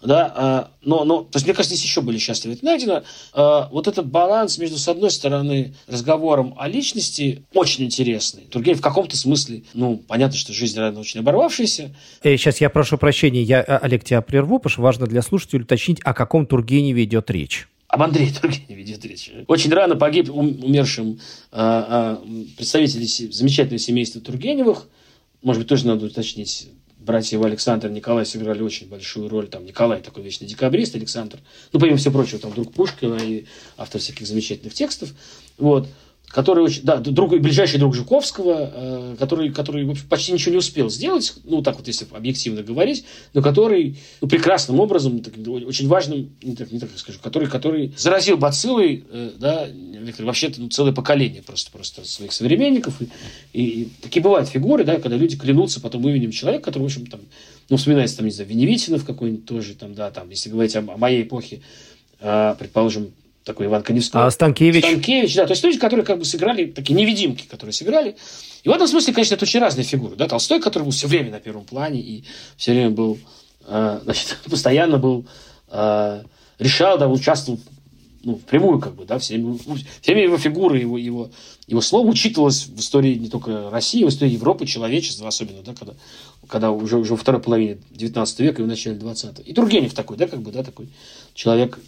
Да, 0.00 0.32
а, 0.34 0.70
но, 0.82 1.04
но, 1.04 1.22
то 1.22 1.36
есть, 1.36 1.46
мне 1.46 1.54
кажется, 1.54 1.76
здесь 1.76 1.86
еще 1.86 2.00
были 2.00 2.18
счастливы. 2.18 2.54
Это 2.54 2.64
найдено. 2.64 3.02
А, 3.34 3.68
вот 3.70 3.88
этот 3.88 4.06
баланс 4.06 4.56
между, 4.58 4.78
с 4.78 4.88
одной 4.88 5.10
стороны, 5.10 5.74
разговором 5.86 6.54
о 6.58 6.66
личности 6.66 7.44
очень 7.52 7.84
интересный. 7.84 8.44
Тургенев 8.44 8.78
в 8.78 8.82
каком-то 8.82 9.16
смысле, 9.16 9.64
ну, 9.74 9.98
понятно, 9.98 10.36
что 10.36 10.52
жизнь, 10.52 10.76
наверное, 10.76 11.00
очень 11.00 11.20
оборвавшаяся. 11.20 11.94
Э, 12.22 12.36
сейчас 12.36 12.60
я 12.60 12.70
прошу 12.70 12.96
прощения, 12.96 13.42
я, 13.42 13.60
Олег, 13.60 14.04
тебя 14.04 14.22
прерву, 14.22 14.58
потому 14.58 14.72
что 14.72 14.82
важно 14.82 15.06
для 15.06 15.20
слушателей 15.22 15.64
уточнить, 15.64 16.00
о 16.02 16.14
каком 16.14 16.46
Тургеневе 16.46 17.04
идет 17.04 17.30
речь 17.30 17.68
об 17.92 18.02
Андрее 18.02 18.32
Тургеневе 18.32 18.82
идет. 18.82 19.04
Очень 19.48 19.70
рано 19.70 19.96
погиб 19.96 20.30
умершим 20.30 21.20
а, 21.50 22.16
а, 22.18 22.26
представитель 22.56 23.06
замечательного 23.30 23.78
семейства 23.78 24.18
Тургеневых. 24.22 24.88
Может 25.42 25.60
быть, 25.60 25.68
тоже 25.68 25.86
надо 25.86 26.06
уточнить. 26.06 26.68
Братья 26.96 27.36
его 27.36 27.44
Александр 27.44 27.88
и 27.88 27.92
Николай 27.92 28.24
сыграли 28.24 28.62
очень 28.62 28.88
большую 28.88 29.28
роль. 29.28 29.46
Там 29.46 29.66
Николай 29.66 30.00
такой 30.00 30.22
вечный 30.22 30.46
декабрист, 30.46 30.94
Александр. 30.94 31.40
Ну, 31.72 31.80
помимо 31.80 31.98
всего 31.98 32.14
прочего, 32.14 32.38
там 32.38 32.54
друг 32.54 32.72
Пушкина 32.72 33.16
и 33.16 33.44
автор 33.76 34.00
всяких 34.00 34.26
замечательных 34.26 34.72
текстов. 34.72 35.12
Вот 35.58 35.86
который 36.32 36.64
очень, 36.64 36.82
да, 36.82 36.96
друг, 36.96 37.38
ближайший 37.38 37.78
друг 37.78 37.94
Жуковского, 37.94 38.70
э, 38.72 39.16
который, 39.18 39.52
который 39.52 39.94
почти 40.08 40.32
ничего 40.32 40.52
не 40.52 40.58
успел 40.58 40.88
сделать, 40.88 41.34
ну, 41.44 41.62
так 41.62 41.76
вот, 41.76 41.86
если 41.86 42.06
объективно 42.10 42.62
говорить, 42.62 43.04
но 43.34 43.42
который 43.42 43.98
ну, 44.20 44.28
прекрасным 44.28 44.80
образом, 44.80 45.20
так, 45.20 45.34
очень 45.46 45.88
важным, 45.88 46.30
не 46.42 46.56
так, 46.56 46.72
не 46.72 46.78
так 46.78 46.88
скажу, 46.96 47.18
который, 47.22 47.48
который 47.48 47.92
заразил 47.98 48.38
бациллой, 48.38 49.04
э, 49.10 49.30
да, 49.38 49.68
вообще-то 50.20 50.60
ну, 50.60 50.68
целое 50.70 50.92
поколение 50.92 51.42
просто, 51.42 51.70
просто 51.70 52.04
своих 52.08 52.32
современников. 52.32 53.00
И, 53.02 53.08
и, 53.52 53.82
и 53.82 53.88
такие 54.00 54.22
бывают 54.22 54.48
фигуры, 54.48 54.84
да, 54.84 54.96
когда 54.96 55.16
люди 55.16 55.36
клянутся 55.36 55.80
потом 55.80 56.08
именем 56.08 56.30
человека, 56.30 56.64
который, 56.64 56.84
в 56.84 56.86
общем, 56.86 57.06
там, 57.06 57.20
ну, 57.68 57.76
вспоминается, 57.76 58.16
там, 58.16 58.26
не 58.26 58.32
знаю, 58.32 58.48
Веневитинов 58.48 59.04
какой-нибудь 59.04 59.44
тоже, 59.44 59.74
там, 59.74 59.94
да, 59.94 60.10
там, 60.10 60.30
если 60.30 60.48
говорить 60.48 60.74
о, 60.76 60.78
о 60.78 60.96
моей 60.96 61.24
эпохе, 61.24 61.60
э, 62.20 62.54
предположим, 62.58 63.12
такой 63.44 63.66
Иван 63.66 63.82
Коневской. 63.82 64.22
А 64.22 64.30
Станкевич? 64.30 64.84
Станкевич, 64.84 65.34
да. 65.34 65.46
То 65.46 65.52
есть 65.52 65.64
люди, 65.64 65.78
которые 65.78 66.04
как 66.04 66.18
бы 66.18 66.24
сыграли, 66.24 66.66
такие 66.66 66.94
невидимки, 66.94 67.46
которые 67.46 67.72
сыграли. 67.72 68.16
И 68.62 68.68
в 68.68 68.72
этом 68.72 68.86
смысле, 68.86 69.12
конечно, 69.12 69.34
это 69.34 69.44
очень 69.44 69.60
разные 69.60 69.84
фигуры. 69.84 70.16
Да? 70.16 70.28
Толстой, 70.28 70.60
который 70.60 70.84
был 70.84 70.92
все 70.92 71.08
время 71.08 71.30
на 71.30 71.40
первом 71.40 71.64
плане 71.64 72.00
и 72.00 72.24
все 72.56 72.72
время 72.72 72.90
был, 72.90 73.18
э, 73.66 74.00
значит, 74.04 74.38
постоянно 74.50 74.98
был, 74.98 75.26
э, 75.70 76.22
решал, 76.58 76.98
да, 76.98 77.08
участвовал 77.08 77.58
ну, 78.24 78.36
впрямую, 78.36 78.78
как 78.78 78.94
бы, 78.94 79.04
да, 79.04 79.18
всеми, 79.18 79.58
всеми 80.00 80.20
его 80.20 80.38
фигуры, 80.38 80.78
его, 80.78 80.96
его, 80.96 81.30
его 81.66 81.80
слово 81.80 82.06
учитывалось 82.06 82.66
в 82.66 82.78
истории 82.78 83.16
не 83.16 83.28
только 83.28 83.68
России, 83.70 84.04
в 84.04 84.08
истории 84.08 84.32
Европы, 84.32 84.64
человечества 84.64 85.26
особенно, 85.26 85.62
да, 85.62 85.74
когда, 85.74 85.94
когда 86.46 86.70
уже, 86.70 86.98
уже 86.98 87.12
во 87.12 87.16
второй 87.16 87.42
половине 87.42 87.78
19 87.90 88.40
века 88.40 88.62
и 88.62 88.64
в 88.64 88.68
начале 88.68 88.96
20 88.96 89.42
И 89.44 89.52
Тургенев 89.52 89.92
такой, 89.94 90.16
да, 90.16 90.28
как 90.28 90.40
бы, 90.40 90.52
да, 90.52 90.62
такой 90.62 90.88
человек 91.34 91.80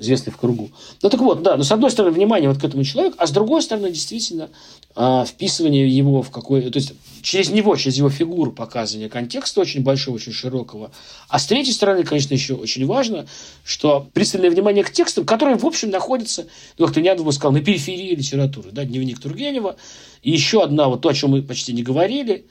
известный 0.00 0.32
в 0.32 0.36
кругу. 0.36 0.70
Ну 1.02 1.10
так 1.10 1.20
вот, 1.20 1.42
да, 1.42 1.56
но 1.56 1.62
с 1.62 1.70
одной 1.70 1.90
стороны 1.90 2.14
внимание 2.14 2.48
вот 2.48 2.60
к 2.60 2.64
этому 2.64 2.82
человеку, 2.84 3.16
а 3.18 3.26
с 3.26 3.30
другой 3.30 3.62
стороны 3.62 3.90
действительно 3.90 4.48
э, 4.96 5.24
вписывание 5.26 5.88
его 5.88 6.22
в 6.22 6.30
какой, 6.30 6.62
то 6.70 6.78
есть 6.78 6.94
через 7.22 7.50
него, 7.50 7.76
через 7.76 7.96
его 7.98 8.10
фигуру 8.10 8.52
показывание 8.52 9.08
контекста 9.08 9.60
очень 9.60 9.82
большого, 9.82 10.16
очень 10.16 10.32
широкого. 10.32 10.90
А 11.28 11.38
с 11.38 11.46
третьей 11.46 11.72
стороны, 11.72 12.02
конечно, 12.02 12.34
еще 12.34 12.54
очень 12.54 12.86
важно, 12.86 13.26
что 13.64 14.08
пристальное 14.12 14.50
внимание 14.50 14.82
к 14.82 14.90
текстам, 14.90 15.24
которые, 15.24 15.56
в 15.56 15.64
общем, 15.64 15.90
находятся, 15.90 16.46
ну, 16.78 16.86
как 16.86 16.94
ты 16.94 17.02
недавно 17.02 17.30
сказал, 17.32 17.52
на 17.52 17.60
периферии 17.60 18.14
литературы, 18.14 18.70
да, 18.72 18.84
дневник 18.84 19.20
Тургенева. 19.20 19.76
И 20.22 20.30
еще 20.30 20.62
одна, 20.62 20.88
вот 20.88 21.02
то, 21.02 21.08
о 21.08 21.14
чем 21.14 21.30
мы 21.30 21.42
почти 21.42 21.72
не 21.72 21.82
говорили, 21.82 22.46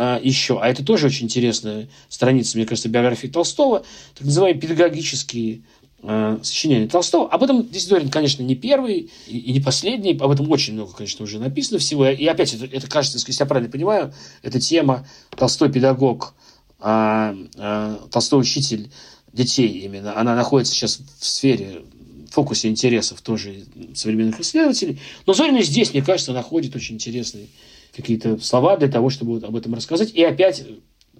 а, 0.00 0.20
еще, 0.22 0.60
а 0.60 0.68
это 0.68 0.84
тоже 0.84 1.06
очень 1.06 1.26
интересная 1.26 1.88
страница, 2.08 2.56
мне 2.56 2.66
кажется, 2.66 2.88
биографии 2.88 3.26
Толстого, 3.26 3.84
так 4.14 4.26
называемые 4.26 4.60
педагогические 4.60 5.62
э, 6.02 6.88
Толстого. 6.90 7.28
Об 7.28 7.42
этом 7.42 7.62
здесь 7.62 7.86
Дорин, 7.86 8.10
конечно, 8.10 8.42
не 8.42 8.54
первый 8.54 9.10
и, 9.26 9.52
не 9.52 9.60
последний. 9.60 10.16
Об 10.16 10.30
этом 10.30 10.50
очень 10.50 10.74
много, 10.74 10.92
конечно, 10.92 11.24
уже 11.24 11.38
написано 11.38 11.78
всего. 11.78 12.08
И 12.08 12.26
опять, 12.26 12.54
это, 12.54 12.64
это 12.64 12.88
кажется, 12.88 13.18
если 13.18 13.42
я 13.42 13.46
правильно 13.46 13.70
понимаю, 13.70 14.12
эта 14.42 14.60
тема 14.60 15.06
Толстой 15.30 15.70
педагог, 15.70 16.34
э, 16.80 17.36
э, 17.56 17.96
Толстой 18.10 18.40
учитель 18.40 18.90
детей 19.32 19.68
именно. 19.80 20.18
Она 20.18 20.34
находится 20.34 20.72
сейчас 20.72 21.00
в 21.18 21.24
сфере 21.24 21.82
фокусе 22.30 22.68
интересов 22.68 23.20
тоже 23.22 23.64
современных 23.94 24.40
исследователей. 24.40 25.00
Но 25.26 25.32
Зорина 25.32 25.62
здесь, 25.62 25.92
мне 25.92 26.02
кажется, 26.02 26.32
находит 26.32 26.76
очень 26.76 26.96
интересные 26.96 27.46
какие-то 27.96 28.38
слова 28.38 28.76
для 28.76 28.88
того, 28.88 29.10
чтобы 29.10 29.38
об 29.38 29.56
этом 29.56 29.74
рассказать. 29.74 30.12
И 30.12 30.22
опять 30.22 30.62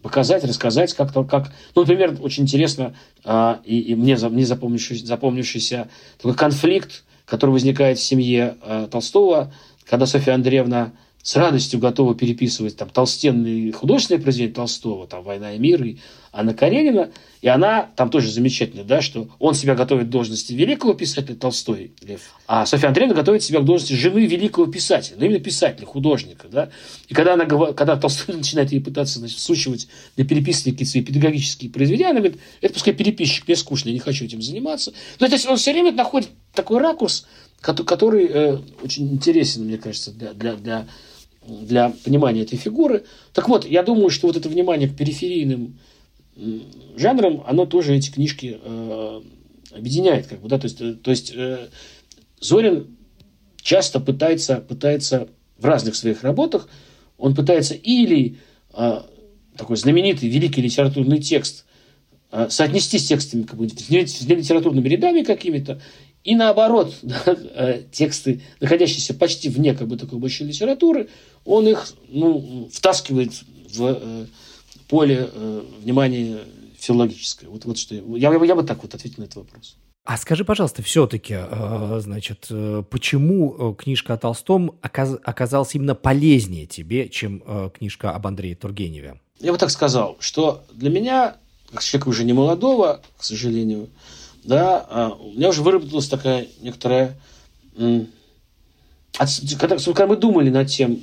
показать, 0.02 0.44
рассказать 0.44 0.94
как-то, 0.94 1.24
как, 1.24 1.52
ну, 1.74 1.82
например, 1.82 2.16
очень 2.20 2.44
интересно 2.44 2.94
а, 3.24 3.60
и, 3.64 3.78
и 3.80 3.94
мне, 3.94 4.16
мне 4.16 4.46
запомнившийся, 4.46 5.06
запомнившийся 5.06 5.88
такой 6.16 6.34
конфликт, 6.34 7.04
который 7.24 7.50
возникает 7.50 7.98
в 7.98 8.02
семье 8.02 8.56
а, 8.62 8.86
Толстого, 8.86 9.52
когда 9.88 10.06
Софья 10.06 10.34
Андреевна 10.34 10.92
с 11.28 11.36
радостью 11.36 11.78
готова 11.78 12.14
переписывать 12.14 12.78
там 12.78 12.88
толстенные 12.88 13.70
художественные 13.70 14.22
произведения 14.22 14.54
Толстого, 14.54 15.06
там 15.06 15.22
«Война 15.22 15.52
и 15.52 15.58
мир», 15.58 15.84
и 15.84 15.98
Анна 16.32 16.54
Каренина, 16.54 17.10
и 17.42 17.48
она 17.48 17.90
там 17.96 18.08
тоже 18.08 18.30
замечательно, 18.30 18.82
да, 18.82 19.02
что 19.02 19.28
он 19.38 19.52
себя 19.52 19.74
готовит 19.74 20.06
к 20.06 20.08
должности 20.08 20.54
великого 20.54 20.94
писателя 20.94 21.34
Толстой, 21.34 21.92
Лев, 22.00 22.34
а 22.46 22.64
Софья 22.64 22.88
Андреевна 22.88 23.14
готовит 23.14 23.42
себя 23.42 23.60
к 23.60 23.66
должности 23.66 23.92
жены 23.92 24.24
великого 24.24 24.68
писателя, 24.68 25.16
но 25.18 25.26
именно 25.26 25.38
писателя, 25.38 25.84
художника, 25.84 26.48
да. 26.48 26.70
И 27.08 27.12
когда, 27.12 27.34
она, 27.34 27.44
когда 27.44 27.96
Толстой 27.96 28.34
начинает 28.38 28.72
ей 28.72 28.80
пытаться, 28.80 29.18
значит, 29.18 29.38
сучивать 29.38 29.86
для 30.16 30.24
переписки 30.24 30.70
какие-то 30.70 30.92
свои 30.92 31.02
педагогические 31.02 31.70
произведения, 31.70 32.12
она 32.12 32.20
говорит, 32.20 32.40
это 32.62 32.72
пускай 32.72 32.94
переписчик, 32.94 33.46
мне 33.46 33.54
скучно, 33.54 33.90
я 33.90 33.92
не 33.92 34.00
хочу 34.00 34.24
этим 34.24 34.40
заниматься. 34.40 34.94
Но 35.20 35.26
это 35.26 35.36
он 35.50 35.58
все 35.58 35.72
время 35.72 35.92
находит 35.92 36.30
такой 36.54 36.80
ракурс, 36.80 37.26
который 37.60 38.26
э, 38.26 38.58
очень 38.82 39.12
интересен, 39.12 39.66
мне 39.66 39.76
кажется, 39.76 40.10
для, 40.12 40.32
для, 40.32 40.54
для, 40.54 40.86
для 41.48 41.92
понимания 42.04 42.42
этой 42.42 42.58
фигуры. 42.58 43.04
Так 43.32 43.48
вот, 43.48 43.66
я 43.66 43.82
думаю, 43.82 44.10
что 44.10 44.26
вот 44.26 44.36
это 44.36 44.48
внимание 44.48 44.88
к 44.88 44.96
периферийным 44.96 45.78
жанрам, 46.96 47.42
оно 47.46 47.66
тоже 47.66 47.96
эти 47.96 48.10
книжки 48.10 48.58
э, 48.62 49.22
объединяет. 49.72 50.26
Как 50.26 50.40
бы, 50.40 50.48
да? 50.48 50.58
То 50.58 50.66
есть, 50.66 50.80
э, 50.80 50.94
то 50.94 51.10
есть 51.10 51.32
э, 51.34 51.68
Зорин 52.40 52.96
часто 53.60 54.00
пытается, 54.00 54.56
пытается 54.56 55.28
в 55.58 55.64
разных 55.64 55.96
своих 55.96 56.22
работах, 56.22 56.68
он 57.16 57.34
пытается 57.34 57.74
или 57.74 58.38
э, 58.74 59.00
такой 59.56 59.76
знаменитый 59.76 60.28
великий 60.28 60.62
литературный 60.62 61.20
текст 61.20 61.64
э, 62.30 62.46
соотнести 62.50 62.98
с 62.98 63.08
текстами, 63.08 63.42
как 63.42 63.58
бы, 63.58 63.68
с 63.68 63.90
литературными 63.90 64.88
рядами 64.88 65.22
какими-то, 65.22 65.80
и 66.24 66.34
наоборот, 66.34 66.94
да, 67.02 67.22
э, 67.26 67.82
тексты, 67.90 68.42
находящиеся 68.60 69.14
почти 69.14 69.48
вне 69.48 69.74
как 69.74 69.88
бы, 69.88 69.96
такой 69.96 70.18
большой 70.18 70.48
литературы, 70.48 71.08
он 71.48 71.66
их 71.66 71.92
ну, 72.08 72.68
втаскивает 72.72 73.32
в 73.70 73.82
э, 73.82 74.26
поле 74.88 75.30
э, 75.32 75.62
внимания 75.82 76.40
филологическое. 76.78 77.50
Вот, 77.50 77.64
вот 77.64 77.78
что 77.78 77.94
я, 77.94 78.02
я, 78.32 78.44
я 78.44 78.54
бы 78.54 78.62
так 78.62 78.82
вот 78.82 78.94
ответил 78.94 79.22
на 79.22 79.24
этот 79.24 79.36
вопрос. 79.36 79.76
А 80.04 80.16
скажи, 80.16 80.44
пожалуйста, 80.44 80.82
все-таки, 80.82 81.36
значит, 81.98 82.50
почему 82.88 83.74
книжка 83.74 84.14
о 84.14 84.16
Толстом 84.16 84.78
оказалась 84.80 85.74
именно 85.74 85.94
полезнее 85.94 86.64
тебе, 86.64 87.10
чем 87.10 87.42
книжка 87.76 88.12
об 88.12 88.26
Андрее 88.26 88.56
Тургеневе? 88.56 89.20
Я 89.38 89.52
бы 89.52 89.58
так 89.58 89.70
сказал, 89.70 90.16
что 90.18 90.64
для 90.72 90.88
меня, 90.88 91.36
как 91.70 91.82
человека 91.82 92.08
уже 92.08 92.24
не 92.24 92.32
молодого, 92.32 93.02
к 93.18 93.24
сожалению, 93.24 93.90
да, 94.44 94.86
а, 94.88 95.10
у 95.10 95.32
меня 95.32 95.50
уже 95.50 95.62
выработалась 95.62 96.08
такая 96.08 96.48
некоторая... 96.60 97.18
Когда, 99.58 99.76
когда 99.78 100.06
мы 100.06 100.16
думали 100.16 100.48
над 100.48 100.68
тем, 100.68 101.00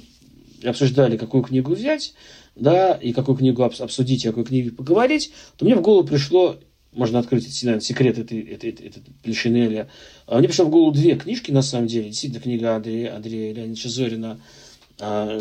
обсуждали, 0.67 1.17
какую 1.17 1.43
книгу 1.43 1.73
взять, 1.73 2.13
да, 2.55 2.93
и 2.93 3.13
какую 3.13 3.37
книгу 3.37 3.63
обсудить, 3.63 4.25
о 4.25 4.29
какой 4.29 4.45
книге 4.45 4.71
поговорить, 4.71 5.31
то 5.57 5.65
мне 5.65 5.75
в 5.75 5.81
голову 5.81 6.07
пришло, 6.07 6.57
можно 6.91 7.19
открыть, 7.19 7.47
наверное, 7.63 7.81
секрет 7.81 8.17
этой, 8.17 8.39
этой, 8.41 8.69
этой, 8.71 8.87
этой 8.87 9.03
Плешинеля, 9.23 9.89
а 10.27 10.39
мне 10.39 10.47
пришло 10.47 10.65
в 10.65 10.69
голову 10.69 10.91
две 10.91 11.15
книжки, 11.15 11.51
на 11.51 11.61
самом 11.61 11.87
деле, 11.87 12.09
действительно, 12.09 12.41
книга 12.41 12.75
Андрея, 12.75 13.15
Андрея 13.15 13.53
Леонидовича 13.53 13.89
Зорина 13.89 14.39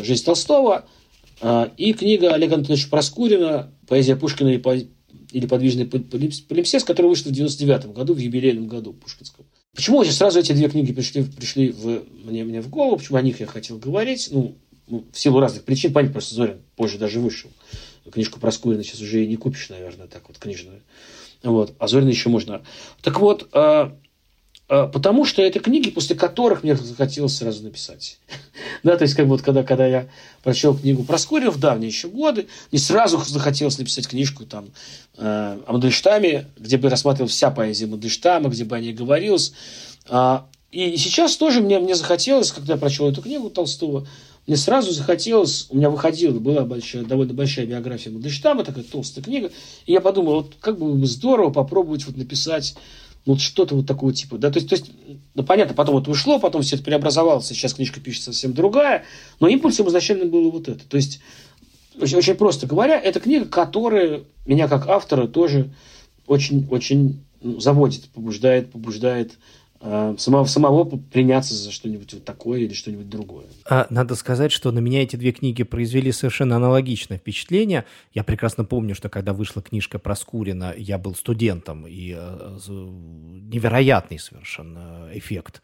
«Жизнь 0.01 0.25
Толстого», 0.25 0.85
и 1.77 1.93
книга 1.93 2.33
Олега 2.33 2.55
Анатольевича 2.55 2.89
Проскурина 2.89 3.71
«Поэзия 3.87 4.15
Пушкина 4.15 4.49
и 4.49 4.57
или 5.35 5.47
подвижный 5.47 5.85
полимсест, 5.85 6.87
который 6.87 7.07
вышел 7.07 7.29
в 7.29 7.33
99 7.33 7.87
году, 7.87 8.13
в 8.13 8.17
юбилейном 8.17 8.67
году 8.67 8.93
Пушкинского. 8.93 9.45
Почему 9.75 10.01
сейчас 10.05 10.15
сразу 10.15 10.39
эти 10.39 10.53
две 10.53 10.69
книги 10.69 10.93
пришли, 10.93 11.23
пришли 11.23 11.71
в, 11.71 12.03
мне, 12.23 12.45
мне 12.45 12.61
в 12.61 12.69
голову, 12.69 12.95
почему 12.95 13.17
о 13.17 13.21
них 13.21 13.41
я 13.41 13.45
хотел 13.45 13.77
говорить? 13.77 14.29
Ну, 14.31 14.55
ну, 14.87 15.05
в 15.11 15.19
силу 15.19 15.39
разных 15.39 15.63
причин, 15.63 15.93
понятно, 15.93 16.13
просто 16.13 16.35
Зорин 16.35 16.61
позже 16.75 16.97
даже 16.97 17.19
вышел. 17.19 17.49
Книжку 18.11 18.39
про 18.39 18.51
Скурина 18.51 18.83
сейчас 18.83 19.01
уже 19.01 19.23
и 19.23 19.27
не 19.27 19.35
купишь, 19.35 19.69
наверное, 19.69 20.07
так 20.07 20.27
вот, 20.27 20.37
книжную. 20.37 20.81
Вот. 21.43 21.73
А 21.79 21.87
Зорина 21.87 22.09
еще 22.09 22.29
можно. 22.29 22.61
Так 23.01 23.19
вот, 23.19 23.49
а, 23.51 23.97
а, 24.67 24.87
потому 24.87 25.25
что 25.25 25.41
это 25.41 25.59
книги, 25.59 25.89
после 25.89 26.15
которых 26.15 26.63
мне 26.63 26.75
захотелось 26.75 27.37
сразу 27.37 27.63
написать. 27.63 28.19
да, 28.83 28.97
то 28.97 29.03
есть, 29.03 29.15
как 29.15 29.27
вот, 29.27 29.41
когда, 29.41 29.63
когда 29.63 29.85
я 29.85 30.07
прочел 30.43 30.77
книгу 30.77 31.03
про 31.03 31.17
Скорию 31.17 31.51
в 31.51 31.59
давние 31.59 31.89
еще 31.89 32.07
годы, 32.07 32.47
мне 32.71 32.79
сразу 32.79 33.17
захотелось 33.17 33.77
написать 33.77 34.07
книжку 34.07 34.45
там, 34.45 34.69
э, 35.17 35.59
о 35.65 35.71
Мандельштаме, 35.71 36.47
где 36.57 36.77
бы 36.77 36.89
рассматривал 36.89 37.29
вся 37.29 37.51
поэзия 37.51 37.85
Мандельштама, 37.85 38.49
где 38.49 38.65
бы 38.65 38.75
о 38.75 38.79
ней 38.79 38.93
говорилось. 38.93 39.53
А, 40.07 40.47
и 40.71 40.97
сейчас 40.97 41.37
тоже 41.37 41.61
мне, 41.61 41.79
мне 41.79 41.95
захотелось, 41.95 42.51
когда 42.51 42.73
я 42.73 42.79
прочел 42.79 43.09
эту 43.09 43.21
книгу 43.21 43.49
Толстого, 43.49 44.07
мне 44.47 44.57
сразу 44.57 44.91
захотелось, 44.91 45.67
у 45.69 45.77
меня 45.77 45.89
выходила, 45.89 46.37
была 46.39 46.65
большая, 46.65 47.03
довольно 47.03 47.33
большая 47.33 47.65
биография 47.65 48.11
Мандельштама, 48.11 48.63
такая 48.63 48.83
толстая 48.83 49.23
книга, 49.23 49.51
и 49.85 49.91
я 49.91 50.01
подумал, 50.01 50.35
вот 50.35 50.53
как 50.59 50.77
бы 50.77 51.05
здорово 51.05 51.49
попробовать 51.51 52.05
вот 52.05 52.15
написать 52.15 52.75
ну, 53.25 53.39
что-то 53.39 53.75
вот 53.75 53.87
такого 53.87 54.13
типа, 54.13 54.37
да, 54.37 54.51
то 54.51 54.57
есть, 54.57 54.69
то 54.69 54.75
есть, 54.75 54.91
ну, 55.33 55.43
понятно, 55.43 55.73
потом 55.73 55.95
вот 55.95 56.07
ушло, 56.07 56.37
потом 56.37 56.61
все 56.61 56.75
это 56.75 56.85
преобразовалось, 56.85 57.47
сейчас 57.47 57.73
книжка 57.73 57.99
пишется 57.99 58.33
совсем 58.33 58.53
другая, 58.53 59.03
но 59.39 59.47
импульсом 59.47 59.87
изначально 59.87 60.25
было 60.25 60.51
вот 60.51 60.67
это, 60.67 60.87
то 60.87 60.97
есть, 60.97 61.21
очень, 61.99 62.17
очень 62.17 62.35
просто 62.35 62.67
говоря, 62.67 62.99
это 62.99 63.19
книга, 63.19 63.45
которая 63.45 64.21
меня 64.45 64.67
как 64.67 64.87
автора 64.87 65.27
тоже 65.27 65.71
очень-очень 66.27 67.19
ну, 67.41 67.59
заводит, 67.59 68.09
побуждает, 68.09 68.71
побуждает 68.71 69.33
самого, 70.17 70.45
самого 70.45 70.83
приняться 70.83 71.53
за 71.53 71.71
что-нибудь 71.71 72.13
вот 72.13 72.25
такое 72.25 72.61
или 72.61 72.73
что-нибудь 72.73 73.09
другое. 73.09 73.45
А, 73.69 73.87
надо 73.89 74.15
сказать, 74.15 74.51
что 74.51 74.71
на 74.71 74.79
меня 74.79 75.03
эти 75.03 75.15
две 75.15 75.31
книги 75.31 75.63
произвели 75.63 76.11
совершенно 76.11 76.55
аналогичное 76.55 77.17
впечатление. 77.17 77.85
Я 78.13 78.23
прекрасно 78.23 78.65
помню, 78.65 78.95
что 78.95 79.09
когда 79.09 79.33
вышла 79.33 79.61
книжка 79.61 79.99
про 79.99 80.15
Скурина, 80.15 80.73
я 80.77 80.97
был 80.97 81.15
студентом, 81.15 81.85
и 81.87 82.15
э, 82.17 82.57
невероятный 82.67 84.19
совершенно 84.19 85.09
эффект 85.13 85.61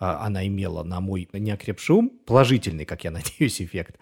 э, 0.00 0.04
она 0.04 0.46
имела 0.46 0.82
на 0.82 1.00
мой 1.00 1.28
неокрепший 1.32 1.96
ум, 1.96 2.12
положительный, 2.26 2.84
как 2.84 3.04
я 3.04 3.10
надеюсь, 3.10 3.60
эффект. 3.60 3.98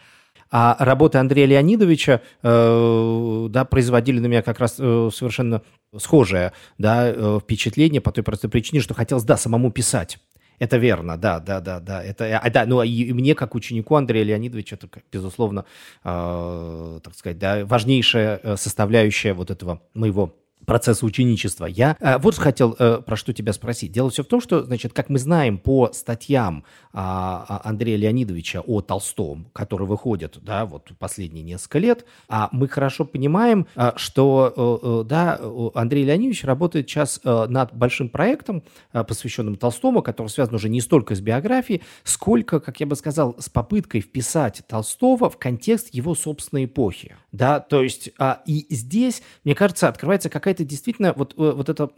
А 0.55 0.76
работы 0.78 1.16
Андрея 1.16 1.46
Леонидовича 1.46 2.20
э, 2.42 3.46
да, 3.48 3.64
производили 3.64 4.20
на 4.20 4.26
меня 4.26 4.42
как 4.42 4.61
раз 4.61 4.76
э, 4.78 5.09
совершенно 5.12 5.62
схожее 5.96 6.53
да, 6.76 7.09
э, 7.09 7.40
впечатление 7.42 8.03
по 8.03 8.12
той 8.12 8.22
простой 8.22 8.50
причине, 8.50 8.82
что 8.82 8.92
хотелось, 8.92 9.24
да, 9.24 9.38
самому 9.38 9.72
писать. 9.72 10.18
Это 10.59 10.76
верно, 10.76 11.16
да, 11.16 11.40
да, 11.40 11.61
да, 11.61 11.80
да. 11.80 12.05
Это, 12.05 12.38
а, 12.38 12.50
да, 12.50 12.66
ну 12.66 12.82
и, 12.82 12.88
и 12.88 13.12
мне, 13.14 13.34
как 13.34 13.55
ученику 13.55 13.96
Андрея 13.96 14.24
Леонидовича, 14.24 14.76
это, 14.76 14.88
безусловно, 15.11 15.64
э, 16.05 17.00
так 17.03 17.14
сказать, 17.14 17.38
да, 17.38 17.64
важнейшая 17.64 18.38
э, 18.42 18.57
составляющая 18.57 19.32
вот 19.32 19.50
этого 19.50 19.80
моего 19.94 20.36
процесса 20.66 21.04
ученичества. 21.06 21.66
Я 21.66 21.96
э, 22.00 22.18
вот 22.18 22.36
хотел 22.36 22.74
э, 22.78 23.00
про 23.04 23.16
что 23.16 23.32
тебя 23.32 23.52
спросить. 23.52 23.92
Дело 23.92 24.10
все 24.10 24.22
в 24.22 24.26
том, 24.26 24.40
что, 24.40 24.64
значит, 24.64 24.92
как 24.92 25.08
мы 25.08 25.18
знаем 25.18 25.58
по 25.58 25.90
статьям 25.92 26.64
э, 26.92 26.98
Андрея 26.98 27.96
Леонидовича 27.96 28.60
о 28.60 28.80
Толстом, 28.80 29.46
которые 29.52 29.88
выходят, 29.88 30.38
да, 30.42 30.66
вот 30.66 30.92
последние 30.98 31.44
несколько 31.44 31.78
лет, 31.78 32.04
а 32.28 32.48
мы 32.52 32.68
хорошо 32.68 33.04
понимаем, 33.04 33.66
э, 33.76 33.92
что, 33.96 34.80
э, 34.82 34.86
э 34.86 35.04
да, 35.08 35.40
Андрей 35.74 36.04
Леонидович 36.04 36.44
работает 36.44 36.88
сейчас 36.88 37.20
э, 37.24 37.46
над 37.48 37.74
большим 37.74 38.08
проектом, 38.08 38.62
э, 38.92 39.04
посвященным 39.04 39.56
Толстому, 39.56 40.02
который 40.02 40.28
связан 40.28 40.54
уже 40.54 40.68
не 40.68 40.80
столько 40.80 41.14
с 41.14 41.20
биографией, 41.20 41.82
сколько, 42.04 42.60
как 42.60 42.80
я 42.80 42.86
бы 42.86 42.96
сказал, 42.96 43.36
с 43.38 43.48
попыткой 43.48 44.00
вписать 44.00 44.62
Толстого 44.68 45.28
в 45.30 45.38
контекст 45.38 45.92
его 45.92 46.14
собственной 46.14 46.66
эпохи, 46.66 47.16
да, 47.32 47.60
то 47.60 47.82
есть 47.82 48.10
э, 48.18 48.34
и 48.46 48.66
здесь, 48.70 49.22
мне 49.44 49.54
кажется, 49.54 49.88
открывается 49.88 50.28
какая 50.28 50.51
какая-то 50.53 50.64
действительно 50.64 51.12
вот, 51.16 51.34
э, 51.36 51.53
вот 51.53 51.68
эта 51.68 51.90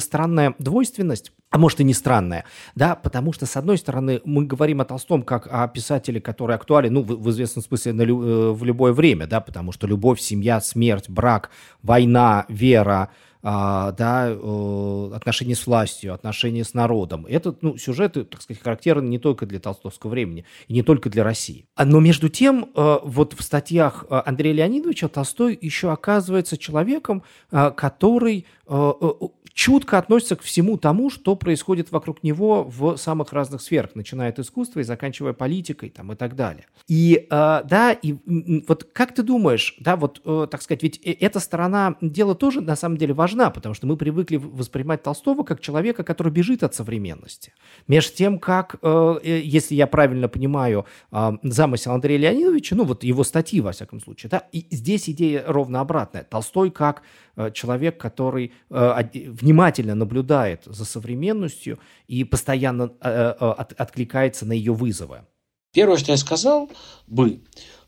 странная 0.00 0.54
двойственность, 0.58 1.32
а 1.50 1.58
может 1.58 1.80
и 1.80 1.84
не 1.84 1.94
странная, 1.94 2.44
да, 2.74 2.96
потому 2.96 3.32
что, 3.32 3.46
с 3.46 3.56
одной 3.56 3.78
стороны, 3.78 4.20
мы 4.24 4.44
говорим 4.44 4.80
о 4.80 4.84
Толстом 4.84 5.22
как 5.22 5.46
о 5.50 5.68
писателе, 5.68 6.20
который 6.20 6.56
актуален, 6.56 6.92
ну, 6.92 7.02
в, 7.02 7.22
в 7.22 7.30
известном 7.30 7.62
смысле, 7.62 7.92
на, 7.92 8.02
э, 8.02 8.52
в 8.52 8.64
любое 8.64 8.92
время, 8.92 9.26
да, 9.26 9.40
потому 9.40 9.72
что 9.72 9.86
любовь, 9.86 10.20
семья, 10.20 10.60
смерть, 10.60 11.08
брак, 11.08 11.50
война, 11.82 12.46
вера, 12.48 13.10
а, 13.42 13.92
да, 13.92 14.26
отношения 15.14 15.54
с 15.54 15.66
властью, 15.66 16.14
отношения 16.14 16.64
с 16.64 16.74
народом. 16.74 17.26
Это, 17.26 17.54
ну, 17.60 17.76
сюжеты, 17.76 18.24
так 18.24 18.42
сказать, 18.42 18.62
характерны 18.62 19.08
не 19.08 19.18
только 19.18 19.46
для 19.46 19.60
толстовского 19.60 20.10
времени 20.10 20.44
и 20.68 20.74
не 20.74 20.82
только 20.82 21.08
для 21.10 21.24
России. 21.24 21.66
А, 21.74 21.84
но 21.84 22.00
между 22.00 22.28
тем, 22.28 22.70
э, 22.74 22.98
вот 23.02 23.34
в 23.34 23.42
статьях 23.42 24.04
э, 24.10 24.22
Андрея 24.26 24.54
Леонидовича 24.54 25.08
Толстой 25.08 25.58
еще 25.60 25.90
оказывается 25.90 26.56
человеком, 26.56 27.22
который 27.50 28.46
чутко 29.52 29.98
относится 29.98 30.36
к 30.36 30.42
всему 30.42 30.76
тому, 30.76 31.10
что 31.10 31.36
происходит 31.36 31.90
вокруг 31.92 32.22
него 32.22 32.64
в 32.64 32.96
самых 32.96 33.32
разных 33.32 33.62
сферах, 33.62 33.94
начиная 33.94 34.30
от 34.30 34.38
искусства 34.38 34.80
и 34.80 34.84
заканчивая 34.84 35.32
политикой 35.32 35.90
там, 35.90 36.12
и 36.12 36.16
так 36.16 36.36
далее. 36.36 36.66
И 36.88 37.26
э, 37.30 37.62
да, 37.64 37.92
и 37.92 38.16
вот 38.66 38.84
как 38.92 39.14
ты 39.14 39.22
думаешь, 39.22 39.76
да, 39.80 39.96
вот, 39.96 40.20
э, 40.24 40.46
так 40.50 40.62
сказать, 40.62 40.82
ведь 40.82 41.00
э, 41.04 41.12
эта 41.12 41.40
сторона 41.40 41.96
дела 42.00 42.34
тоже 42.34 42.60
на 42.60 42.76
самом 42.76 42.96
деле 42.96 43.14
важна, 43.14 43.50
потому 43.50 43.74
что 43.74 43.86
мы 43.86 43.96
привыкли 43.96 44.36
воспринимать 44.36 45.02
Толстого 45.02 45.42
как 45.42 45.60
человека, 45.60 46.04
который 46.04 46.32
бежит 46.32 46.62
от 46.62 46.74
современности. 46.74 47.52
Между 47.88 48.16
тем, 48.16 48.38
как, 48.38 48.76
э, 48.82 49.18
э, 49.22 49.40
если 49.42 49.74
я 49.74 49.86
правильно 49.86 50.28
понимаю, 50.28 50.86
э, 51.12 51.32
замысел 51.42 51.92
Андрея 51.92 52.18
Леонидовича, 52.18 52.76
ну 52.76 52.84
вот 52.84 53.04
его 53.04 53.24
статьи, 53.24 53.60
во 53.60 53.72
всяком 53.72 54.00
случае, 54.00 54.30
да, 54.30 54.38
и 54.52 54.66
здесь 54.70 55.08
идея 55.08 55.44
ровно 55.46 55.80
обратная. 55.80 56.24
Толстой 56.24 56.70
как 56.70 57.02
человек, 57.54 57.98
который 57.98 58.52
э, 58.70 59.02
внимательно 59.28 59.94
наблюдает 59.94 60.62
за 60.66 60.84
современностью 60.84 61.78
и 62.06 62.24
постоянно 62.24 62.92
э, 63.00 63.34
э, 63.40 63.44
от, 63.44 63.72
откликается 63.72 64.46
на 64.46 64.52
ее 64.52 64.72
вызовы. 64.72 65.24
Первое, 65.72 65.96
что 65.96 66.12
я 66.12 66.18
сказал 66.18 66.70
бы, 67.06 67.40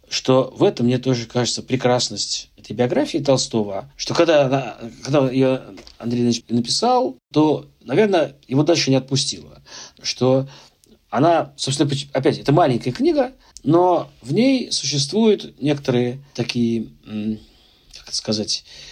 что 0.08 0.52
в 0.56 0.62
этом 0.62 0.86
мне 0.86 0.98
тоже 0.98 1.26
кажется 1.26 1.62
прекрасность 1.62 2.50
этой 2.56 2.74
биографии 2.74 3.18
Толстого, 3.18 3.90
что 3.96 4.14
когда, 4.14 4.46
она, 4.46 4.76
когда 5.02 5.30
ее 5.30 5.62
Андрей 5.98 6.22
Ильич 6.22 6.44
написал, 6.48 7.16
то, 7.32 7.66
наверное, 7.80 8.36
его 8.46 8.62
дальше 8.62 8.90
не 8.90 8.96
отпустило. 8.96 9.62
Что 10.02 10.48
она, 11.10 11.52
собственно, 11.56 11.90
опять, 12.12 12.38
это 12.38 12.52
маленькая 12.52 12.92
книга, 12.92 13.32
но 13.64 14.10
в 14.22 14.32
ней 14.32 14.70
существуют 14.70 15.60
некоторые 15.60 16.22
такие, 16.34 16.88
как 17.04 18.08
это 18.08 18.16
сказать, 18.16 18.64
э, 18.64 18.91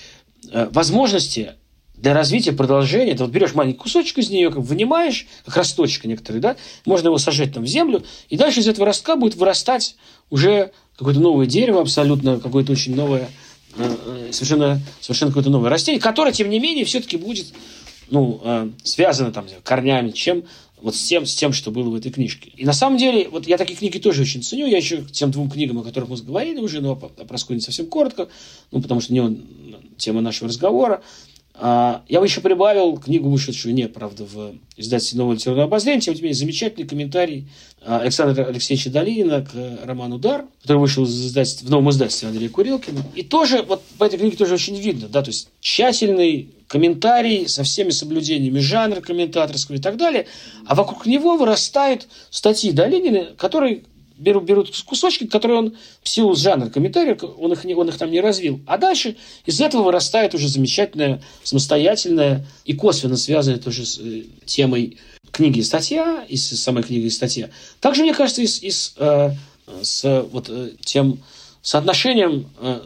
возможности 0.53 1.55
для 2.01 2.15
развития, 2.15 2.53
продолжения, 2.53 3.15
ты 3.15 3.25
вот 3.25 3.33
берешь 3.33 3.55
маленький 3.55 3.79
кусочек 3.79 4.19
из 4.19 4.31
нее, 4.31 4.51
как 4.51 4.61
вынимаешь, 4.61 5.27
как 5.45 5.57
росточек 5.57 6.05
некоторый, 6.05 6.39
да, 6.39 6.57
можно 6.87 7.09
его 7.09 7.19
сажать 7.19 7.53
там 7.53 7.65
в 7.65 7.67
землю, 7.67 8.03
и 8.29 8.37
дальше 8.37 8.61
из 8.61 8.69
этого 8.69 8.87
ростка 8.87 9.17
будет 9.17 9.35
вырастать 9.37 9.97
уже 10.31 10.73
какое-то 10.97 11.21
новое 11.21 11.47
дерево 11.47 11.83
абсолютно, 11.83 12.41
какое-то 12.41 12.73
очень 12.73 12.95
новое, 12.95 13.29
э, 13.77 13.97
э, 14.07 14.33
совершенно, 14.33 14.81
совершенно 15.01 15.31
какое-то 15.31 15.51
новое 15.51 15.69
растение, 15.69 16.01
которое, 16.01 16.33
тем 16.33 16.49
не 16.49 16.59
менее, 16.59 16.85
все-таки 16.85 17.19
будет 17.19 17.53
ну, 18.11 18.41
э, 18.43 18.71
связано 18.83 19.31
там 19.31 19.47
корнями, 19.63 20.11
чем 20.11 20.45
вот 20.81 20.97
с 20.97 21.03
тем, 21.03 21.27
с 21.27 21.35
тем, 21.35 21.53
что 21.53 21.71
было 21.71 21.91
в 21.91 21.95
этой 21.95 22.11
книжке. 22.11 22.51
И 22.57 22.65
на 22.65 22.73
самом 22.73 22.97
деле, 22.97 23.29
вот 23.29 23.47
я 23.47 23.59
такие 23.59 23.79
книги 23.79 23.99
тоже 23.99 24.23
очень 24.23 24.43
ценю. 24.43 24.67
Я 24.67 24.79
еще 24.79 25.03
к 25.03 25.13
тем 25.13 25.31
двум 25.31 25.51
книгам, 25.51 25.79
о 25.79 25.83
которых 25.83 26.09
мы 26.09 26.17
говорили 26.17 26.59
уже, 26.59 26.81
но 26.81 26.93
о 26.93 27.25
Проскуне 27.25 27.61
совсем 27.61 27.87
коротко, 27.87 28.29
ну, 28.71 28.81
потому 28.81 29.01
что 29.01 29.13
не 29.13 29.21
он 29.21 29.39
тема 30.01 30.21
нашего 30.21 30.49
разговора. 30.49 31.03
А, 31.63 32.03
я 32.09 32.21
бы 32.21 32.27
еще 32.27 32.41
прибавил 32.41 32.97
книгу, 32.97 33.29
вышедшую 33.29 33.75
не, 33.75 33.87
правда, 33.87 34.25
в 34.25 34.55
издательстве 34.79 35.19
«Новое 35.19 35.35
литературное 35.35 35.67
обозрение», 35.67 36.01
тем 36.01 36.15
не 36.15 36.21
менее, 36.23 36.35
замечательный 36.35 36.87
комментарий 36.87 37.49
а, 37.83 37.99
Александра 37.99 38.45
Алексеевича 38.45 38.89
Долинина 38.89 39.45
к 39.45 39.85
роману 39.85 40.19
«Дар», 40.19 40.47
который 40.63 40.79
вышел 40.79 41.05
из 41.05 41.27
издательства, 41.27 41.67
в 41.67 41.71
новом 41.71 41.91
издательстве 41.91 42.29
Андрея 42.29 42.49
Курилкина. 42.49 43.05
И 43.15 43.23
тоже, 43.23 43.63
вот 43.63 43.83
по 43.99 44.05
этой 44.05 44.19
книге 44.19 44.37
тоже 44.37 44.55
очень 44.55 44.77
видно, 44.77 45.09
да, 45.09 45.23
то 45.23 45.29
есть 45.29 45.49
тщательный 45.61 46.49
комментарий 46.67 47.47
со 47.47 47.63
всеми 47.63 47.91
соблюдениями 47.91 48.61
жанра 48.61 49.01
комментаторского 49.01 49.77
и 49.77 49.81
так 49.81 49.99
далее, 49.99 50.27
а 50.67 50.75
вокруг 50.75 51.05
него 51.05 51.37
вырастают 51.37 52.07
статьи 52.31 52.73
Долинина, 52.73 53.35
которые 53.37 53.83
берут, 54.21 54.45
берут 54.45 54.83
кусочки, 54.85 55.27
которые 55.27 55.59
он 55.59 55.77
в 56.03 56.09
силу 56.09 56.37
жанра 56.37 56.69
комментария, 56.69 57.17
он 57.17 57.53
их, 57.53 57.65
он 57.65 57.89
их 57.89 57.97
там 57.97 58.11
не 58.11 58.21
развил. 58.21 58.61
А 58.67 58.79
дальше 58.79 59.17
из 59.47 59.61
этого 59.61 59.83
вырастает 59.85 60.35
уже 60.35 60.49
замечательная, 60.49 61.23
самостоятельная 61.43 62.47
и 62.65 62.75
косвенно 62.75 63.17
связанная 63.17 63.59
тоже 63.59 63.87
с 63.87 63.99
э, 63.99 64.25
темой 64.45 64.99
книги 65.33 65.61
и 65.61 65.63
статья, 65.63 66.25
и 66.29 66.37
с 66.37 66.49
самой 66.61 66.83
книги 66.83 67.07
и 67.07 67.11
статья. 67.11 67.51
Также, 67.81 68.03
мне 68.03 68.15
кажется, 68.15 68.43
и 68.43 68.47
с, 68.47 68.63
и 68.63 68.71
с, 68.71 68.95
э, 68.99 69.31
с 69.83 70.25
вот, 70.31 70.49
э, 70.49 70.73
тем 70.85 71.21
соотношением 71.63 72.51
э, 72.61 72.81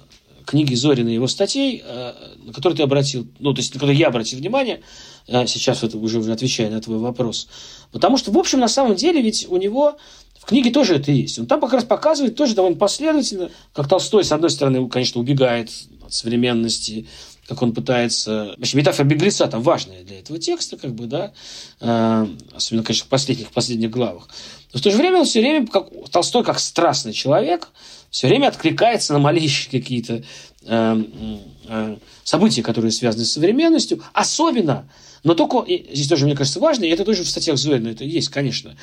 книги 0.47 0.75
Зорина 0.75 1.09
и 1.09 1.15
его 1.15 1.27
статей, 1.27 1.83
э, 1.85 2.13
на 2.45 2.53
которые 2.53 2.77
ты 2.77 2.83
обратил, 2.83 3.27
ну, 3.39 3.53
то 3.53 3.61
есть 3.61 3.75
на 3.75 3.81
которые 3.81 3.99
я 3.99 4.09
обратил 4.09 4.39
внимание, 4.39 4.83
э, 5.27 5.47
сейчас 5.47 5.83
это 5.83 5.99
уже 5.99 6.21
отвечая 6.31 6.71
на 6.71 6.81
твой 6.81 6.99
вопрос. 6.99 7.49
Потому 7.93 8.17
что, 8.17 8.31
в 8.31 8.39
общем, 8.39 8.61
на 8.61 8.69
самом 8.69 8.97
деле 8.97 9.23
ведь 9.23 9.47
у 9.49 9.57
него 9.57 9.97
в 10.45 10.49
книге 10.49 10.71
тоже 10.71 10.97
это 10.97 11.11
есть. 11.11 11.39
Он 11.39 11.47
там 11.47 11.59
как 11.59 11.73
раз 11.73 11.85
показывает 11.85 12.37
тоже 12.37 12.55
довольно 12.55 12.77
последовательно, 12.77 13.51
как 13.73 13.89
Толстой, 13.89 14.25
с 14.25 14.33
одной 14.33 14.51
стороны, 14.51 14.87
конечно, 14.91 15.19
убегает 15.19 15.71
от 16.05 16.13
современности, 16.13 17.07
как 17.49 17.63
он 17.63 17.73
пытается... 17.73 18.55
Вообще, 18.59 18.77
метафора 18.77 19.07
беглеца 19.07 19.47
там 19.47 19.63
важная 19.63 20.05
для 20.05 20.19
этого 20.19 20.39
текста, 20.39 20.77
как 20.77 20.95
бы, 20.95 21.07
да, 21.07 21.33
э, 21.81 22.27
особенно, 22.55 22.85
конечно, 22.85 23.07
в 23.07 23.09
последних, 23.09 23.53
последних 23.53 23.91
главах. 23.91 24.29
Но 24.75 24.81
в 24.81 24.83
то 24.83 24.91
же 24.91 24.99
время 24.99 25.21
он 25.21 25.25
все 25.25 25.41
время, 25.41 25.67
как, 25.67 25.89
Толстой, 26.11 26.45
как 26.45 26.61
страстный 26.61 27.15
человек, 27.15 27.71
все 28.11 28.29
время 28.29 28.49
откликается 28.49 29.15
на 29.15 29.21
малейшие 29.21 29.71
какие-то 29.71 30.25
э, 30.67 31.05
э, 31.69 31.97
события, 32.23 32.63
которые 32.63 32.93
связаны 32.93 33.25
с 33.25 33.33
современностью, 33.33 34.03
особенно, 34.13 34.87
но 35.23 35.35
только, 35.35 35.65
здесь 35.67 36.07
тоже, 36.07 36.27
мне 36.27 36.37
кажется, 36.37 36.61
важно, 36.61 36.85
и 36.85 36.91
это 36.91 37.07
тоже 37.07 37.23
в 37.23 37.29
статьях 37.31 37.57
Зуэна 37.57 37.89
это 37.89 38.05
есть, 38.05 38.29
конечно, 38.29 38.77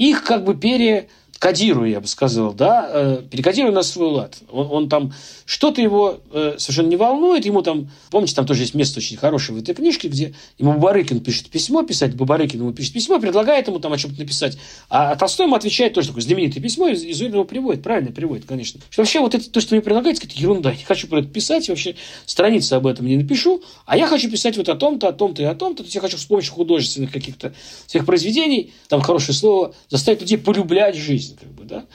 их 0.00 0.24
как 0.24 0.44
бы 0.44 0.54
пере 0.54 1.08
кодируя, 1.40 1.88
я 1.88 2.00
бы 2.00 2.06
сказал, 2.06 2.52
да, 2.52 2.88
э, 2.92 3.22
перекодируя 3.28 3.72
на 3.72 3.82
свой 3.82 4.10
лад. 4.10 4.36
Он, 4.52 4.68
он 4.70 4.88
там, 4.90 5.14
что-то 5.46 5.80
его 5.80 6.20
э, 6.32 6.56
совершенно 6.58 6.88
не 6.88 6.96
волнует, 6.96 7.46
ему 7.46 7.62
там, 7.62 7.90
помните, 8.10 8.34
там 8.34 8.44
тоже 8.46 8.60
есть 8.60 8.74
место 8.74 8.98
очень 8.98 9.16
хорошее 9.16 9.58
в 9.58 9.62
этой 9.62 9.74
книжке, 9.74 10.08
где 10.08 10.34
ему 10.58 10.74
Бабарыкин 10.74 11.20
пишет 11.20 11.48
письмо, 11.48 11.82
писать 11.82 12.14
Бабарыкин 12.14 12.60
ему 12.60 12.74
пишет 12.74 12.92
письмо, 12.92 13.18
предлагает 13.18 13.68
ему 13.68 13.80
там 13.80 13.94
о 13.94 13.96
чем-то 13.96 14.20
написать, 14.20 14.58
а, 14.90 15.12
а 15.12 15.16
Толстой 15.16 15.46
ему 15.46 15.56
отвечает 15.56 15.94
тоже 15.94 16.08
такое 16.08 16.22
знаменитое 16.22 16.62
письмо, 16.62 16.88
и, 16.88 16.94
Зурин 17.14 17.32
его 17.32 17.44
приводит, 17.44 17.82
правильно 17.82 18.12
приводит, 18.12 18.44
конечно. 18.44 18.78
Что 18.90 19.00
вообще 19.00 19.20
вот 19.20 19.34
это, 19.34 19.50
то, 19.50 19.62
что 19.62 19.74
мне 19.74 19.80
предлагаете, 19.80 20.26
это 20.26 20.38
ерунда, 20.38 20.72
не 20.74 20.84
хочу 20.84 21.08
про 21.08 21.20
это 21.20 21.28
писать, 21.28 21.70
вообще 21.70 21.96
страницы 22.26 22.74
об 22.74 22.86
этом 22.86 23.06
не 23.06 23.16
напишу, 23.16 23.62
а 23.86 23.96
я 23.96 24.06
хочу 24.08 24.30
писать 24.30 24.58
вот 24.58 24.68
о 24.68 24.74
том-то, 24.74 25.08
о 25.08 25.12
том-то 25.14 25.40
и 25.40 25.46
о 25.46 25.54
том-то, 25.54 25.78
то 25.78 25.84
есть 25.84 25.94
я 25.94 26.02
хочу 26.02 26.18
с 26.18 26.24
помощью 26.26 26.52
художественных 26.52 27.10
каких-то 27.10 27.54
своих 27.86 28.04
произведений, 28.04 28.74
там 28.88 29.00
хорошее 29.00 29.34
слово, 29.34 29.74
заставить 29.88 30.20
людей 30.20 30.36
полюблять 30.36 30.96
жизнь 30.96 31.29
жизнь, 31.30 31.38
как 31.38 31.50
бы, 31.50 31.64
да. 31.64 31.86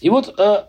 И 0.00 0.10
вот 0.10 0.34
э, 0.38 0.64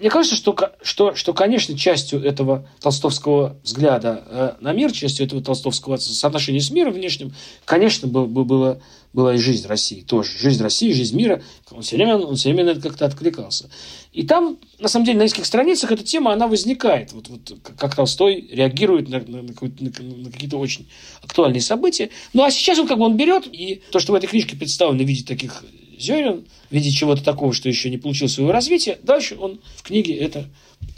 мне 0.00 0.10
кажется, 0.10 0.36
что, 0.36 0.56
что, 0.82 1.14
что, 1.14 1.32
конечно, 1.32 1.76
частью 1.78 2.22
этого 2.22 2.68
толстовского 2.80 3.56
взгляда 3.62 4.24
э, 4.26 4.52
на 4.60 4.72
мир, 4.72 4.92
частью 4.92 5.26
этого 5.26 5.42
толстовского 5.42 5.96
соотношения 5.96 6.60
с 6.60 6.70
миром 6.70 6.92
внешним, 6.92 7.32
конечно, 7.64 8.08
был, 8.08 8.26
был, 8.26 8.44
было, 8.44 8.80
была 9.12 9.34
и 9.34 9.38
жизнь 9.38 9.66
России 9.66 10.02
тоже. 10.02 10.36
Жизнь 10.38 10.62
России, 10.62 10.92
жизнь 10.92 11.16
мира. 11.16 11.42
Он 11.70 11.82
все 11.82 11.96
время, 11.96 12.16
он 12.16 12.34
все 12.34 12.48
время 12.48 12.64
на 12.64 12.70
это 12.70 12.80
как-то 12.80 13.06
откликался. 13.06 13.70
И 14.12 14.24
там, 14.24 14.58
на 14.80 14.88
самом 14.88 15.06
деле, 15.06 15.18
на 15.18 15.22
нескольких 15.22 15.46
страницах 15.46 15.92
эта 15.92 16.02
тема, 16.02 16.32
она 16.32 16.48
возникает. 16.48 17.12
Вот, 17.12 17.28
вот 17.28 17.52
как 17.78 17.94
Толстой 17.94 18.48
реагирует 18.50 19.08
на, 19.08 19.20
на, 19.20 19.42
на, 19.42 19.52
на 19.52 20.30
какие-то 20.30 20.58
очень 20.58 20.88
актуальные 21.22 21.60
события. 21.60 22.10
Ну, 22.32 22.42
а 22.42 22.50
сейчас 22.50 22.78
он 22.78 22.88
как 22.88 22.98
бы 22.98 23.04
он 23.04 23.16
берет, 23.16 23.46
и 23.46 23.82
то, 23.92 24.00
что 24.00 24.12
в 24.12 24.16
этой 24.16 24.26
книжке 24.26 24.56
представлено 24.56 25.04
в 25.04 25.06
виде 25.06 25.24
таких 25.24 25.64
зерен, 25.98 26.44
в 26.70 26.72
виде 26.72 26.90
чего-то 26.90 27.22
такого, 27.24 27.52
что 27.52 27.68
еще 27.68 27.90
не 27.90 27.98
получил 27.98 28.28
своего 28.28 28.52
развития. 28.52 28.98
Дальше 29.02 29.36
он 29.38 29.60
в 29.76 29.82
книге 29.82 30.14
это 30.16 30.46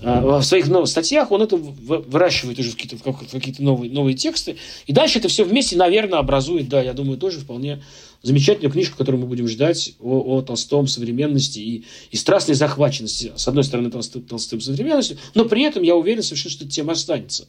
в 0.00 0.42
своих 0.42 0.68
новых 0.68 0.88
статьях 0.88 1.32
он 1.32 1.42
это 1.42 1.56
выращивает 1.56 2.58
уже 2.58 2.70
в 2.70 2.76
какие-то, 2.76 3.12
какие-то 3.32 3.62
новые, 3.62 3.90
новые 3.90 4.14
тексты. 4.14 4.56
И 4.86 4.92
дальше 4.92 5.18
это 5.18 5.28
все 5.28 5.44
вместе, 5.44 5.76
наверное, 5.76 6.20
образует, 6.20 6.68
да, 6.68 6.80
я 6.80 6.92
думаю, 6.92 7.18
тоже 7.18 7.40
вполне 7.40 7.82
замечательную 8.22 8.72
книжку, 8.72 8.96
которую 8.96 9.22
мы 9.22 9.28
будем 9.28 9.48
ждать 9.48 9.94
о, 10.00 10.38
о 10.38 10.42
Толстом 10.42 10.86
современности 10.86 11.58
и, 11.60 11.84
и 12.10 12.16
страстной 12.16 12.54
захваченности, 12.56 13.32
с 13.36 13.46
одной 13.46 13.64
стороны, 13.64 13.90
Толстым, 13.90 14.22
Толстым 14.22 14.60
современностью, 14.60 15.18
но 15.34 15.44
при 15.44 15.62
этом, 15.62 15.82
я 15.82 15.94
уверен 15.94 16.22
совершенно, 16.22 16.52
что 16.52 16.64
эта 16.64 16.72
тема 16.72 16.92
останется. 16.92 17.46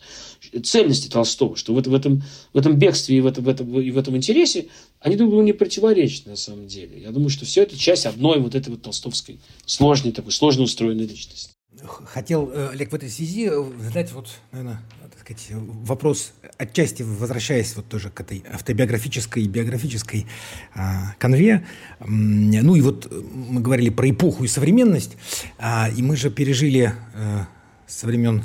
Цельности 0.63 1.07
Толстого, 1.07 1.55
что 1.55 1.73
в, 1.73 1.81
в, 1.81 1.93
этом, 1.93 2.23
в 2.53 2.57
этом 2.57 2.77
бегстве 2.77 3.17
и 3.17 3.21
в 3.21 3.27
этом, 3.27 3.43
в, 3.43 3.49
этом, 3.49 3.79
и 3.79 3.91
в 3.91 3.97
этом 3.97 4.15
интересе, 4.15 4.67
они, 4.99 5.15
думаю, 5.15 5.43
не 5.43 5.53
противоречат 5.53 6.27
на 6.27 6.35
самом 6.35 6.67
деле. 6.67 7.01
Я 7.01 7.11
думаю, 7.11 7.29
что 7.29 7.45
все 7.45 7.63
это 7.63 7.77
часть 7.77 8.05
одной 8.05 8.39
вот 8.39 8.53
этой 8.55 8.69
вот 8.69 8.81
толстовской 8.81 9.39
сложной 9.65 10.11
такой, 10.11 10.31
сложно 10.31 10.63
устроенной 10.63 11.05
личности. 11.05 11.51
Хотел, 11.85 12.51
э, 12.53 12.69
Олег, 12.71 12.91
в 12.91 12.95
этой 12.95 13.09
связи 13.09 13.49
э, 13.49 13.63
задать 13.81 14.11
вот, 14.11 14.29
наверное, 14.51 14.81
так 15.11 15.19
сказать, 15.19 15.47
вопрос, 15.51 16.33
отчасти 16.57 17.03
возвращаясь 17.03 17.75
вот 17.75 17.87
тоже 17.87 18.09
к 18.09 18.19
этой 18.19 18.43
автобиографической, 18.51 19.47
биографической 19.47 20.25
а, 20.73 21.13
конве. 21.19 21.65
Ну 21.99 22.75
и 22.75 22.81
вот 22.81 23.11
мы 23.11 23.61
говорили 23.61 23.89
про 23.89 24.09
эпоху 24.09 24.43
и 24.43 24.47
современность, 24.47 25.17
а, 25.57 25.89
и 25.89 26.01
мы 26.01 26.15
же 26.15 26.29
пережили 26.29 26.93
а, 27.13 27.47
со 27.87 28.07
времен 28.07 28.43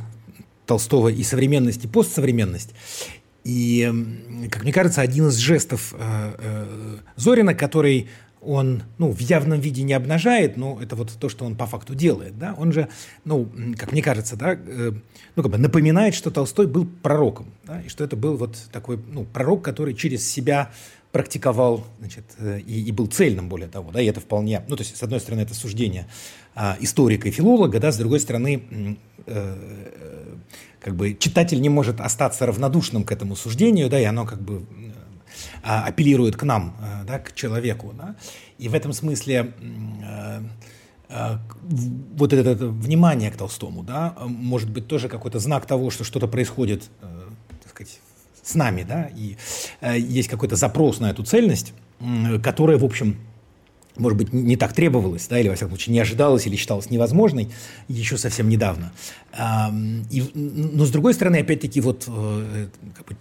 Толстого 0.67 1.09
и 1.09 1.23
современность, 1.23 1.85
и 1.85 1.89
постсовременность. 1.89 2.71
И, 3.45 3.93
как 4.51 4.63
мне 4.63 4.73
кажется, 4.73 5.03
один 5.03 5.29
из 5.29 5.37
жестов 5.37 5.95
Зорина, 7.17 7.55
который 7.55 8.09
он 8.45 8.83
ну, 8.99 9.11
в 9.11 9.19
явном 9.21 9.61
виде 9.61 9.83
не 9.83 9.93
обнажает, 9.93 10.57
но 10.57 10.79
это 10.81 10.97
вот 10.97 11.13
то, 11.19 11.29
что 11.29 11.45
он 11.45 11.57
по 11.57 11.67
факту 11.67 11.95
делает. 11.95 12.39
Да? 12.39 12.55
Он 12.59 12.73
же, 12.73 12.89
ну, 13.25 13.49
как 13.77 13.93
мне 13.93 14.03
кажется, 14.03 14.37
да, 14.37 14.55
э, 14.55 14.93
ну, 15.37 15.43
как 15.43 15.53
бы 15.53 15.59
напоминает, 15.59 16.15
что 16.15 16.31
Толстой 16.31 16.67
был 16.67 16.87
пророком, 17.03 17.53
да, 17.65 17.81
и 17.81 17.89
что 17.89 18.05
это 18.05 18.17
был 18.17 18.37
вот 18.37 18.57
такой 18.73 18.99
ну, 19.09 19.25
пророк, 19.25 19.63
который 19.63 19.95
через 19.95 20.29
себя 20.31 20.71
практиковал, 21.13 21.87
значит, 22.01 22.25
э, 22.39 22.61
и, 22.61 22.83
и 22.83 22.93
был 22.93 23.07
цельным, 23.07 23.49
более 23.49 23.69
того, 23.69 23.93
да, 23.93 24.01
и 24.01 24.07
это 24.07 24.21
вполне, 24.21 24.65
ну, 24.69 24.77
то 24.77 24.83
есть, 24.83 24.97
с 24.97 25.03
одной 25.03 25.21
стороны, 25.21 25.43
это 25.43 25.55
суждение 25.55 26.09
а, 26.57 26.77
историка 26.81 27.29
и 27.29 27.31
филолога, 27.31 27.79
да, 27.79 27.93
с 27.93 27.97
другой 27.97 28.19
стороны, 28.19 28.99
э, 29.27 29.57
как 30.81 30.97
бы 30.97 31.15
читатель 31.15 31.61
не 31.61 31.69
может 31.69 32.01
остаться 32.01 32.47
равнодушным 32.47 33.05
к 33.05 33.13
этому 33.13 33.37
суждению, 33.37 33.89
да, 33.89 34.01
и 34.01 34.05
оно 34.05 34.27
как 34.27 34.43
бы 34.43 34.67
апеллирует 35.63 36.37
к 36.37 36.43
нам, 36.43 36.77
а, 36.81 37.05
да, 37.05 37.19
к 37.19 37.35
человеку, 37.35 37.93
да, 37.97 38.17
и 38.59 38.69
в 38.69 38.75
этом 38.75 38.93
смысле 38.93 39.55
а, 40.05 40.43
а, 41.09 41.41
вот 42.17 42.33
это, 42.33 42.67
внимание 42.67 43.31
к 43.31 43.37
Толстому, 43.37 43.83
да, 43.83 44.15
может 44.27 44.71
быть 44.71 44.87
тоже 44.87 45.09
какой-то 45.09 45.39
знак 45.39 45.67
того, 45.67 45.91
что 45.91 46.05
что-то 46.05 46.27
происходит, 46.29 46.91
э, 47.03 47.23
так 47.63 47.71
сказать, 47.71 48.01
с 48.43 48.55
нами, 48.55 48.83
да, 48.83 49.11
и 49.15 49.37
э, 49.81 49.99
есть 49.99 50.29
какой-то 50.29 50.57
запрос 50.57 51.01
на 51.01 51.11
эту 51.11 51.23
цельность, 51.23 51.73
которая, 52.43 52.79
в 52.79 52.85
общем, 52.85 53.19
может 53.97 54.19
быть, 54.19 54.33
не 54.33 54.57
так 54.57 54.73
требовалось, 54.73 55.27
да, 55.29 55.39
или, 55.39 55.49
во 55.49 55.55
всяком 55.55 55.73
случае, 55.73 55.93
не 55.93 56.01
ожидалось 56.01 56.47
или 56.47 56.57
считалось 56.57 56.91
невозможной 56.91 57.51
еще 57.89 58.19
совсем 58.19 58.49
недавно. 58.49 58.93
И, 60.11 60.31
но, 60.35 60.85
с 60.85 60.91
другой 60.91 61.15
стороны, 61.15 61.39
опять-таки, 61.39 61.81
вот, 61.81 62.05
э, 62.07 62.69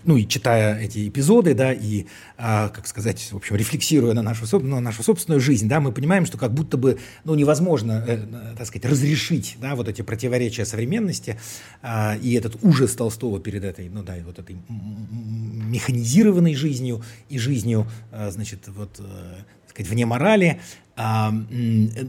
ну, 0.03 0.15
и 0.15 0.27
читая 0.27 0.79
эти 0.79 1.07
эпизоды, 1.07 1.55
да, 1.55 1.73
и, 1.73 2.05
а, 2.37 2.69
как 2.69 2.85
сказать, 2.85 3.31
в 3.31 3.35
общем, 3.35 3.55
рефлексируя 3.55 4.13
на 4.13 4.21
нашу, 4.21 4.59
на 4.59 4.79
нашу 4.79 5.01
собственную 5.01 5.41
жизнь, 5.41 5.67
да, 5.67 5.79
мы 5.79 5.91
понимаем, 5.91 6.27
что 6.27 6.37
как 6.37 6.53
будто 6.53 6.77
бы, 6.77 6.99
ну, 7.23 7.33
невозможно, 7.33 8.03
э, 8.07 8.19
так 8.55 8.67
сказать, 8.67 8.85
разрешить, 8.85 9.57
да, 9.59 9.73
вот 9.75 9.87
эти 9.87 10.03
противоречия 10.03 10.65
современности 10.65 11.39
а, 11.81 12.15
и 12.21 12.33
этот 12.33 12.57
ужас 12.61 12.93
Толстого 12.93 13.39
перед 13.39 13.63
этой, 13.63 13.89
ну, 13.89 14.03
да, 14.03 14.15
вот 14.23 14.37
этой 14.37 14.55
механизированной 14.69 16.53
жизнью 16.53 17.03
и 17.29 17.39
жизнью, 17.39 17.87
а, 18.11 18.29
значит, 18.29 18.67
вот 18.67 18.99
э, 18.99 19.43
сказать, 19.73 19.91
вне 19.91 20.05
морали, 20.05 20.61
а, 20.95 21.33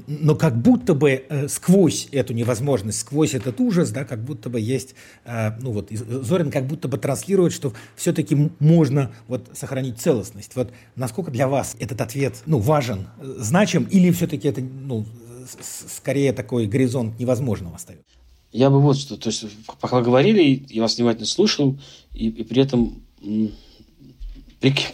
но 0.07 0.35
как 0.35 0.61
будто 0.61 0.93
бы 0.95 1.25
э, 1.27 1.49
сквозь 1.49 2.09
эту 2.13 2.35
невозможность, 2.35 3.01
сквозь 3.01 3.35
этот 3.35 3.59
ужас, 3.59 3.91
да, 3.91 4.05
как 4.05 4.23
будто 4.23 4.51
бы 4.51 4.61
есть, 4.61 4.95
э, 5.25 5.53
ну 5.61 5.73
вот, 5.73 5.91
Зорин 5.91 6.51
как 6.51 6.67
будто 6.67 6.87
бы 6.87 6.99
транслирует, 6.99 7.55
что 7.55 7.73
все-таки 7.97 8.51
можно 8.59 9.11
вот 9.27 9.49
сохранить 9.55 9.99
целостность. 10.01 10.55
Вот 10.55 10.71
насколько 10.97 11.31
для 11.31 11.49
вас 11.49 11.77
этот 11.79 12.03
ответ, 12.03 12.43
ну, 12.45 12.59
важен, 12.59 13.09
значим, 13.39 13.85
или 13.85 14.11
все-таки 14.11 14.49
это, 14.49 14.61
ну, 14.61 15.07
скорее 15.49 16.35
такой 16.35 16.67
горизонт 16.67 17.19
невозможного 17.19 17.77
остается? 17.77 18.05
Я 18.53 18.69
бы 18.69 18.81
вот 18.81 18.99
что, 18.99 19.17
то 19.17 19.31
есть, 19.31 19.47
пока 19.81 20.03
говорили, 20.03 20.63
я 20.69 20.83
вас 20.83 20.97
внимательно 20.99 21.27
слушал, 21.27 21.81
и, 22.13 22.29
и 22.29 22.45
при 22.45 22.63
этом 22.63 23.03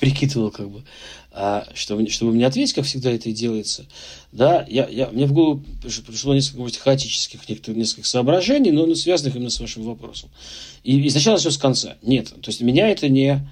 прикидывал, 0.00 0.50
как 0.50 0.70
бы, 0.70 0.82
а, 1.32 1.66
чтобы, 1.74 2.08
чтобы 2.08 2.32
мне 2.32 2.46
ответить, 2.46 2.74
как 2.74 2.84
всегда 2.84 3.10
это 3.12 3.28
и 3.28 3.32
делается, 3.32 3.86
да, 4.32 4.66
я, 4.68 4.88
я, 4.88 5.08
мне 5.08 5.26
в 5.26 5.32
голову 5.32 5.62
пришло 6.06 6.34
несколько, 6.34 6.58
может, 6.58 6.76
хаотических 6.76 7.48
некоторых, 7.48 7.78
нескольких 7.78 8.06
соображений, 8.06 8.72
но, 8.72 8.86
но 8.86 8.94
связанных 8.94 9.36
именно 9.36 9.50
с 9.50 9.60
вашим 9.60 9.84
вопросом. 9.84 10.30
И, 10.82 11.00
и 11.00 11.10
сначала 11.10 11.38
все 11.38 11.50
с 11.50 11.58
конца. 11.58 11.96
Нет, 12.02 12.28
то 12.28 12.48
есть 12.48 12.60
меня 12.62 12.88
это 12.88 13.08
не 13.08 13.48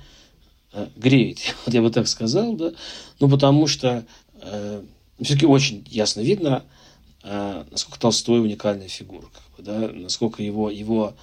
э, 0.73 0.89
греет, 0.97 1.39
вот 1.66 1.75
я 1.75 1.83
бы 1.83 1.91
так 1.91 2.09
сказал, 2.09 2.55
да, 2.55 2.73
ну, 3.21 3.29
потому 3.29 3.66
что 3.66 4.05
э, 4.41 4.83
все-таки 5.23 5.47
очень 5.47 5.87
ясно 5.89 6.21
видно, 6.21 6.64
э, 7.23 7.64
насколько 7.71 8.01
Толстой 8.01 8.41
уникальная 8.41 8.89
фигура, 8.89 9.27
как 9.33 9.57
бы, 9.57 9.62
да, 9.62 9.89
насколько 9.93 10.43
его, 10.43 10.69
его 10.69 11.14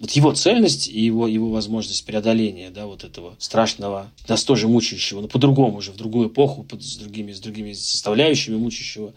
вот 0.00 0.10
его 0.12 0.32
цельность 0.32 0.88
и 0.88 0.98
его, 0.98 1.28
его 1.28 1.50
возможность 1.50 2.06
преодоления 2.06 2.70
да, 2.70 2.86
вот 2.86 3.04
этого 3.04 3.36
страшного, 3.38 4.10
нас 4.28 4.42
тоже 4.44 4.66
мучающего, 4.66 5.20
но 5.20 5.28
по-другому 5.28 5.76
уже, 5.76 5.92
в 5.92 5.96
другую 5.96 6.28
эпоху, 6.28 6.62
под, 6.62 6.82
с, 6.82 6.96
другими, 6.96 7.32
с 7.32 7.40
другими 7.40 7.74
составляющими 7.74 8.56
мучающего, 8.56 9.12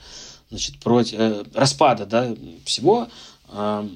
значит, 0.49 0.77
против, 0.79 1.19
э, 1.19 1.45
распада 1.53 2.05
да, 2.05 2.35
всего, 2.65 3.07
э, 3.49 3.89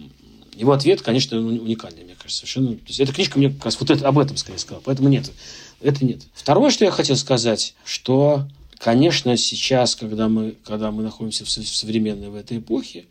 его 0.55 0.71
ответ, 0.71 1.01
конечно, 1.01 1.37
уникальный, 1.37 2.05
мне 2.05 2.15
кажется, 2.15 2.39
совершенно. 2.39 2.75
То 2.75 2.87
есть 2.87 3.01
эта 3.01 3.13
книжка 3.13 3.37
мне 3.37 3.49
как 3.49 3.65
раз 3.65 3.79
вот 3.79 3.91
это, 3.91 4.07
об 4.07 4.17
этом 4.17 4.37
скорее 4.37 4.57
сказала, 4.57 4.81
поэтому 4.83 5.09
нет, 5.09 5.29
это 5.81 6.05
нет. 6.05 6.21
Второе, 6.33 6.71
что 6.71 6.85
я 6.85 6.91
хотел 6.91 7.17
сказать, 7.17 7.75
что, 7.83 8.47
конечно, 8.77 9.35
сейчас, 9.35 9.97
когда 9.97 10.29
мы, 10.29 10.55
когда 10.63 10.91
мы 10.91 11.03
находимся 11.03 11.43
в, 11.43 11.49
современной 11.49 12.29
в 12.29 12.35
этой 12.35 12.59
эпохе, 12.59 13.07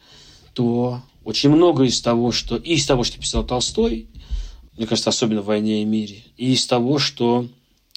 то 0.55 1.03
очень 1.27 1.51
много 1.51 1.83
из 1.83 2.01
того, 2.01 2.31
что 2.31 2.57
и 2.57 2.75
из 2.75 2.87
того, 2.87 3.03
что 3.03 3.19
писал 3.19 3.45
Толстой, 3.45 4.07
мне 4.77 4.87
кажется, 4.87 5.11
особенно 5.11 5.43
в 5.43 5.47
«Войне 5.47 5.83
и 5.83 5.85
мире», 5.85 6.23
и 6.37 6.53
из 6.53 6.65
того, 6.67 7.01
что 7.01 7.49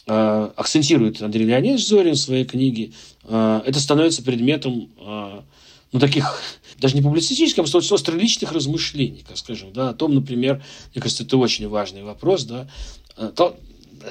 э, 0.07 0.49
акцентирует 0.55 1.21
Андрей 1.21 1.45
Леонидович 1.45 1.87
Зорин 1.87 2.15
в 2.15 2.19
своей 2.19 2.43
книге, 2.43 2.91
э, 3.25 3.61
это 3.67 3.79
становится 3.79 4.23
предметом 4.23 4.89
э, 4.97 5.41
ну, 5.91 5.99
таких, 5.99 6.41
даже 6.79 6.95
не 6.95 7.03
публицистических, 7.03 7.63
а 7.63 7.79
просто 7.87 8.11
личных 8.13 8.51
размышлений, 8.51 9.23
как 9.27 9.37
скажем, 9.37 9.73
да, 9.73 9.89
о 9.89 9.93
том, 9.93 10.15
например, 10.15 10.63
мне 10.95 11.01
кажется, 11.01 11.23
это 11.23 11.37
очень 11.37 11.67
важный 11.67 12.01
вопрос, 12.01 12.45
да, 12.45 12.67
э, 13.15 13.31
то, 13.35 13.55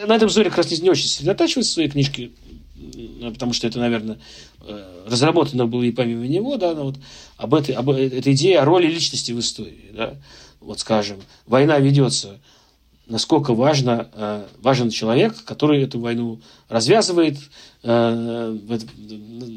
на 0.06 0.14
этом 0.14 0.30
Зорин 0.30 0.50
как 0.50 0.58
раз 0.58 0.78
не 0.78 0.90
очень 0.90 1.08
сосредотачивается 1.08 1.72
в 1.72 1.74
своей 1.74 1.88
книжке, 1.88 2.30
потому 3.32 3.52
что 3.52 3.66
это, 3.66 3.78
наверное, 3.78 4.18
э, 4.60 5.04
разработано 5.06 5.66
было 5.66 5.82
и 5.82 5.92
помимо 5.92 6.26
него, 6.26 6.56
да, 6.56 6.74
но 6.74 6.84
вот 6.84 6.96
об 7.36 7.54
этой, 7.54 7.74
об 7.74 7.90
этой 7.90 8.32
идее 8.32 8.60
о 8.60 8.64
роли 8.64 8.86
личности 8.86 9.32
в 9.32 9.40
истории, 9.40 9.90
да, 9.92 10.14
вот 10.60 10.80
скажем, 10.80 11.18
война 11.46 11.78
ведется, 11.78 12.38
насколько 13.08 13.54
важно, 13.54 14.08
э, 14.12 14.46
важен 14.60 14.90
человек, 14.90 15.44
который 15.44 15.82
эту 15.82 15.98
войну 15.98 16.40
развязывает, 16.68 17.38
э, 17.82 18.58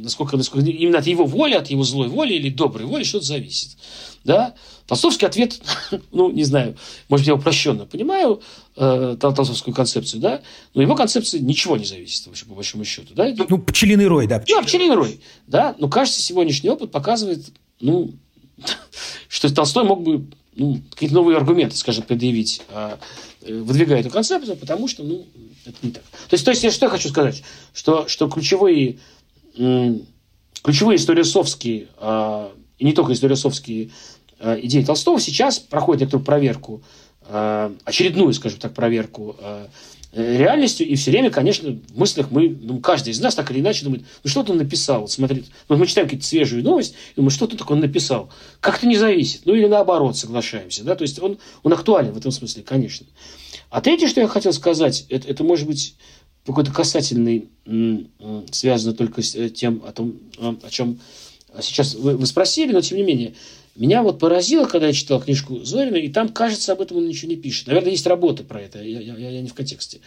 насколько, 0.01 0.37
насколько 0.37 0.67
именно 0.67 0.99
от 0.99 1.07
его 1.07 1.25
воли, 1.25 1.53
от 1.53 1.69
его 1.69 1.83
злой 1.83 2.07
воли 2.07 2.33
или 2.33 2.49
доброй 2.49 2.85
воли 2.85 3.03
что-то 3.03 3.25
зависит, 3.25 3.77
да, 4.23 4.53
Толстовский 4.87 5.27
ответ, 5.27 5.61
ну, 6.11 6.31
не 6.31 6.43
знаю, 6.43 6.77
может, 7.09 7.27
я 7.27 7.35
упрощенно 7.35 7.85
понимаю 7.85 8.41
э, 8.77 9.17
толстовскую 9.19 9.73
концепцию, 9.73 10.21
да, 10.21 10.41
но 10.73 10.81
его 10.81 10.95
концепции 10.95 11.39
ничего 11.39 11.77
не 11.77 11.85
зависит, 11.85 12.27
вообще, 12.27 12.45
по 12.45 12.55
большому 12.55 12.85
счету, 12.85 13.13
да. 13.13 13.33
Ну, 13.49 13.57
пчелиный 13.57 14.07
рой, 14.07 14.27
да. 14.27 14.43
Да, 14.47 14.61
пчелиный 14.61 14.95
рой, 14.95 15.21
да, 15.47 15.75
но, 15.77 15.89
кажется, 15.89 16.21
сегодняшний 16.21 16.69
опыт 16.69 16.91
показывает, 16.91 17.45
ну, 17.79 18.13
что 19.27 19.53
Толстой 19.53 19.83
мог 19.83 20.03
бы 20.03 20.25
ну, 20.55 20.81
какие-то 20.91 21.15
новые 21.15 21.37
аргументы, 21.37 21.75
скажем, 21.75 22.03
предъявить, 22.03 22.61
а, 22.69 22.99
э, 23.41 23.53
выдвигая 23.53 24.01
эту 24.01 24.09
концепцию, 24.09 24.57
потому 24.57 24.87
что, 24.87 25.03
ну, 25.03 25.25
это 25.65 25.77
не 25.81 25.91
так. 25.91 26.03
То 26.03 26.33
есть, 26.33 26.45
то 26.45 26.51
есть 26.51 26.63
я 26.63 26.71
что 26.71 26.85
я 26.87 26.89
хочу 26.89 27.09
сказать? 27.09 27.43
Что, 27.73 28.07
что 28.07 28.29
ключевые, 28.29 28.99
ключевые 29.55 30.97
историосовские, 30.97 31.87
а, 31.97 32.51
и 32.77 32.85
не 32.85 32.93
только 32.93 33.13
историосовские 33.13 33.91
Э, 34.41 34.59
идеи 34.63 34.83
Толстого 34.83 35.19
сейчас 35.19 35.59
проходит 35.59 36.01
некоторую 36.01 36.25
проверку, 36.25 36.81
очередную, 37.85 38.33
скажем 38.33 38.59
так, 38.59 38.73
проверку 38.73 39.37
реальностью, 40.13 40.87
и 40.87 40.95
все 40.95 41.11
время, 41.11 41.29
конечно, 41.29 41.71
в 41.71 41.97
мыслях 41.97 42.31
мы, 42.31 42.49
ну, 42.61 42.79
каждый 42.79 43.09
из 43.09 43.19
нас 43.21 43.35
так 43.35 43.49
или 43.51 43.59
иначе 43.59 43.85
думает, 43.85 44.03
ну 44.23 44.29
что 44.29 44.43
ты 44.43 44.53
написал, 44.53 45.01
вот 45.01 45.11
смотри, 45.11 45.45
ну, 45.69 45.77
мы 45.77 45.87
читаем 45.87 46.07
какие-то 46.07 46.25
свежую 46.25 46.63
новость, 46.63 46.95
и 47.11 47.15
думаем, 47.15 47.31
что 47.31 47.47
ты 47.47 47.55
такое 47.55 47.77
написал, 47.77 48.29
как-то 48.59 48.87
не 48.87 48.97
зависит, 48.97 49.41
ну 49.45 49.55
или 49.55 49.67
наоборот, 49.67 50.17
соглашаемся, 50.17 50.83
да, 50.83 50.95
то 50.95 51.03
есть 51.03 51.21
он, 51.21 51.37
он 51.63 51.73
актуален 51.73 52.11
в 52.11 52.17
этом 52.17 52.31
смысле, 52.31 52.63
конечно. 52.63 53.07
А 53.69 53.79
третье, 53.79 54.07
что 54.07 54.19
я 54.19 54.27
хотел 54.27 54.51
сказать, 54.51 55.05
это, 55.07 55.29
это 55.29 55.43
может 55.43 55.65
быть 55.65 55.95
какой-то 56.45 56.71
касательный, 56.71 57.47
связано 58.51 58.93
только 58.93 59.21
с 59.21 59.49
тем, 59.51 59.81
о 59.85 59.91
том, 59.91 60.15
о 60.39 60.69
чем 60.69 60.99
сейчас 61.61 61.95
вы, 61.95 62.17
вы 62.17 62.25
спросили, 62.25 62.71
но 62.73 62.81
тем 62.81 62.97
не 62.97 63.03
менее, 63.03 63.33
меня 63.75 64.03
вот 64.03 64.19
поразило, 64.19 64.65
когда 64.65 64.87
я 64.87 64.93
читал 64.93 65.21
книжку 65.21 65.63
Зорина, 65.63 65.95
и 65.95 66.09
там, 66.09 66.29
кажется, 66.29 66.73
об 66.73 66.81
этом 66.81 66.97
он 66.97 67.07
ничего 67.07 67.29
не 67.29 67.37
пишет. 67.37 67.67
Наверное, 67.67 67.91
есть 67.91 68.05
работы 68.05 68.43
про 68.43 68.61
это, 68.61 68.81
я, 68.81 68.99
я, 68.99 69.15
я 69.15 69.41
не 69.41 69.47
в 69.47 69.53
контексте. 69.53 70.01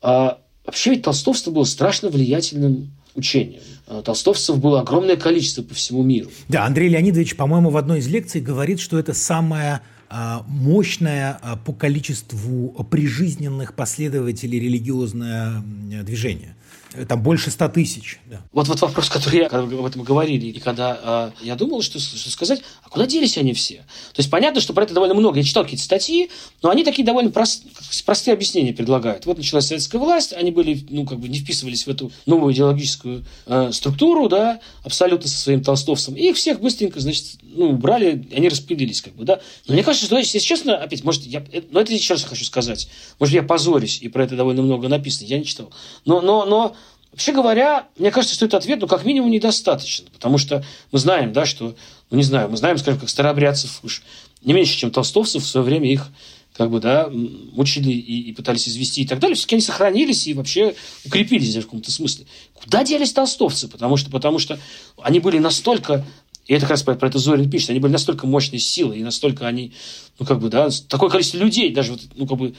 А, 0.00 0.38
вообще 0.64 0.90
ведь 0.90 1.02
толстовство 1.02 1.50
было 1.50 1.64
страшно 1.64 2.08
влиятельным 2.08 2.90
учением. 3.14 3.60
А, 3.86 4.02
толстовцев 4.02 4.58
было 4.58 4.80
огромное 4.80 5.16
количество 5.16 5.62
по 5.62 5.74
всему 5.74 6.02
миру. 6.02 6.30
Да, 6.48 6.64
Андрей 6.64 6.88
Леонидович, 6.88 7.36
по-моему, 7.36 7.70
в 7.70 7.76
одной 7.76 7.98
из 7.98 8.08
лекций 8.08 8.40
говорит, 8.40 8.80
что 8.80 8.98
это 8.98 9.12
самое 9.12 9.82
а, 10.08 10.44
мощное 10.48 11.38
а, 11.42 11.56
по 11.56 11.72
количеству 11.72 12.68
прижизненных 12.90 13.74
последователей 13.74 14.58
религиозное 14.58 15.62
движение– 16.02 16.56
Там 17.04 17.22
больше 17.22 17.50
ста 17.50 17.68
тысяч. 17.68 18.20
Да. 18.26 18.40
Вот, 18.52 18.68
вот 18.68 18.80
вопрос, 18.80 19.08
который 19.08 19.40
я, 19.40 19.48
когда 19.48 19.64
об 19.76 19.84
этом 19.84 20.02
говорили, 20.02 20.46
и 20.46 20.60
когда 20.60 21.32
э, 21.40 21.44
я 21.44 21.56
думал, 21.56 21.82
что, 21.82 21.98
что 21.98 22.30
сказать, 22.30 22.62
а 22.82 22.88
куда 22.88 23.06
делись 23.06 23.36
они 23.36 23.52
все? 23.52 23.76
То 24.14 24.20
есть 24.20 24.30
понятно, 24.30 24.60
что 24.60 24.72
про 24.72 24.84
это 24.84 24.94
довольно 24.94 25.14
много. 25.14 25.38
Я 25.38 25.44
читал 25.44 25.64
какие-то 25.64 25.84
статьи, 25.84 26.30
но 26.62 26.70
они 26.70 26.84
такие 26.84 27.04
довольно 27.04 27.30
прост, 27.30 27.64
простые 28.04 28.34
объяснения 28.34 28.72
предлагают. 28.72 29.26
Вот 29.26 29.36
началась 29.36 29.66
советская 29.66 30.00
власть, 30.00 30.32
они 30.32 30.50
были, 30.50 30.86
ну, 30.88 31.04
как 31.04 31.18
бы 31.18 31.28
не 31.28 31.38
вписывались 31.38 31.86
в 31.86 31.90
эту 31.90 32.10
новую 32.24 32.54
идеологическую 32.54 33.24
э, 33.46 33.70
структуру, 33.72 34.28
да, 34.28 34.60
абсолютно 34.84 35.28
со 35.28 35.36
своим 35.36 35.62
толстовцем. 35.62 36.14
И 36.16 36.30
их 36.30 36.36
всех 36.36 36.60
быстренько, 36.60 37.00
значит, 37.00 37.24
ну, 37.42 37.72
брали, 37.72 38.26
они 38.34 38.48
распределились, 38.48 39.02
как 39.02 39.14
бы, 39.14 39.24
да. 39.24 39.40
Но 39.66 39.74
мне 39.74 39.82
кажется, 39.82 40.06
что, 40.06 40.18
если 40.18 40.38
честно, 40.38 40.76
опять, 40.76 41.04
может, 41.04 41.24
я, 41.24 41.44
э, 41.52 41.62
но 41.70 41.80
это 41.80 41.92
еще 41.92 42.14
раз 42.14 42.24
хочу 42.24 42.44
сказать, 42.44 42.88
может, 43.18 43.34
я 43.34 43.42
позорюсь, 43.42 43.98
и 44.00 44.08
про 44.08 44.24
это 44.24 44.36
довольно 44.36 44.62
много 44.62 44.88
написано, 44.88 45.26
я 45.26 45.38
не 45.38 45.44
читал. 45.44 45.70
Но, 46.04 46.20
но, 46.20 46.44
но 46.44 46.76
Вообще 47.12 47.32
говоря, 47.32 47.88
мне 47.98 48.10
кажется, 48.10 48.34
что 48.34 48.44
этот 48.44 48.62
ответ, 48.62 48.80
ну, 48.80 48.86
как 48.86 49.04
минимум, 49.04 49.30
недостаточно. 49.30 50.08
Потому 50.12 50.38
что 50.38 50.64
мы 50.92 50.98
знаем, 50.98 51.32
да, 51.32 51.46
что, 51.46 51.74
ну, 52.10 52.16
не 52.16 52.22
знаю, 52.22 52.50
мы 52.50 52.56
знаем, 52.56 52.78
скажем, 52.78 53.00
как 53.00 53.08
старообрядцев 53.08 53.80
уж 53.82 54.02
не 54.42 54.52
меньше, 54.52 54.76
чем 54.76 54.90
толстовцев, 54.90 55.42
в 55.42 55.46
свое 55.46 55.64
время 55.64 55.90
их 55.90 56.08
как 56.56 56.70
бы, 56.70 56.80
да, 56.80 57.10
мучили 57.10 57.90
и, 57.90 58.30
и 58.30 58.32
пытались 58.32 58.66
извести 58.66 59.02
и 59.02 59.06
так 59.06 59.18
далее, 59.18 59.34
все-таки 59.34 59.56
они 59.56 59.62
сохранились 59.62 60.26
и 60.26 60.32
вообще 60.32 60.74
укрепились 61.04 61.54
в 61.54 61.62
каком-то 61.62 61.90
смысле. 61.90 62.24
Куда 62.54 62.82
делись 62.82 63.12
толстовцы? 63.12 63.68
Потому 63.68 63.98
что, 63.98 64.10
потому 64.10 64.38
что 64.38 64.58
они 65.02 65.20
были 65.20 65.38
настолько 65.38 66.02
и 66.46 66.54
это 66.54 66.62
как 66.62 66.70
раз 66.70 66.82
про, 66.82 66.94
про 66.94 67.08
это 67.08 67.18
Зорин 67.18 67.50
пишет. 67.50 67.70
Они 67.70 67.80
были 67.80 67.92
настолько 67.92 68.26
мощной 68.26 68.60
силой, 68.60 69.00
и 69.00 69.02
настолько 69.02 69.46
они, 69.46 69.72
ну, 70.18 70.26
как 70.26 70.38
бы, 70.38 70.48
да, 70.48 70.68
такое 70.88 71.10
количество 71.10 71.38
людей, 71.38 71.72
даже 71.72 71.92
вот, 71.92 72.02
ну, 72.14 72.26
как 72.26 72.38
бы, 72.38 72.54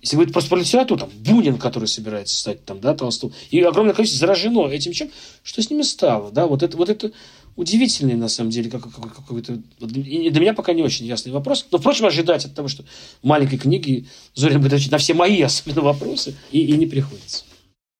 если 0.00 0.16
про 0.26 0.56
литературу, 0.56 1.00
там, 1.00 1.10
Бунин, 1.20 1.58
который 1.58 1.88
собирается 1.88 2.36
стать 2.36 2.64
там, 2.64 2.80
да, 2.80 2.94
Толстым, 2.94 3.32
и 3.50 3.60
огромное 3.60 3.94
количество 3.94 4.20
заражено 4.20 4.68
этим 4.68 4.92
чем, 4.92 5.10
что 5.42 5.62
с 5.62 5.70
ними 5.70 5.82
стало, 5.82 6.30
да, 6.30 6.46
вот 6.46 6.62
это, 6.62 6.76
вот 6.76 6.88
это 6.88 7.12
удивительный, 7.56 8.14
на 8.14 8.28
самом 8.28 8.50
деле, 8.50 8.70
как, 8.70 8.82
как, 8.82 9.14
какой-то, 9.14 9.60
для 9.80 10.40
меня 10.40 10.54
пока 10.54 10.72
не 10.72 10.82
очень 10.82 11.06
ясный 11.06 11.32
вопрос, 11.32 11.66
но, 11.72 11.78
впрочем, 11.78 12.06
ожидать 12.06 12.44
от 12.44 12.54
того, 12.54 12.68
что 12.68 12.84
маленькой 13.22 13.58
книге 13.58 14.06
Зорин 14.34 14.60
будет 14.60 14.74
отвечать 14.74 14.92
на 14.92 14.98
все 14.98 15.14
мои 15.14 15.42
особенно 15.42 15.82
вопросы, 15.82 16.36
и, 16.52 16.60
и 16.60 16.76
не 16.76 16.86
приходится. 16.86 17.44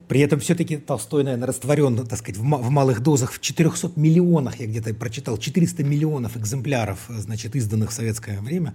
При 0.09 0.21
этом 0.21 0.41
все-таки 0.41 0.79
Толстой, 0.79 1.23
наверное, 1.23 1.49
растворен, 1.49 2.07
так 2.07 2.19
сказать, 2.19 2.39
в, 2.39 2.43
в 2.43 2.71
малых 2.71 3.03
дозах, 3.03 3.33
в 3.33 3.41
400 3.41 3.93
миллионах, 3.97 4.59
я 4.59 4.67
где-то 4.67 4.95
прочитал, 4.95 5.37
400 5.37 5.85
миллионов 5.85 6.37
экземпляров, 6.37 7.07
значит, 7.09 7.55
изданных 7.55 7.91
в 7.91 7.93
советское 7.93 8.41
время, 8.41 8.75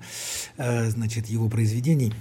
э, 0.57 0.89
значит, 0.89 1.28
его 1.28 1.49
произведений. 1.49 2.13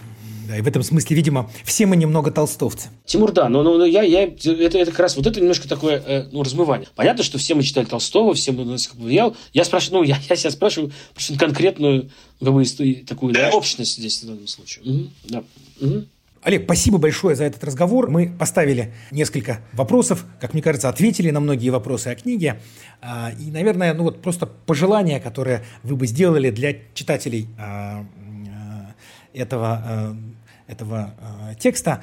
Да, 0.49 0.57
и 0.57 0.61
в 0.61 0.67
этом 0.67 0.83
смысле, 0.83 1.17
видимо, 1.17 1.51
все 1.65 1.87
мы 1.87 1.97
немного 1.97 2.31
толстовцы. 2.31 2.89
Тимур, 3.05 3.33
да, 3.33 3.49
но, 3.49 3.63
но, 3.63 3.79
но 3.79 3.85
я, 3.85 4.03
я, 4.03 4.25
это, 4.25 4.79
это 4.79 4.87
как 4.87 5.01
раз 5.01 5.17
вот 5.17 5.27
это 5.27 5.41
немножко 5.41 5.69
такое 5.69 6.03
э, 6.05 6.29
ну, 6.33 6.43
размывание. 6.43 6.89
Понятно, 6.95 7.23
что 7.23 7.39
все 7.39 7.55
мы 7.55 7.63
читали 7.63 7.85
Толстого, 7.85 8.35
все 8.35 8.53
мы 8.53 8.65
на 8.65 8.73
нас 8.73 8.91
влиял. 8.95 9.37
Я 9.53 9.65
спрашиваю, 9.65 10.01
ну, 10.01 10.05
я, 10.05 10.19
я 10.29 10.37
себя 10.37 10.51
спрашиваю 10.51 10.93
конкретную 11.39 12.11
как 12.41 12.53
бы, 12.53 12.65
такую 13.07 13.35
да, 13.35 13.51
общность 13.51 13.99
здесь 13.99 14.23
в 14.23 14.27
данном 14.27 14.47
случае. 14.47 14.85
Угу, 14.85 15.11
да. 15.25 15.45
Угу. 15.81 16.05
Олег, 16.43 16.65
спасибо 16.65 16.99
большое 16.99 17.37
за 17.37 17.45
этот 17.45 17.63
разговор. 17.63 18.11
Мы 18.11 18.29
поставили 18.37 18.93
несколько 19.13 19.61
вопросов, 19.73 20.27
как 20.41 20.55
мне 20.55 20.63
кажется, 20.63 20.89
ответили 20.89 21.31
на 21.31 21.39
многие 21.39 21.71
вопросы 21.71 22.09
о 22.09 22.17
книге. 22.17 22.61
А, 23.01 23.33
и, 23.39 23.51
наверное, 23.53 23.95
ну 23.95 24.03
вот 24.03 24.21
просто 24.21 24.47
пожелания, 24.47 25.21
которые 25.21 25.65
вы 25.85 25.95
бы 25.95 26.09
сделали 26.09 26.51
для 26.51 26.75
читателей 26.95 27.47
а, 27.59 28.05
этого, 29.33 30.17
этого 30.67 31.15
текста, 31.59 32.03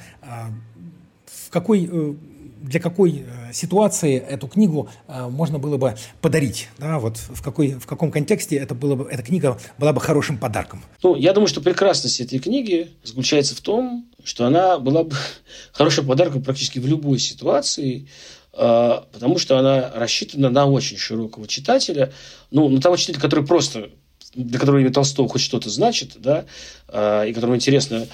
в 1.50 1.50
какой 1.50 1.88
э, 1.90 2.14
для 2.60 2.80
какой 2.80 3.24
э, 3.26 3.52
ситуации 3.52 4.18
эту 4.18 4.46
книгу 4.46 4.88
э, 5.08 5.28
можно 5.28 5.58
было 5.58 5.76
бы 5.76 5.96
подарить? 6.20 6.68
Да, 6.78 6.98
вот 6.98 7.16
в, 7.16 7.42
какой, 7.42 7.72
в 7.72 7.86
каком 7.86 8.10
контексте 8.10 8.56
это 8.56 8.74
было 8.74 8.94
бы, 8.94 9.08
эта 9.10 9.22
книга 9.22 9.58
была 9.78 9.92
бы 9.92 10.00
хорошим 10.00 10.38
подарком? 10.38 10.82
Ну, 11.02 11.16
я 11.16 11.32
думаю, 11.32 11.48
что 11.48 11.60
прекрасность 11.60 12.20
этой 12.20 12.38
книги 12.38 12.90
заключается 13.02 13.56
в 13.56 13.60
том, 13.60 14.08
что 14.24 14.46
она 14.46 14.78
была 14.78 15.04
бы 15.04 15.16
хорошим 15.72 16.06
подарком 16.06 16.42
практически 16.42 16.78
в 16.78 16.86
любой 16.86 17.18
ситуации, 17.18 18.08
э, 18.52 19.00
потому 19.12 19.38
что 19.38 19.58
она 19.58 19.90
рассчитана 19.94 20.50
на 20.50 20.66
очень 20.66 20.98
широкого 20.98 21.46
читателя, 21.46 22.12
ну, 22.50 22.68
на 22.68 22.80
того 22.80 22.96
читателя, 22.96 23.22
который 23.22 23.46
просто 23.46 23.90
для 24.34 24.58
которого 24.58 24.80
имя 24.80 24.92
Толстого 24.92 25.28
хоть 25.28 25.42
что-то 25.42 25.70
значит, 25.70 26.16
да, 26.18 26.44
и 27.26 27.32
которому 27.32 27.56
интересно 27.56 28.06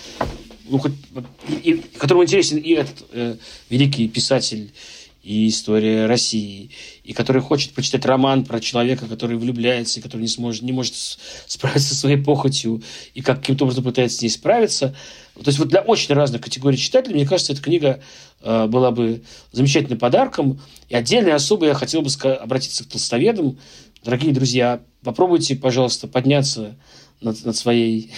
ну, 0.68 0.78
хоть, 0.78 0.92
и, 1.62 1.82
которому 1.98 2.24
интересен 2.24 2.58
и 2.58 2.70
этот 2.70 3.04
э, 3.12 3.36
великий 3.70 4.08
писатель 4.08 4.72
и 5.22 5.48
история 5.48 6.06
России, 6.06 6.70
и 7.02 7.12
который 7.12 7.42
хочет 7.42 7.72
прочитать 7.72 8.06
роман 8.06 8.44
про 8.44 8.60
человека, 8.60 9.06
который 9.06 9.36
влюбляется, 9.36 9.98
и 9.98 10.02
который 10.02 10.22
не, 10.22 10.28
сможет, 10.28 10.62
не 10.62 10.70
может 10.70 10.94
справиться 10.94 11.88
со 11.88 11.94
своей 11.96 12.16
похотью, 12.16 12.80
и 13.12 13.22
как, 13.22 13.40
каким-то 13.40 13.64
образом 13.64 13.82
пытается 13.82 14.18
с 14.18 14.22
ней 14.22 14.28
справиться. 14.28 14.94
То 15.34 15.48
есть 15.48 15.58
вот 15.58 15.68
для 15.68 15.80
очень 15.80 16.14
разных 16.14 16.42
категорий 16.42 16.78
читателей, 16.78 17.16
мне 17.16 17.26
кажется, 17.26 17.52
эта 17.52 17.60
книга 17.62 18.00
э, 18.40 18.66
была 18.66 18.92
бы 18.92 19.22
замечательным 19.50 19.98
подарком. 19.98 20.60
И 20.88 20.94
отдельно 20.94 21.28
и 21.28 21.32
особо 21.32 21.66
я 21.66 21.74
хотел 21.74 22.02
бы 22.02 22.08
обратиться 22.22 22.84
к 22.84 22.86
толстоведам. 22.86 23.58
Дорогие 24.06 24.32
друзья, 24.32 24.84
попробуйте, 25.02 25.56
пожалуйста, 25.56 26.06
подняться 26.06 26.76
над, 27.20 27.44
над 27.44 27.56
своей... 27.56 28.12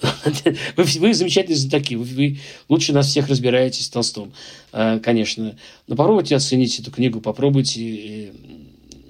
вы, 0.76 0.82
вы 0.82 1.14
замечательные 1.14 1.56
знатоки, 1.56 1.94
вы, 1.94 2.04
вы 2.04 2.38
лучше 2.68 2.92
нас 2.92 3.06
всех 3.06 3.28
разбираетесь 3.28 3.88
в 3.88 3.92
Толстом, 3.92 4.32
э, 4.72 4.98
конечно. 4.98 5.56
Но 5.86 5.94
попробуйте 5.94 6.34
оценить 6.34 6.80
эту 6.80 6.90
книгу, 6.90 7.20
попробуйте 7.20 7.80
э, 7.80 8.32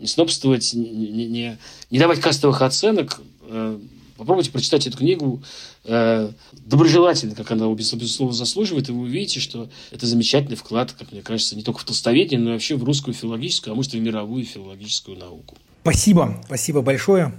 не 0.01 0.07
снобствовать, 0.07 0.74
не, 0.74 1.29
не, 1.29 1.57
не 1.91 1.99
давать 1.99 2.20
кастовых 2.20 2.61
оценок, 2.61 3.22
э, 3.49 3.79
попробуйте 4.18 4.51
прочитать 4.51 4.87
эту 4.87 4.99
книгу 4.99 5.43
э, 5.85 6.31
доброжелательно, 6.53 7.37
как 7.37 7.51
она, 7.53 7.72
безусловно, 7.72 8.35
заслуживает, 8.35 8.91
и 8.91 8.93
вы 8.93 9.05
увидите, 9.05 9.41
что 9.41 9.70
это 9.91 10.05
замечательный 10.05 10.57
вклад, 10.57 10.93
как 10.93 11.11
мне 11.11 11.22
кажется, 11.22 11.57
не 11.57 11.62
только 11.62 11.81
в 11.81 11.85
толстоведение, 11.85 12.39
но 12.39 12.51
и 12.51 12.53
вообще 12.53 12.76
в 12.76 12.85
русскую 12.85 13.14
филологическую, 13.14 13.72
а 13.72 13.74
может 13.74 13.95
и 13.95 13.99
в 13.99 14.03
мировую 14.03 14.45
филологическую 14.45 15.16
науку. 15.16 15.57
Спасибо, 15.91 16.36
спасибо 16.45 16.82
большое. 16.82 17.32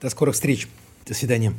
До 0.00 0.08
скорых 0.08 0.34
встреч. 0.34 0.68
До 1.06 1.12
свидания. 1.12 1.52